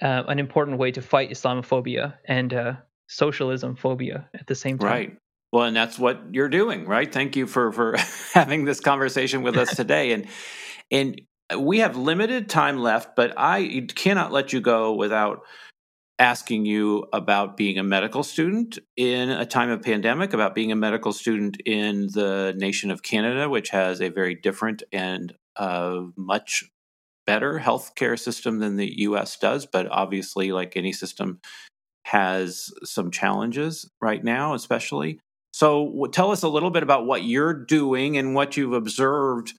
uh, 0.03 0.25
an 0.29 0.39
important 0.39 0.79
way 0.79 0.91
to 0.91 1.03
fight 1.03 1.31
Islamophobia 1.31 2.15
and 2.27 2.55
uh, 2.55 2.73
socialism 3.09 3.77
phobia 3.77 4.29
at 4.35 4.47
the 4.47 4.55
same 4.55 4.79
time. 4.79 4.89
Right. 4.89 5.17
Well, 5.53 5.65
and 5.65 5.77
that's 5.77 5.99
what 5.99 6.21
you're 6.31 6.49
doing, 6.49 6.87
right? 6.87 7.11
Thank 7.13 7.35
you 7.37 7.47
for 7.47 7.73
for 7.73 7.97
having 8.33 8.65
this 8.65 8.81
conversation 8.81 9.43
with 9.43 9.57
us 9.57 9.75
today. 9.77 10.13
And 10.13 10.27
and 10.91 11.21
we 11.57 11.79
have 11.79 11.97
limited 11.97 12.49
time 12.49 12.79
left, 12.79 13.17
but 13.17 13.33
I 13.37 13.87
cannot 13.95 14.33
let 14.33 14.53
you 14.53 14.61
go 14.61 14.95
without 14.95 15.43
asking 16.19 16.67
you 16.67 17.07
about 17.13 17.57
being 17.57 17.79
a 17.79 17.83
medical 17.83 18.23
student 18.23 18.79
in 18.97 19.31
a 19.31 19.47
time 19.47 19.71
of 19.71 19.83
pandemic, 19.83 20.33
about 20.33 20.55
being 20.55 20.73
a 20.73 20.77
medical 20.77 21.13
student 21.13 21.59
in 21.65 22.09
the 22.13 22.53
nation 22.57 22.91
of 22.91 23.03
Canada, 23.03 23.49
which 23.49 23.71
has 23.71 24.01
a 24.01 24.09
very 24.09 24.35
different 24.35 24.83
and 24.93 25.35
uh, 25.57 26.01
much 26.17 26.65
better 27.25 27.59
healthcare 27.59 28.19
system 28.19 28.59
than 28.59 28.77
the 28.77 29.01
US 29.01 29.37
does, 29.37 29.67
but 29.67 29.87
obviously, 29.91 30.51
like 30.51 30.77
any 30.77 30.93
system, 30.93 31.41
has 32.05 32.73
some 32.85 33.11
challenges 33.11 33.89
right 34.01 34.25
now, 34.25 34.55
especially. 34.55 35.21
So, 35.53 36.07
tell 36.13 36.31
us 36.31 36.43
a 36.43 36.49
little 36.49 36.71
bit 36.71 36.83
about 36.83 37.07
what 37.07 37.25
you're 37.25 37.53
doing 37.53 38.17
and 38.17 38.35
what 38.35 38.57
you've 38.57 38.73
observed 38.73 39.53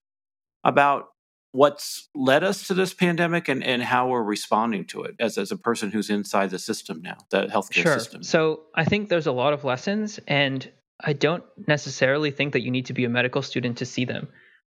about 0.64 1.10
what's 1.52 2.10
led 2.14 2.44
us 2.44 2.68
to 2.68 2.74
this 2.74 2.94
pandemic 2.94 3.48
and, 3.48 3.64
and 3.64 3.82
how 3.82 4.08
we're 4.08 4.24
responding 4.24 4.86
to 4.86 5.04
it 5.04 5.16
as, 5.20 5.38
as 5.38 5.52
a 5.52 5.58
person 5.58 5.92
who's 5.92 6.10
inside 6.10 6.52
the 6.52 6.60
system 6.60 7.02
now, 7.02 7.18
the 7.32 7.48
healthcare 7.48 7.84
sure. 7.84 8.00
system. 8.00 8.24
So, 8.24 8.62
I 8.76 8.86
think 8.86 9.10
there's 9.10 9.28
a 9.28 9.32
lot 9.32 9.54
of 9.54 9.64
lessons, 9.64 10.20
and 10.28 10.70
I 11.00 11.14
don't 11.14 11.44
necessarily 11.68 12.32
think 12.32 12.54
that 12.54 12.62
you 12.62 12.72
need 12.72 12.86
to 12.88 12.94
be 12.94 13.06
a 13.06 13.10
medical 13.10 13.42
student 13.42 13.78
to 13.80 13.86
see 13.86 14.06
them 14.06 14.28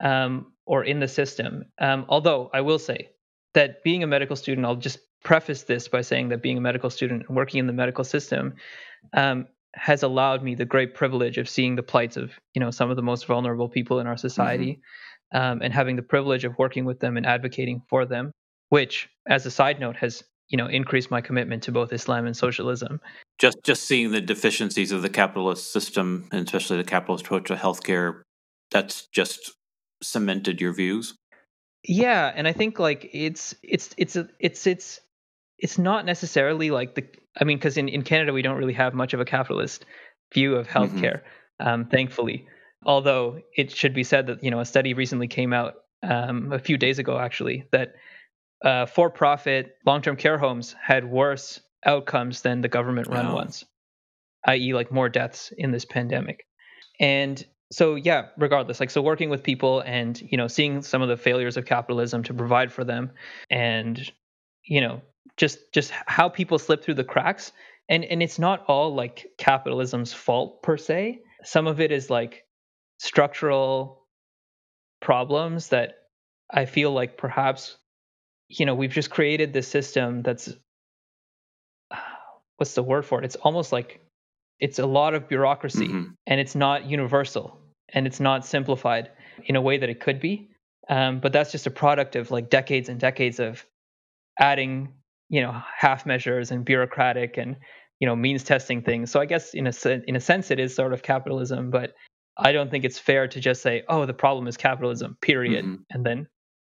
um, 0.01 0.53
or 0.66 0.85
in 0.85 1.01
the 1.01 1.09
system. 1.09 1.64
Um, 1.79 2.05
although 2.09 2.51
I 2.53 2.61
will 2.61 2.79
say 2.79 3.11
that 3.55 3.83
being 3.83 4.03
a 4.03 4.07
medical 4.07 4.37
student, 4.37 4.66
I'll 4.66 4.77
just 4.77 4.99
preface 5.25 5.64
this 5.64 5.89
by 5.89 6.01
saying 6.01 6.29
that 6.31 6.43
being 6.43 6.59
a 6.59 6.61
medical 6.61 6.91
student 6.91 7.25
and 7.29 7.37
working 7.37 7.59
in 7.59 7.66
the 7.66 7.73
medical 7.73 8.05
system 8.05 8.55
um, 9.12 9.47
has 9.75 10.03
allowed 10.03 10.43
me 10.43 10.55
the 10.55 10.64
great 10.64 10.95
privilege 10.95 11.39
of 11.39 11.49
seeing 11.49 11.77
the 11.77 11.83
plights 11.83 12.16
of 12.16 12.33
you 12.55 12.61
know 12.61 12.71
some 12.71 12.91
of 12.91 12.97
the 12.97 13.03
most 13.03 13.27
vulnerable 13.27 13.68
people 13.68 14.01
in 14.01 14.07
our 14.07 14.16
society 14.16 14.73
mm-hmm. 14.73 14.81
Um, 15.33 15.61
and 15.62 15.72
having 15.72 15.97
the 15.97 16.03
privilege 16.03 16.45
of 16.45 16.59
working 16.59 16.85
with 16.85 17.01
them 17.01 17.16
and 17.16 17.26
advocating 17.26 17.83
for 17.89 18.05
them 18.07 18.33
which 18.68 19.09
as 19.28 19.47
a 19.47 19.51
side 19.51 19.81
note 19.81 19.97
has 19.97 20.22
you 20.49 20.57
know 20.57 20.66
increased 20.66 21.11
my 21.11 21.20
commitment 21.20 21.62
to 21.62 21.72
both 21.72 21.93
islam 21.93 22.26
and 22.26 22.37
socialism 22.37 23.01
just 23.39 23.59
just 23.62 23.85
seeing 23.85 24.11
the 24.11 24.20
deficiencies 24.20 24.93
of 24.93 25.03
the 25.03 25.09
capitalist 25.09 25.72
system 25.72 26.28
and 26.33 26.47
especially 26.47 26.76
the 26.76 26.85
capitalist 26.85 27.24
approach 27.24 27.45
to 27.45 27.55
healthcare 27.55 28.22
that's 28.70 29.07
just 29.09 29.53
cemented 30.03 30.61
your 30.61 30.72
views. 30.72 31.14
Yeah, 31.83 32.33
and 32.35 32.47
I 32.47 32.53
think 32.53 32.78
like 32.78 33.09
it's 33.12 33.55
it's 33.62 33.95
it's 33.97 34.16
it's 34.39 34.66
it's 34.66 35.01
it's 35.59 35.78
not 35.78 36.05
necessarily 36.05 36.70
like 36.70 36.95
the 36.95 37.07
I 37.39 37.45
mean 37.45 37.57
because 37.57 37.76
in 37.76 37.89
in 37.89 38.03
Canada 38.03 38.33
we 38.33 38.43
don't 38.43 38.59
really 38.59 38.74
have 38.74 38.95
much 38.95 39.14
of 39.14 39.20
a 39.20 39.24
capitalist 39.24 39.85
view 40.33 40.57
of 40.57 40.68
mm-hmm. 40.68 40.78
healthcare, 40.78 41.20
mm-hmm. 41.61 41.68
um, 41.68 41.87
thankfully. 41.87 42.47
Although 42.85 43.41
it 43.57 43.70
should 43.70 43.95
be 43.95 44.05
said 44.05 44.26
that 44.28 44.43
you 44.43 44.51
know 44.51 44.61
a 44.61 44.64
study 44.64 44.95
recently 44.95 45.28
came 45.28 45.53
out 45.53 45.74
um, 46.03 46.53
a 46.53 46.59
few 46.59 46.78
days 46.78 46.99
ago 46.99 47.18
actually 47.18 47.64
that 47.72 47.95
uh, 48.64 48.87
for-profit 48.87 49.76
long-term 49.87 50.16
care 50.16 50.39
homes 50.39 50.74
had 50.81 51.05
worse 51.05 51.61
outcomes 51.85 52.43
than 52.43 52.61
the 52.61 52.68
government-run 52.68 53.26
oh. 53.26 53.35
ones, 53.35 53.64
i.e., 54.47 54.74
like 54.74 54.93
more 54.93 55.09
deaths 55.09 55.53
in 55.57 55.70
this 55.70 55.85
pandemic. 55.87 56.47
And 56.99 57.43
so 57.72 57.95
yeah 57.95 58.26
regardless 58.37 58.81
like 58.81 58.91
so 58.91 59.01
working 59.01 59.31
with 59.31 59.43
people 59.43 59.81
and 59.81 60.20
you 60.22 60.37
know 60.37 60.49
seeing 60.49 60.83
some 60.83 61.03
of 61.03 61.09
the 61.09 61.16
failures 61.16 61.57
of 61.57 61.64
capitalism 61.64 62.22
to 62.22 62.35
provide 62.35 62.72
for 62.72 62.85
them 62.85 63.11
and 63.51 64.11
you 64.64 64.81
know 64.81 65.01
just 65.37 65.59
just 65.72 65.91
how 66.07 66.28
people 66.28 66.59
slip 66.59 66.83
through 66.83 66.95
the 66.95 67.05
cracks 67.05 67.53
and 67.89 68.05
and 68.05 68.22
it's 68.22 68.39
not 68.39 68.64
all 68.66 68.95
like 68.95 69.26
capitalism's 69.39 70.12
fault 70.12 70.62
per 70.62 70.76
se 70.76 71.20
some 71.45 71.66
of 71.66 71.81
it 71.81 71.93
is 71.93 72.11
like 72.11 72.45
structural 73.01 74.07
problems 75.01 75.68
that 75.68 75.94
i 76.53 76.64
feel 76.64 76.92
like 76.92 77.16
perhaps 77.16 77.76
you 78.48 78.66
know 78.66 78.74
we've 78.74 78.92
just 78.92 79.11
created 79.11 79.53
this 79.53 79.66
system 79.66 80.22
that's 80.22 80.53
what's 82.57 82.74
the 82.74 82.82
word 82.82 83.05
for 83.05 83.18
it 83.18 83.24
it's 83.24 83.36
almost 83.36 83.72
like 83.72 84.01
it's 84.61 84.78
a 84.78 84.86
lot 84.86 85.14
of 85.14 85.28
bureaucracy 85.28 85.88
mm-hmm. 85.88 86.11
and 86.26 86.40
it's 86.40 86.55
not 86.55 86.84
universal 86.84 87.59
and 87.92 88.07
it's 88.07 88.20
not 88.20 88.44
simplified 88.46 89.11
in 89.46 89.57
a 89.57 89.61
way 89.61 89.78
that 89.78 89.88
it 89.88 90.01
could 90.01 90.20
be. 90.20 90.51
Um, 90.88 91.20
but 91.20 91.32
that's 91.32 91.53
just 91.53 91.66
a 91.66 91.70
product 91.70 92.16
of 92.16 92.30
like 92.30 92.51
decades 92.51 92.88
and 92.88 92.98
decades 92.98 93.38
of 93.40 93.64
adding, 94.38 94.92
you 95.28 95.40
know, 95.40 95.61
half 95.76 96.07
measures 96.07 96.51
and 96.51 96.64
bureaucratic 96.64 97.38
and 97.38 97.57
you 98.01 98.07
know 98.07 98.16
means 98.16 98.42
testing 98.42 98.82
things. 98.82 99.11
So 99.11 99.20
I 99.20 99.26
guess 99.26 99.55
in 99.55 99.66
a 99.66 99.72
in 100.07 100.16
a 100.16 100.20
sense 100.20 100.51
it 100.51 100.59
is 100.59 100.74
sort 100.74 100.92
of 100.92 101.03
capitalism, 101.03 101.70
but 101.70 101.94
I 102.41 102.53
don't 102.53 102.70
think 102.70 102.84
it's 102.84 102.99
fair 102.99 103.28
to 103.28 103.41
just 103.41 103.62
say, 103.62 103.82
oh, 103.88 104.07
the 104.07 104.14
problem 104.14 104.47
is 104.49 104.57
capitalism, 104.57 105.16
period, 105.20 105.64
mm-hmm. 105.64 105.82
and 105.91 106.05
then 106.05 106.26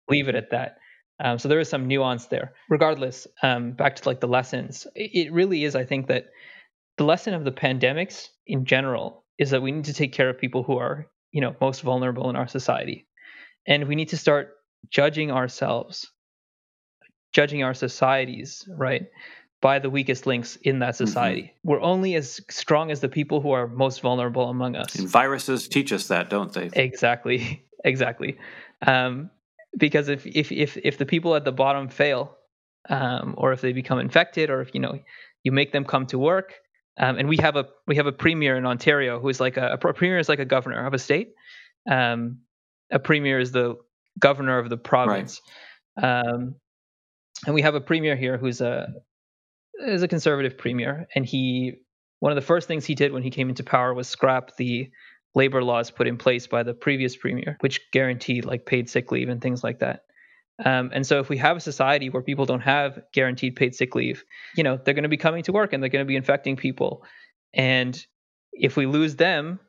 leave 0.08 0.28
it 0.28 0.34
at 0.34 0.50
that. 0.50 0.76
Um, 1.18 1.38
so 1.38 1.48
there 1.48 1.60
is 1.60 1.68
some 1.68 1.88
nuance 1.88 2.26
there. 2.26 2.52
Regardless, 2.68 3.26
um, 3.42 3.72
back 3.72 3.96
to 3.96 4.08
like 4.08 4.20
the 4.20 4.28
lessons, 4.28 4.86
it, 4.94 5.26
it 5.26 5.32
really 5.32 5.64
is. 5.64 5.74
I 5.74 5.84
think 5.84 6.06
that 6.08 6.26
the 6.98 7.04
lesson 7.04 7.34
of 7.34 7.44
the 7.44 7.52
pandemics 7.52 8.28
in 8.46 8.64
general 8.64 9.24
is 9.38 9.50
that 9.50 9.62
we 9.62 9.72
need 9.72 9.84
to 9.84 9.94
take 9.94 10.12
care 10.12 10.28
of 10.28 10.38
people 10.38 10.62
who 10.62 10.78
are, 10.78 11.06
you 11.32 11.40
know, 11.40 11.54
most 11.60 11.82
vulnerable 11.82 12.30
in 12.30 12.36
our 12.36 12.48
society. 12.48 13.06
And 13.66 13.88
we 13.88 13.94
need 13.94 14.10
to 14.10 14.16
start 14.16 14.50
judging 14.90 15.30
ourselves, 15.30 16.10
judging 17.32 17.62
our 17.62 17.74
societies, 17.74 18.68
right, 18.76 19.06
by 19.60 19.78
the 19.78 19.90
weakest 19.90 20.26
links 20.26 20.56
in 20.62 20.80
that 20.80 20.94
mm-hmm. 20.94 21.04
society. 21.04 21.42
Mm-hmm. 21.42 21.68
We're 21.68 21.80
only 21.80 22.14
as 22.14 22.40
strong 22.50 22.90
as 22.90 23.00
the 23.00 23.08
people 23.08 23.40
who 23.40 23.52
are 23.52 23.66
most 23.66 24.00
vulnerable 24.00 24.48
among 24.48 24.76
us. 24.76 24.94
And 24.94 25.08
viruses 25.08 25.68
teach 25.68 25.92
us 25.92 26.08
that, 26.08 26.30
don't 26.30 26.52
they? 26.52 26.70
Exactly. 26.72 27.62
Exactly. 27.84 28.36
Um, 28.84 29.30
because 29.76 30.08
if, 30.08 30.26
if 30.26 30.50
if 30.50 30.76
if 30.78 30.98
the 30.98 31.06
people 31.06 31.36
at 31.36 31.44
the 31.44 31.52
bottom 31.52 31.88
fail, 31.88 32.36
um, 32.88 33.34
or 33.38 33.52
if 33.52 33.60
they 33.60 33.72
become 33.72 34.00
infected, 34.00 34.50
or 34.50 34.60
if 34.60 34.74
you 34.74 34.80
know 34.80 34.98
you 35.44 35.52
make 35.52 35.70
them 35.70 35.84
come 35.84 36.06
to 36.06 36.18
work, 36.18 36.54
um, 36.98 37.16
and 37.16 37.28
we 37.28 37.36
have 37.36 37.54
a 37.54 37.68
we 37.86 37.94
have 37.94 38.06
a 38.06 38.12
premier 38.12 38.56
in 38.56 38.66
Ontario 38.66 39.20
who 39.20 39.28
is 39.28 39.38
like 39.38 39.56
a, 39.56 39.74
a 39.74 39.92
premier 39.92 40.18
is 40.18 40.28
like 40.28 40.40
a 40.40 40.44
governor 40.44 40.84
of 40.84 40.94
a 40.94 40.98
state. 40.98 41.34
Um, 41.88 42.38
a 42.90 42.98
premier 42.98 43.38
is 43.38 43.52
the 43.52 43.76
governor 44.18 44.58
of 44.58 44.68
the 44.68 44.78
province. 44.78 45.40
Um, 46.02 46.56
and 47.44 47.54
we 47.54 47.62
have 47.62 47.74
a 47.74 47.80
premier 47.80 48.16
here 48.16 48.38
who's 48.38 48.60
a 48.60 48.88
is 49.80 50.02
a 50.02 50.08
conservative 50.08 50.56
premier, 50.56 51.06
and 51.14 51.24
he 51.24 51.76
one 52.20 52.32
of 52.32 52.36
the 52.36 52.42
first 52.42 52.66
things 52.66 52.84
he 52.84 52.94
did 52.94 53.12
when 53.12 53.22
he 53.22 53.30
came 53.30 53.48
into 53.48 53.62
power 53.62 53.92
was 53.92 54.08
scrap 54.08 54.56
the 54.56 54.90
labor 55.34 55.62
laws 55.62 55.90
put 55.90 56.06
in 56.06 56.16
place 56.16 56.46
by 56.46 56.62
the 56.62 56.72
previous 56.72 57.14
premier, 57.14 57.58
which 57.60 57.90
guaranteed 57.92 58.46
like 58.46 58.64
paid 58.64 58.88
sick 58.88 59.12
leave 59.12 59.28
and 59.28 59.42
things 59.42 59.62
like 59.62 59.80
that. 59.80 60.04
Um, 60.64 60.90
and 60.94 61.06
so 61.06 61.20
if 61.20 61.28
we 61.28 61.36
have 61.36 61.58
a 61.58 61.60
society 61.60 62.08
where 62.08 62.22
people 62.22 62.46
don't 62.46 62.60
have 62.60 62.98
guaranteed 63.12 63.56
paid 63.56 63.74
sick 63.74 63.94
leave, 63.94 64.24
you 64.56 64.64
know, 64.64 64.78
they're 64.78 64.94
going 64.94 65.02
to 65.02 65.10
be 65.10 65.18
coming 65.18 65.42
to 65.42 65.52
work 65.52 65.72
and 65.74 65.82
they're 65.82 65.90
going 65.90 66.04
to 66.04 66.08
be 66.08 66.16
infecting 66.16 66.56
people. 66.56 67.04
And 67.52 67.98
if 68.54 68.76
we 68.76 68.86
lose 68.86 69.16
them, 69.16 69.60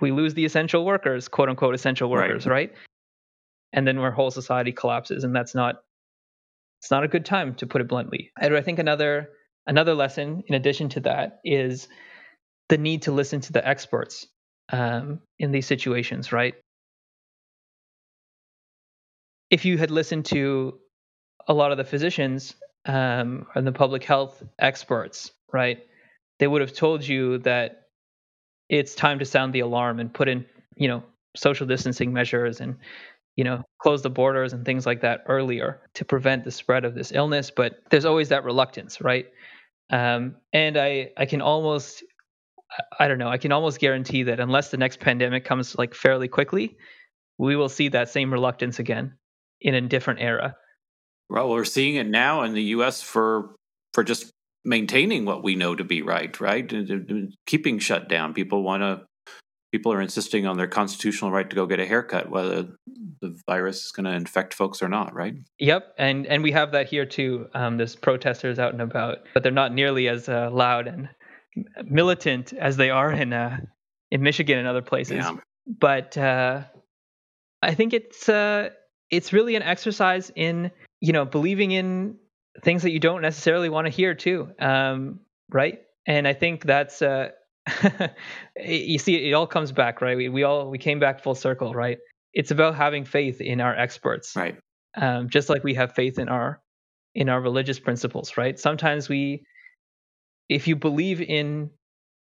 we 0.00 0.10
lose 0.10 0.34
the 0.34 0.44
essential 0.44 0.84
workers, 0.84 1.28
quote 1.28 1.48
unquote 1.48 1.76
essential 1.76 2.10
workers, 2.10 2.46
right? 2.46 2.70
right? 2.70 2.72
And 3.72 3.86
then 3.86 3.98
our 3.98 4.10
whole 4.10 4.32
society 4.32 4.72
collapses, 4.72 5.22
and 5.22 5.34
that's 5.34 5.54
not 5.54 5.76
it's 6.80 6.90
not 6.90 7.04
a 7.04 7.08
good 7.08 7.24
time 7.24 7.54
to 7.54 7.66
put 7.66 7.80
it 7.80 7.88
bluntly. 7.88 8.30
And 8.38 8.56
I 8.56 8.60
think 8.60 8.78
another 8.78 9.30
another 9.66 9.94
lesson 9.94 10.44
in 10.46 10.54
addition 10.54 10.88
to 10.90 11.00
that 11.00 11.40
is 11.44 11.88
the 12.68 12.78
need 12.78 13.02
to 13.02 13.12
listen 13.12 13.40
to 13.42 13.52
the 13.52 13.66
experts 13.66 14.26
um, 14.72 15.20
in 15.38 15.52
these 15.52 15.66
situations, 15.66 16.32
right? 16.32 16.54
If 19.50 19.64
you 19.64 19.78
had 19.78 19.90
listened 19.90 20.24
to 20.26 20.78
a 21.48 21.54
lot 21.54 21.72
of 21.72 21.78
the 21.78 21.84
physicians 21.84 22.54
um, 22.86 23.46
and 23.54 23.66
the 23.66 23.72
public 23.72 24.04
health 24.04 24.42
experts, 24.58 25.32
right, 25.52 25.84
they 26.38 26.46
would 26.46 26.60
have 26.60 26.72
told 26.72 27.06
you 27.06 27.38
that 27.38 27.82
it's 28.68 28.94
time 28.94 29.18
to 29.18 29.24
sound 29.24 29.52
the 29.52 29.60
alarm 29.60 30.00
and 30.00 30.12
put 30.12 30.28
in, 30.28 30.46
you 30.76 30.88
know, 30.88 31.02
social 31.36 31.66
distancing 31.66 32.12
measures 32.12 32.60
and, 32.60 32.76
you 33.36 33.44
know, 33.44 33.62
close 33.78 34.02
the 34.02 34.10
borders 34.10 34.52
and 34.52 34.64
things 34.64 34.86
like 34.86 35.02
that 35.02 35.24
earlier 35.28 35.82
to 35.94 36.04
prevent 36.04 36.44
the 36.44 36.50
spread 36.50 36.84
of 36.84 36.94
this 36.94 37.12
illness. 37.12 37.50
But 37.50 37.80
there's 37.90 38.04
always 38.04 38.30
that 38.30 38.44
reluctance, 38.44 39.00
right? 39.00 39.26
Um, 39.90 40.36
and 40.52 40.76
I, 40.76 41.10
I 41.16 41.26
can 41.26 41.40
almost 41.40 42.02
I 42.98 43.08
don't 43.08 43.18
know. 43.18 43.28
I 43.28 43.38
can 43.38 43.52
almost 43.52 43.78
guarantee 43.78 44.24
that 44.24 44.40
unless 44.40 44.70
the 44.70 44.76
next 44.76 45.00
pandemic 45.00 45.44
comes 45.44 45.76
like 45.76 45.94
fairly 45.94 46.28
quickly, 46.28 46.76
we 47.38 47.56
will 47.56 47.68
see 47.68 47.88
that 47.88 48.08
same 48.08 48.32
reluctance 48.32 48.78
again 48.78 49.16
in 49.60 49.74
a 49.74 49.80
different 49.80 50.20
era. 50.20 50.56
Well, 51.28 51.50
we're 51.50 51.64
seeing 51.64 51.96
it 51.96 52.06
now 52.06 52.42
in 52.42 52.52
the 52.54 52.62
U.S. 52.62 53.02
for 53.02 53.54
for 53.92 54.04
just 54.04 54.30
maintaining 54.64 55.24
what 55.24 55.42
we 55.42 55.54
know 55.54 55.74
to 55.74 55.84
be 55.84 56.02
right, 56.02 56.38
right? 56.40 56.72
Keeping 57.46 57.78
shut 57.78 58.08
down. 58.08 58.34
People 58.34 58.62
want 58.62 58.82
to. 58.82 59.04
People 59.74 59.92
are 59.92 60.00
insisting 60.00 60.46
on 60.46 60.56
their 60.56 60.68
constitutional 60.68 61.32
right 61.32 61.50
to 61.50 61.56
go 61.56 61.66
get 61.66 61.80
a 61.80 61.84
haircut, 61.84 62.30
whether 62.30 62.68
the 63.20 63.36
virus 63.44 63.86
is 63.86 63.90
going 63.90 64.04
to 64.04 64.12
infect 64.12 64.54
folks 64.54 64.80
or 64.80 64.88
not, 64.88 65.12
right? 65.12 65.34
Yep, 65.58 65.94
and 65.98 66.26
and 66.26 66.44
we 66.44 66.52
have 66.52 66.70
that 66.70 66.88
here 66.88 67.04
too. 67.04 67.48
Um, 67.54 67.76
there's 67.76 67.96
protesters 67.96 68.60
out 68.60 68.70
and 68.70 68.80
about, 68.80 69.26
but 69.34 69.42
they're 69.42 69.50
not 69.50 69.74
nearly 69.74 70.06
as 70.06 70.28
uh, 70.28 70.48
loud 70.52 70.86
and 70.86 71.08
militant 71.84 72.52
as 72.52 72.76
they 72.76 72.90
are 72.90 73.10
in 73.10 73.32
uh, 73.32 73.58
in 74.12 74.22
Michigan 74.22 74.58
and 74.58 74.68
other 74.68 74.80
places. 74.80 75.16
Yeah. 75.16 75.38
But 75.66 76.16
uh, 76.16 76.62
I 77.60 77.74
think 77.74 77.94
it's 77.94 78.28
uh, 78.28 78.68
it's 79.10 79.32
really 79.32 79.56
an 79.56 79.62
exercise 79.64 80.30
in 80.36 80.70
you 81.00 81.12
know 81.12 81.24
believing 81.24 81.72
in 81.72 82.16
things 82.62 82.82
that 82.82 82.92
you 82.92 83.00
don't 83.00 83.22
necessarily 83.22 83.70
want 83.70 83.88
to 83.88 83.90
hear 83.90 84.14
too, 84.14 84.52
um, 84.60 85.18
right? 85.50 85.80
And 86.06 86.28
I 86.28 86.32
think 86.32 86.64
that's 86.64 87.02
uh, 87.02 87.30
you 88.56 88.98
see 88.98 89.28
it 89.28 89.32
all 89.32 89.46
comes 89.46 89.72
back, 89.72 90.00
right? 90.00 90.16
We 90.16 90.28
we 90.28 90.42
all 90.42 90.70
we 90.70 90.78
came 90.78 90.98
back 90.98 91.22
full 91.22 91.34
circle, 91.34 91.72
right? 91.72 91.98
It's 92.32 92.50
about 92.50 92.74
having 92.74 93.04
faith 93.04 93.40
in 93.40 93.60
our 93.60 93.74
experts, 93.74 94.34
right? 94.36 94.58
Um, 94.96 95.28
just 95.28 95.48
like 95.48 95.64
we 95.64 95.74
have 95.74 95.94
faith 95.94 96.18
in 96.18 96.28
our 96.28 96.60
in 97.14 97.28
our 97.28 97.40
religious 97.40 97.78
principles, 97.78 98.36
right? 98.36 98.58
Sometimes 98.58 99.08
we 99.08 99.44
if 100.48 100.68
you 100.68 100.76
believe 100.76 101.20
in 101.20 101.70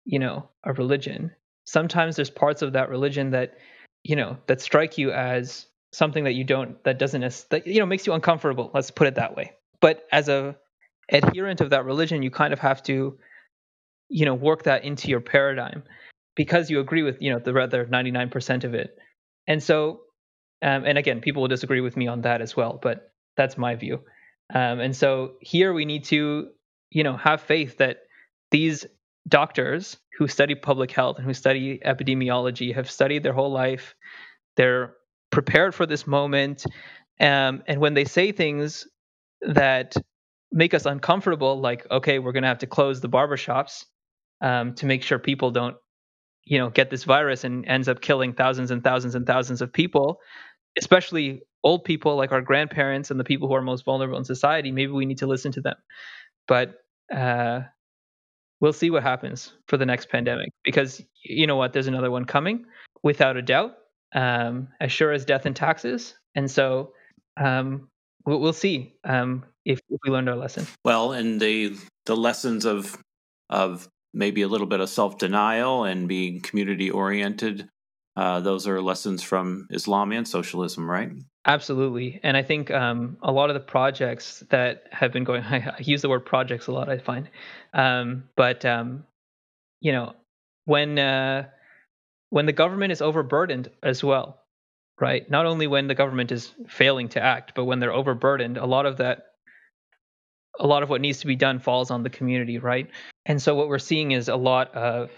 you 0.06 0.20
know 0.20 0.50
a 0.64 0.74
religion 0.74 1.32
sometimes 1.66 2.16
there's 2.16 2.30
parts 2.30 2.62
of 2.62 2.74
that 2.74 2.90
religion 2.90 3.32
that 3.32 3.58
you 4.04 4.16
know 4.16 4.38
that 4.48 4.62
strike 4.62 4.98
you 4.98 5.12
as 5.12 5.68
something 5.92 6.24
that 6.24 6.34
you 6.34 6.44
don't 6.44 6.84
that 6.84 7.00
doesn't 7.00 7.22
that 7.50 7.66
you 7.68 7.80
know 7.80 7.86
makes 7.86 8.08
you 8.08 8.14
uncomfortable 8.14 8.72
let's 8.74 8.92
put 8.92 9.08
it 9.08 9.16
that 9.16 9.36
way 9.36 9.52
but 9.82 10.06
as 10.12 10.30
a 10.30 10.56
adherent 11.12 11.62
of 11.62 11.70
that 11.70 11.86
religion 11.86 12.24
you 12.24 12.32
kind 12.32 12.54
of 12.54 12.60
have 12.60 12.82
to 12.84 13.18
you 14.10 14.26
know 14.26 14.34
work 14.34 14.64
that 14.64 14.84
into 14.84 15.08
your 15.08 15.22
paradigm 15.22 15.84
because 16.36 16.70
you 16.70 16.80
agree 16.80 17.04
with 17.04 17.22
you 17.22 17.32
know 17.32 17.40
the 17.40 17.54
rather 17.54 17.86
99% 17.86 18.64
of 18.64 18.74
it 18.74 18.98
and 19.48 19.62
so 19.62 20.02
um, 20.62 20.86
and 20.86 20.98
again 20.98 21.22
people 21.22 21.42
will 21.42 21.50
disagree 21.50 21.82
with 21.82 21.96
me 21.96 22.08
on 22.08 22.22
that 22.22 22.42
as 22.42 22.56
well 22.56 22.80
but 22.82 23.12
that's 23.38 23.58
my 23.58 23.76
view 23.76 24.00
um, 24.54 24.80
and 24.80 24.96
so 24.96 25.34
here 25.42 25.74
we 25.74 25.86
need 25.86 26.04
to 26.06 26.50
you 26.92 27.04
know 27.04 27.18
have 27.18 27.42
faith 27.42 27.78
that 27.78 27.98
these 28.52 28.86
doctors 29.28 29.98
who 30.18 30.28
study 30.28 30.56
public 30.56 30.92
health 30.92 31.18
and 31.18 31.26
who 31.26 31.34
study 31.34 31.80
epidemiology 31.86 32.74
have 32.74 32.90
studied 32.90 33.24
their 33.24 33.34
whole 33.34 33.52
life. 33.52 33.96
They're 34.58 34.96
prepared 35.32 35.74
for 35.74 35.86
this 35.86 36.08
moment. 36.08 36.66
Um, 37.20 37.64
and 37.68 37.80
when 37.80 37.94
they 37.94 38.06
say 38.06 38.32
things 38.32 38.88
that 39.42 39.96
make 40.52 40.74
us 40.74 40.86
uncomfortable, 40.86 41.60
like, 41.60 41.86
okay, 41.92 42.20
we're 42.20 42.32
going 42.32 42.44
to 42.44 42.50
have 42.50 42.60
to 42.60 42.68
close 42.68 43.00
the 43.00 43.10
barbershops 43.10 43.86
um, 44.42 44.74
to 44.76 44.86
make 44.86 45.04
sure 45.04 45.20
people 45.20 45.52
don't, 45.52 45.76
you 46.46 46.58
know, 46.58 46.70
get 46.70 46.90
this 46.90 47.04
virus 47.04 47.44
and 47.44 47.66
ends 47.68 47.88
up 47.88 48.02
killing 48.02 48.34
thousands 48.34 48.72
and 48.72 48.84
thousands 48.84 49.16
and 49.16 49.26
thousands 49.26 49.62
of 49.62 49.72
people, 49.72 50.20
especially 50.78 51.42
old 51.64 51.84
people 51.84 52.16
like 52.16 52.32
our 52.32 52.42
grandparents 52.42 53.12
and 53.12 53.20
the 53.20 53.24
people 53.24 53.48
who 53.48 53.54
are 53.54 53.62
most 53.62 53.86
vulnerable 53.86 54.18
in 54.18 54.24
society, 54.24 54.72
maybe 54.72 54.92
we 54.92 55.06
need 55.06 55.18
to 55.18 55.28
listen 55.28 55.52
to 55.52 55.62
them. 55.62 55.76
But 56.48 56.76
uh, 57.14 57.62
we'll 58.60 58.74
see 58.74 58.90
what 58.90 59.04
happens 59.04 59.54
for 59.68 59.78
the 59.78 59.86
next 59.86 60.10
pandemic 60.10 60.50
because 60.64 61.02
you 61.24 61.48
know 61.48 61.56
what? 61.56 61.74
There's 61.74 61.88
another 61.88 62.12
one 62.12 62.26
coming 62.26 62.66
without 63.04 63.38
a 63.38 63.42
doubt 63.42 63.76
um, 64.14 64.70
as 64.80 64.92
sure 64.92 65.12
as 65.12 65.26
death 65.26 65.46
and 65.46 65.56
taxes. 65.56 66.16
And 66.36 66.50
so 66.50 66.94
um, 67.38 67.90
we'll, 68.26 68.40
we'll, 68.40 68.54
see 68.54 68.96
um, 69.04 69.46
if, 69.66 69.80
if, 69.90 70.00
we 70.04 70.12
learned 70.12 70.30
our 70.30 70.36
lesson. 70.36 70.66
Well 70.84 71.14
and 71.14 71.40
the 71.40 71.76
the 72.06 72.16
lessons 72.16 72.66
of 72.66 72.98
of 73.50 73.88
maybe 74.14 74.42
a 74.42 74.48
little 74.48 74.68
bit 74.68 74.80
of 74.80 74.90
self-denial 74.90 75.84
and 75.84 76.08
being 76.08 76.42
community 76.42 76.90
oriented 76.90 77.68
uh, 78.16 78.40
those 78.40 78.68
are 78.68 78.82
lessons 78.82 79.24
from 79.24 79.68
islam 79.72 80.12
and 80.12 80.28
socialism 80.28 80.90
right 80.90 81.12
Absolutely, 81.46 82.20
and 82.22 82.36
I 82.36 82.44
think 82.44 82.70
um, 82.70 83.18
a 83.24 83.32
lot 83.32 83.50
of 83.50 83.54
the 83.54 83.62
projects 83.62 84.44
that 84.50 84.84
have 84.92 85.14
been 85.14 85.24
going, 85.24 85.42
I 85.44 85.78
use 85.80 86.02
the 86.02 86.10
word 86.10 86.26
projects 86.26 86.68
a 86.68 86.72
lot. 86.74 86.90
I 86.90 86.98
find, 86.98 87.30
um, 87.74 88.26
but 88.36 88.66
um, 88.66 89.06
you 89.80 89.94
know, 89.94 90.14
when 90.66 91.00
uh, 91.00 91.48
when 92.30 92.46
the 92.46 92.54
government 92.54 92.92
is 92.92 93.02
overburdened 93.02 93.72
as 93.82 94.04
well, 94.04 94.42
right? 95.00 95.30
Not 95.30 95.46
only 95.46 95.66
when 95.66 95.88
the 95.88 95.96
government 95.96 96.32
is 96.32 96.54
failing 96.68 97.10
to 97.10 97.22
act, 97.22 97.54
but 97.56 97.66
when 97.66 97.80
they're 97.80 97.94
overburdened, 97.94 98.58
a 98.58 98.66
lot 98.66 98.86
of 98.86 98.98
that, 98.98 99.28
a 100.60 100.68
lot 100.68 100.84
of 100.84 100.90
what 100.90 101.02
needs 101.02 101.22
to 101.22 101.28
be 101.28 101.36
done 101.36 101.60
falls 101.60 101.90
on 101.90 102.04
the 102.04 102.10
community, 102.10 102.60
right? 102.60 102.90
And 103.30 103.40
so 103.40 103.54
what 103.54 103.70
we're 103.70 103.78
seeing 103.78 104.12
is 104.12 104.28
a 104.28 104.36
lot 104.36 104.74
of, 104.74 105.12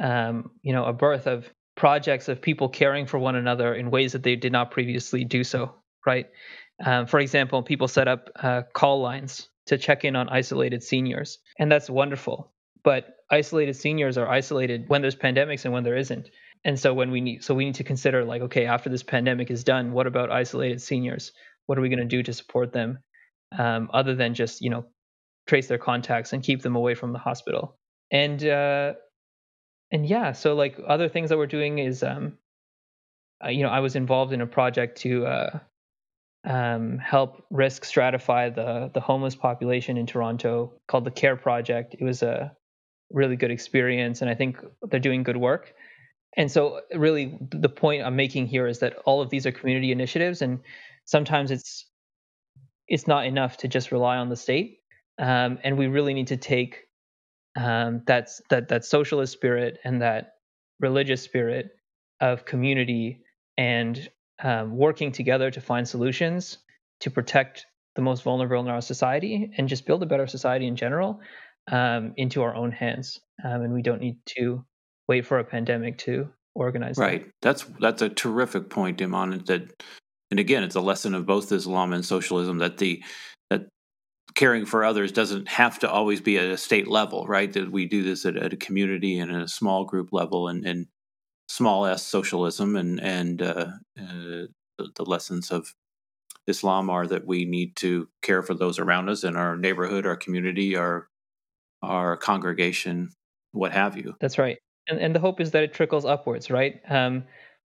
um, 0.00 0.50
you 0.62 0.72
know, 0.72 0.84
a 0.84 0.92
birth 0.92 1.28
of 1.28 1.48
projects 1.76 2.28
of 2.28 2.42
people 2.42 2.68
caring 2.68 3.06
for 3.06 3.18
one 3.18 3.36
another 3.36 3.72
in 3.72 3.92
ways 3.92 4.12
that 4.12 4.24
they 4.24 4.34
did 4.34 4.50
not 4.50 4.72
previously 4.72 5.24
do 5.24 5.44
so, 5.44 5.72
right? 6.04 6.26
Um, 6.84 7.06
for 7.06 7.20
example, 7.20 7.62
people 7.62 7.86
set 7.86 8.08
up 8.08 8.30
uh, 8.34 8.62
call 8.74 9.00
lines 9.00 9.48
to 9.66 9.78
check 9.78 10.04
in 10.04 10.16
on 10.16 10.28
isolated 10.28 10.82
seniors, 10.82 11.38
and 11.56 11.70
that's 11.70 11.88
wonderful. 11.88 12.52
But 12.82 13.14
isolated 13.30 13.74
seniors 13.74 14.18
are 14.18 14.28
isolated 14.28 14.88
when 14.88 15.00
there's 15.00 15.16
pandemics 15.16 15.64
and 15.64 15.72
when 15.72 15.84
there 15.84 15.96
isn't. 15.96 16.28
And 16.64 16.78
so 16.78 16.94
when 16.94 17.12
we 17.12 17.20
need, 17.20 17.44
so 17.44 17.54
we 17.54 17.64
need 17.64 17.76
to 17.76 17.84
consider 17.84 18.24
like, 18.24 18.42
okay, 18.42 18.66
after 18.66 18.90
this 18.90 19.04
pandemic 19.04 19.52
is 19.52 19.62
done, 19.62 19.92
what 19.92 20.08
about 20.08 20.32
isolated 20.32 20.82
seniors? 20.82 21.30
What 21.66 21.78
are 21.78 21.80
we 21.80 21.90
going 21.90 22.00
to 22.00 22.04
do 22.04 22.24
to 22.24 22.32
support 22.32 22.72
them, 22.72 22.98
um, 23.56 23.88
other 23.92 24.16
than 24.16 24.34
just 24.34 24.62
you 24.62 24.70
know 24.70 24.86
trace 25.46 25.68
their 25.68 25.78
contacts 25.78 26.32
and 26.32 26.42
keep 26.42 26.62
them 26.62 26.76
away 26.76 26.94
from 26.94 27.12
the 27.12 27.18
hospital? 27.18 27.76
And 28.10 28.44
uh, 28.44 28.94
and 29.90 30.06
yeah, 30.06 30.32
so 30.32 30.54
like 30.54 30.78
other 30.86 31.08
things 31.08 31.30
that 31.30 31.38
we're 31.38 31.46
doing 31.46 31.78
is, 31.78 32.02
um, 32.02 32.38
uh, 33.44 33.48
you 33.48 33.62
know, 33.62 33.68
I 33.68 33.80
was 33.80 33.96
involved 33.96 34.32
in 34.32 34.40
a 34.40 34.46
project 34.46 34.98
to 35.02 35.26
uh, 35.26 35.58
um, 36.44 36.98
help 36.98 37.44
risk 37.50 37.84
stratify 37.84 38.54
the 38.54 38.90
the 38.92 39.00
homeless 39.00 39.34
population 39.34 39.96
in 39.96 40.06
Toronto 40.06 40.72
called 40.88 41.04
the 41.04 41.10
Care 41.10 41.36
Project. 41.36 41.94
It 41.98 42.04
was 42.04 42.22
a 42.22 42.52
really 43.10 43.36
good 43.36 43.50
experience, 43.50 44.20
and 44.20 44.30
I 44.30 44.34
think 44.34 44.58
they're 44.82 45.00
doing 45.00 45.22
good 45.22 45.36
work. 45.36 45.74
And 46.36 46.50
so, 46.50 46.80
really, 46.94 47.38
the 47.50 47.68
point 47.68 48.02
I'm 48.02 48.16
making 48.16 48.46
here 48.46 48.66
is 48.66 48.80
that 48.80 48.96
all 49.06 49.22
of 49.22 49.30
these 49.30 49.46
are 49.46 49.52
community 49.52 49.90
initiatives, 49.90 50.42
and 50.42 50.60
sometimes 51.04 51.50
it's 51.50 51.86
it's 52.88 53.06
not 53.06 53.26
enough 53.26 53.56
to 53.58 53.68
just 53.68 53.90
rely 53.90 54.16
on 54.16 54.28
the 54.28 54.36
state, 54.36 54.78
um, 55.18 55.58
and 55.64 55.78
we 55.78 55.86
really 55.86 56.14
need 56.14 56.28
to 56.28 56.36
take 56.36 56.84
um, 57.56 58.02
that 58.06 58.30
that 58.50 58.84
socialist 58.84 59.32
spirit 59.32 59.78
and 59.84 60.02
that 60.02 60.34
religious 60.80 61.22
spirit 61.22 61.70
of 62.20 62.44
community 62.44 63.20
and 63.56 64.08
um, 64.42 64.76
working 64.76 65.12
together 65.12 65.50
to 65.50 65.60
find 65.60 65.88
solutions 65.88 66.58
to 67.00 67.10
protect 67.10 67.66
the 67.94 68.02
most 68.02 68.22
vulnerable 68.22 68.60
in 68.60 68.68
our 68.68 68.80
society 68.80 69.50
and 69.56 69.68
just 69.68 69.86
build 69.86 70.02
a 70.02 70.06
better 70.06 70.26
society 70.26 70.66
in 70.66 70.76
general 70.76 71.20
um, 71.72 72.12
into 72.16 72.42
our 72.42 72.54
own 72.54 72.70
hands. 72.70 73.18
Um, 73.42 73.62
and 73.62 73.72
we 73.72 73.82
don't 73.82 74.00
need 74.00 74.18
to 74.38 74.64
wait 75.08 75.26
for 75.26 75.38
a 75.38 75.44
pandemic 75.44 75.98
to 75.98 76.28
organize. 76.54 76.98
Right. 76.98 77.24
That. 77.24 77.32
That's 77.42 77.64
that's 77.80 78.02
a 78.02 78.08
terrific 78.08 78.70
point, 78.70 79.00
Iman. 79.00 79.42
That, 79.46 79.82
and 80.30 80.40
again, 80.40 80.62
it's 80.62 80.74
a 80.74 80.80
lesson 80.80 81.14
of 81.14 81.26
both 81.26 81.52
Islam 81.52 81.92
and 81.92 82.04
socialism 82.04 82.58
that 82.58 82.78
the 82.78 83.02
caring 84.36 84.66
for 84.66 84.84
others 84.84 85.10
doesn't 85.10 85.48
have 85.48 85.78
to 85.80 85.90
always 85.90 86.20
be 86.20 86.38
at 86.38 86.44
a 86.44 86.56
state 86.56 86.86
level, 86.86 87.26
right? 87.26 87.52
That 87.54 87.72
we 87.72 87.86
do 87.86 88.02
this 88.02 88.24
at, 88.24 88.36
at 88.36 88.52
a 88.52 88.56
community 88.56 89.18
and 89.18 89.32
a 89.32 89.48
small 89.48 89.84
group 89.84 90.10
level, 90.12 90.48
and, 90.48 90.64
and 90.64 90.86
small 91.48 91.86
s 91.86 92.06
socialism, 92.06 92.76
and 92.76 93.00
and 93.00 93.42
uh, 93.42 93.66
uh, 93.98 94.46
the, 94.78 95.04
lessons 95.04 95.50
of 95.50 95.74
Islam 96.46 96.90
are 96.90 97.06
that 97.06 97.26
we 97.26 97.44
need 97.44 97.74
to 97.76 98.08
care 98.22 98.42
for 98.42 98.54
those 98.54 98.78
around 98.78 99.08
us 99.08 99.24
in 99.24 99.36
our 99.36 99.56
neighborhood, 99.56 100.06
our 100.06 100.16
community, 100.16 100.76
our 100.76 101.08
our 101.82 102.16
congregation, 102.16 103.10
what 103.52 103.72
have 103.72 103.96
you. 103.96 104.14
That's 104.20 104.38
right. 104.38 104.58
And 104.88 105.00
and 105.00 105.14
the 105.14 105.20
hope 105.20 105.40
is 105.40 105.50
that 105.52 105.64
it 105.64 105.72
trickles 105.72 106.04
upwards, 106.04 106.50
right? 106.50 106.80
Um, 106.88 107.24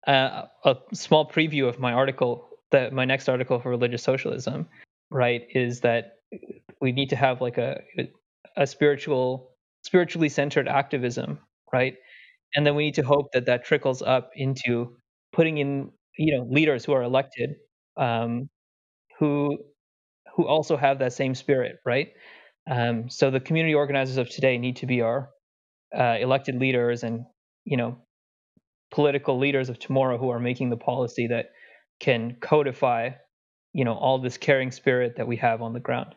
uh, 0.05 0.43
a 0.65 0.75
small 0.93 1.29
preview 1.29 1.67
of 1.67 1.79
my 1.79 1.93
article, 1.93 2.49
that 2.71 2.93
my 2.93 3.05
next 3.05 3.29
article 3.29 3.59
for 3.59 3.69
religious 3.69 4.03
socialism, 4.03 4.67
right, 5.09 5.47
is 5.53 5.81
that 5.81 6.16
we 6.81 6.91
need 6.91 7.09
to 7.09 7.15
have 7.15 7.41
like 7.41 7.57
a 7.57 7.81
a 8.57 8.67
spiritual 8.67 9.51
spiritually 9.83 10.29
centered 10.29 10.67
activism, 10.67 11.39
right? 11.73 11.95
And 12.55 12.65
then 12.65 12.75
we 12.75 12.85
need 12.85 12.95
to 12.95 13.03
hope 13.03 13.31
that 13.33 13.45
that 13.45 13.65
trickles 13.65 14.01
up 14.01 14.31
into 14.35 14.97
putting 15.33 15.57
in 15.57 15.91
you 16.17 16.37
know 16.37 16.45
leaders 16.49 16.85
who 16.85 16.93
are 16.93 17.03
elected 17.03 17.51
um, 17.97 18.49
who 19.19 19.57
who 20.35 20.47
also 20.47 20.77
have 20.77 20.99
that 20.99 21.13
same 21.13 21.35
spirit, 21.35 21.77
right? 21.85 22.09
Um, 22.69 23.09
so 23.09 23.31
the 23.31 23.39
community 23.39 23.75
organizers 23.75 24.17
of 24.17 24.29
today 24.29 24.57
need 24.57 24.77
to 24.77 24.85
be 24.85 25.01
our 25.01 25.29
uh, 25.97 26.17
elected 26.19 26.55
leaders 26.55 27.03
and 27.03 27.25
you 27.65 27.77
know 27.77 27.97
political 28.91 29.37
leaders 29.37 29.69
of 29.69 29.79
tomorrow 29.79 30.17
who 30.17 30.29
are 30.29 30.39
making 30.39 30.69
the 30.69 30.77
policy 30.77 31.27
that 31.27 31.47
can 31.99 32.37
codify 32.41 33.11
you 33.77 33.85
know 33.85 33.93
all 33.93 34.17
this 34.17 34.37
caring 34.37 34.71
spirit 34.71 35.17
that 35.17 35.27
we 35.27 35.37
have 35.37 35.61
on 35.61 35.73
the 35.73 35.79
ground. 35.79 36.15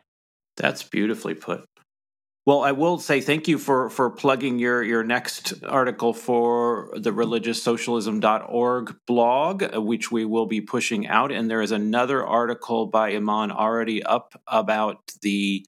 That's 0.57 0.81
beautifully 0.81 1.35
put. 1.35 1.63
Well, 2.43 2.61
I 2.61 2.71
will 2.71 2.97
say 2.97 3.21
thank 3.21 3.47
you 3.47 3.59
for 3.59 3.91
for 3.91 4.09
plugging 4.09 4.57
your 4.57 4.81
your 4.81 5.03
next 5.03 5.63
article 5.63 6.11
for 6.11 6.91
the 6.97 7.11
religioussocialism.org 7.11 8.95
blog, 9.05 9.75
which 9.75 10.11
we 10.11 10.25
will 10.25 10.47
be 10.47 10.59
pushing 10.59 11.07
out. 11.07 11.31
And 11.31 11.51
there 11.51 11.61
is 11.61 11.71
another 11.71 12.25
article 12.25 12.87
by 12.87 13.11
Iman 13.15 13.51
already 13.51 14.01
up 14.01 14.41
about 14.47 15.11
the 15.21 15.63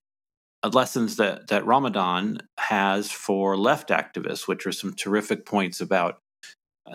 lessons 0.71 1.17
that 1.17 1.49
that 1.49 1.63
Ramadan 1.63 2.39
has 2.57 3.11
for 3.11 3.55
left 3.55 3.89
activists, 3.89 4.47
which 4.47 4.65
are 4.65 4.71
some 4.71 4.95
terrific 4.95 5.45
points 5.45 5.79
about 5.79 6.22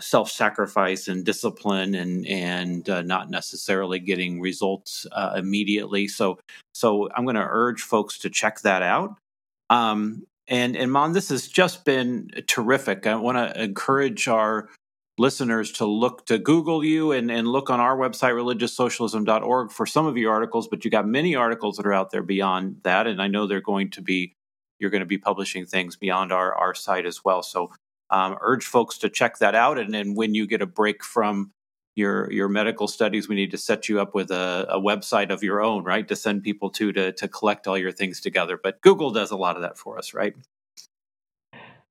self-sacrifice 0.00 1.08
and 1.08 1.24
discipline 1.24 1.94
and 1.94 2.26
and 2.26 2.90
uh, 2.90 3.02
not 3.02 3.30
necessarily 3.30 3.98
getting 3.98 4.40
results 4.40 5.06
uh, 5.12 5.32
immediately 5.36 6.06
so 6.06 6.38
so 6.74 7.08
i'm 7.16 7.24
going 7.24 7.36
to 7.36 7.46
urge 7.48 7.80
folks 7.80 8.18
to 8.18 8.28
check 8.28 8.60
that 8.60 8.82
out 8.82 9.16
um, 9.70 10.26
and 10.48 10.76
and 10.76 10.90
Mon, 10.90 11.12
this 11.12 11.28
has 11.28 11.46
just 11.46 11.84
been 11.84 12.30
terrific. 12.46 13.06
I 13.06 13.14
want 13.16 13.36
to 13.36 13.62
encourage 13.62 14.28
our 14.28 14.68
listeners 15.18 15.72
to 15.72 15.84
look 15.84 16.26
to 16.26 16.38
Google 16.38 16.84
you 16.84 17.12
and, 17.12 17.30
and 17.30 17.46
look 17.46 17.70
on 17.70 17.80
our 17.80 17.96
website, 17.96 18.32
religioussocialism.org, 18.32 19.72
for 19.72 19.84
some 19.84 20.06
of 20.06 20.16
your 20.16 20.32
articles, 20.32 20.68
but 20.68 20.84
you 20.84 20.90
got 20.90 21.06
many 21.06 21.34
articles 21.34 21.76
that 21.76 21.86
are 21.86 21.92
out 21.92 22.10
there 22.12 22.22
beyond 22.22 22.76
that. 22.84 23.06
And 23.06 23.20
I 23.20 23.26
know 23.26 23.46
they're 23.46 23.60
going 23.60 23.90
to 23.90 24.00
be, 24.00 24.32
you're 24.78 24.90
going 24.90 25.00
to 25.00 25.06
be 25.06 25.18
publishing 25.18 25.66
things 25.66 25.96
beyond 25.96 26.32
our, 26.32 26.54
our 26.54 26.72
site 26.72 27.04
as 27.04 27.24
well. 27.24 27.42
So 27.42 27.72
um, 28.10 28.36
urge 28.40 28.64
folks 28.64 28.98
to 28.98 29.08
check 29.08 29.38
that 29.38 29.54
out. 29.54 29.78
And 29.78 29.92
then 29.92 30.14
when 30.14 30.34
you 30.34 30.46
get 30.46 30.62
a 30.62 30.66
break 30.66 31.04
from 31.04 31.52
your 31.98 32.30
your 32.30 32.48
medical 32.48 32.86
studies 32.86 33.28
we 33.28 33.34
need 33.34 33.50
to 33.50 33.58
set 33.58 33.88
you 33.88 34.00
up 34.00 34.14
with 34.14 34.30
a, 34.30 34.66
a, 34.70 34.80
website 34.80 35.30
of 35.30 35.42
your 35.42 35.60
own 35.60 35.82
right 35.82 36.06
to 36.06 36.14
send 36.14 36.44
people 36.44 36.70
to 36.70 36.92
to 36.92 37.12
to 37.12 37.26
collect 37.26 37.66
all 37.66 37.76
your 37.76 37.90
things 37.90 38.20
together. 38.20 38.58
But 38.62 38.80
google 38.82 39.10
does 39.10 39.32
a 39.32 39.36
lot 39.36 39.56
of 39.56 39.62
that 39.62 39.76
for 39.76 39.98
us 39.98 40.14
right? 40.14 40.34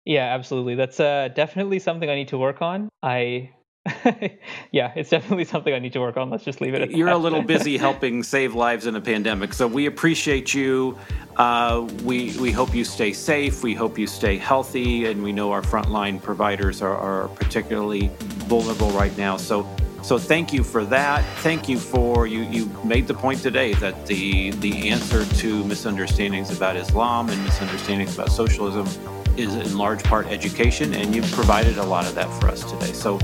Yeah 0.06 0.34
absolutely. 0.34 0.76
That's 0.76 1.02
uh, 1.02 1.28
definitely 1.36 1.80
something 1.80 2.10
i 2.10 2.16
need 2.16 2.30
to 2.30 2.38
work 2.38 2.62
on. 2.62 2.88
I 3.04 3.52
yeah, 4.72 4.92
it's 4.96 5.10
definitely 5.10 5.46
something 5.46 5.74
I 5.74 5.80
need 5.80 5.94
to 5.94 6.00
work 6.00 6.18
on. 6.18 6.30
Let's 6.30 6.44
just 6.44 6.62
leave 6.62 6.74
it 6.74 6.82
at 6.82 6.90
that. 6.90 6.98
You're 6.98 7.08
that. 7.08 7.16
a 7.16 7.18
little 7.18 7.42
busy 7.42 7.78
helping 7.88 8.24
save 8.24 8.56
lives 8.56 8.88
in 8.88 8.96
a 8.96 9.02
pandemic, 9.02 9.54
so 9.54 9.68
we 9.68 9.86
appreciate 9.86 10.54
you. 10.54 10.98
Uh, 11.38 11.88
we 12.04 12.38
we 12.38 12.52
hope 12.52 12.74
you 12.74 12.84
stay 12.84 13.14
safe. 13.14 13.64
We 13.64 13.74
hope 13.74 13.98
you 13.98 14.08
stay 14.08 14.38
healthy, 14.38 15.06
and 15.06 15.24
we 15.24 15.32
know 15.32 15.52
our 15.52 15.62
frontline 15.62 16.22
providers 16.22 16.82
are, 16.82 16.98
are 16.98 17.28
particularly 17.30 18.12
vulnerable 18.48 18.90
right 18.92 19.16
now. 19.18 19.38
So 19.38 19.68
so 20.02 20.18
thank 20.18 20.54
you 20.54 20.64
for 20.64 20.86
that. 20.86 21.26
Thank 21.40 21.68
you 21.68 21.78
for 21.78 22.28
you. 22.28 22.44
You 22.44 22.68
made 22.84 23.08
the 23.08 23.14
point 23.14 23.42
today 23.42 23.74
that 23.76 24.06
the 24.06 24.52
the 24.52 24.90
answer 24.90 25.26
to 25.26 25.64
misunderstandings 25.66 26.56
about 26.56 26.76
Islam 26.76 27.30
and 27.30 27.44
misunderstandings 27.44 28.16
about 28.16 28.32
socialism 28.32 28.88
is 29.36 29.54
in 29.56 29.78
large 29.78 30.04
part 30.04 30.28
education, 30.28 30.94
and 30.94 31.16
you've 31.16 31.32
provided 31.32 31.78
a 31.78 31.84
lot 31.84 32.06
of 32.06 32.16
that 32.16 32.30
for 32.40 32.48
us 32.48 32.64
today. 32.72 32.94
So 32.94 33.20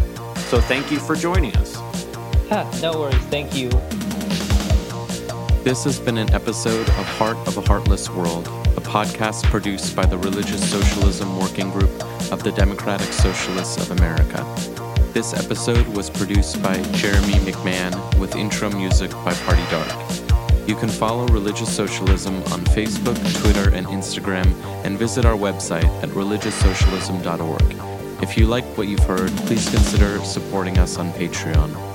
so 0.53 0.61
thank 0.61 0.91
you 0.91 0.99
for 0.99 1.15
joining 1.15 1.51
us. 1.57 1.73
Ah, 2.51 2.69
no 2.79 2.91
worries. 2.99 3.15
Thank 3.33 3.55
you. 3.55 3.69
This 5.63 5.83
has 5.83 5.99
been 5.99 6.19
an 6.19 6.31
episode 6.31 6.87
of 6.89 7.05
Heart 7.17 7.37
of 7.47 7.57
a 7.57 7.61
Heartless 7.61 8.07
World, 8.11 8.45
a 8.77 8.81
podcast 8.81 9.45
produced 9.45 9.95
by 9.95 10.05
the 10.05 10.15
Religious 10.19 10.61
Socialism 10.69 11.39
Working 11.39 11.71
Group 11.71 11.89
of 12.31 12.43
the 12.43 12.51
Democratic 12.51 13.11
Socialists 13.13 13.77
of 13.77 13.97
America. 13.97 14.45
This 15.11 15.33
episode 15.33 15.87
was 15.87 16.11
produced 16.11 16.61
by 16.61 16.79
Jeremy 16.91 17.39
McMahon 17.49 18.19
with 18.19 18.35
intro 18.35 18.69
music 18.69 19.09
by 19.25 19.33
Party 19.33 19.63
Dark. 19.71 19.89
You 20.67 20.75
can 20.75 20.89
follow 20.89 21.25
Religious 21.29 21.75
Socialism 21.75 22.35
on 22.53 22.59
Facebook, 22.75 23.17
Twitter, 23.41 23.73
and 23.73 23.87
Instagram, 23.87 24.45
and 24.85 24.99
visit 24.99 25.25
our 25.25 25.35
website 25.35 25.89
at 26.03 26.09
religioussocialism.org. 26.09 27.92
If 28.23 28.37
you 28.37 28.47
like 28.47 28.63
what 28.77 28.87
you've 28.87 29.03
heard, 29.03 29.31
please 29.31 29.69
consider 29.69 30.17
supporting 30.23 30.77
us 30.77 30.97
on 30.97 31.11
Patreon. 31.11 31.92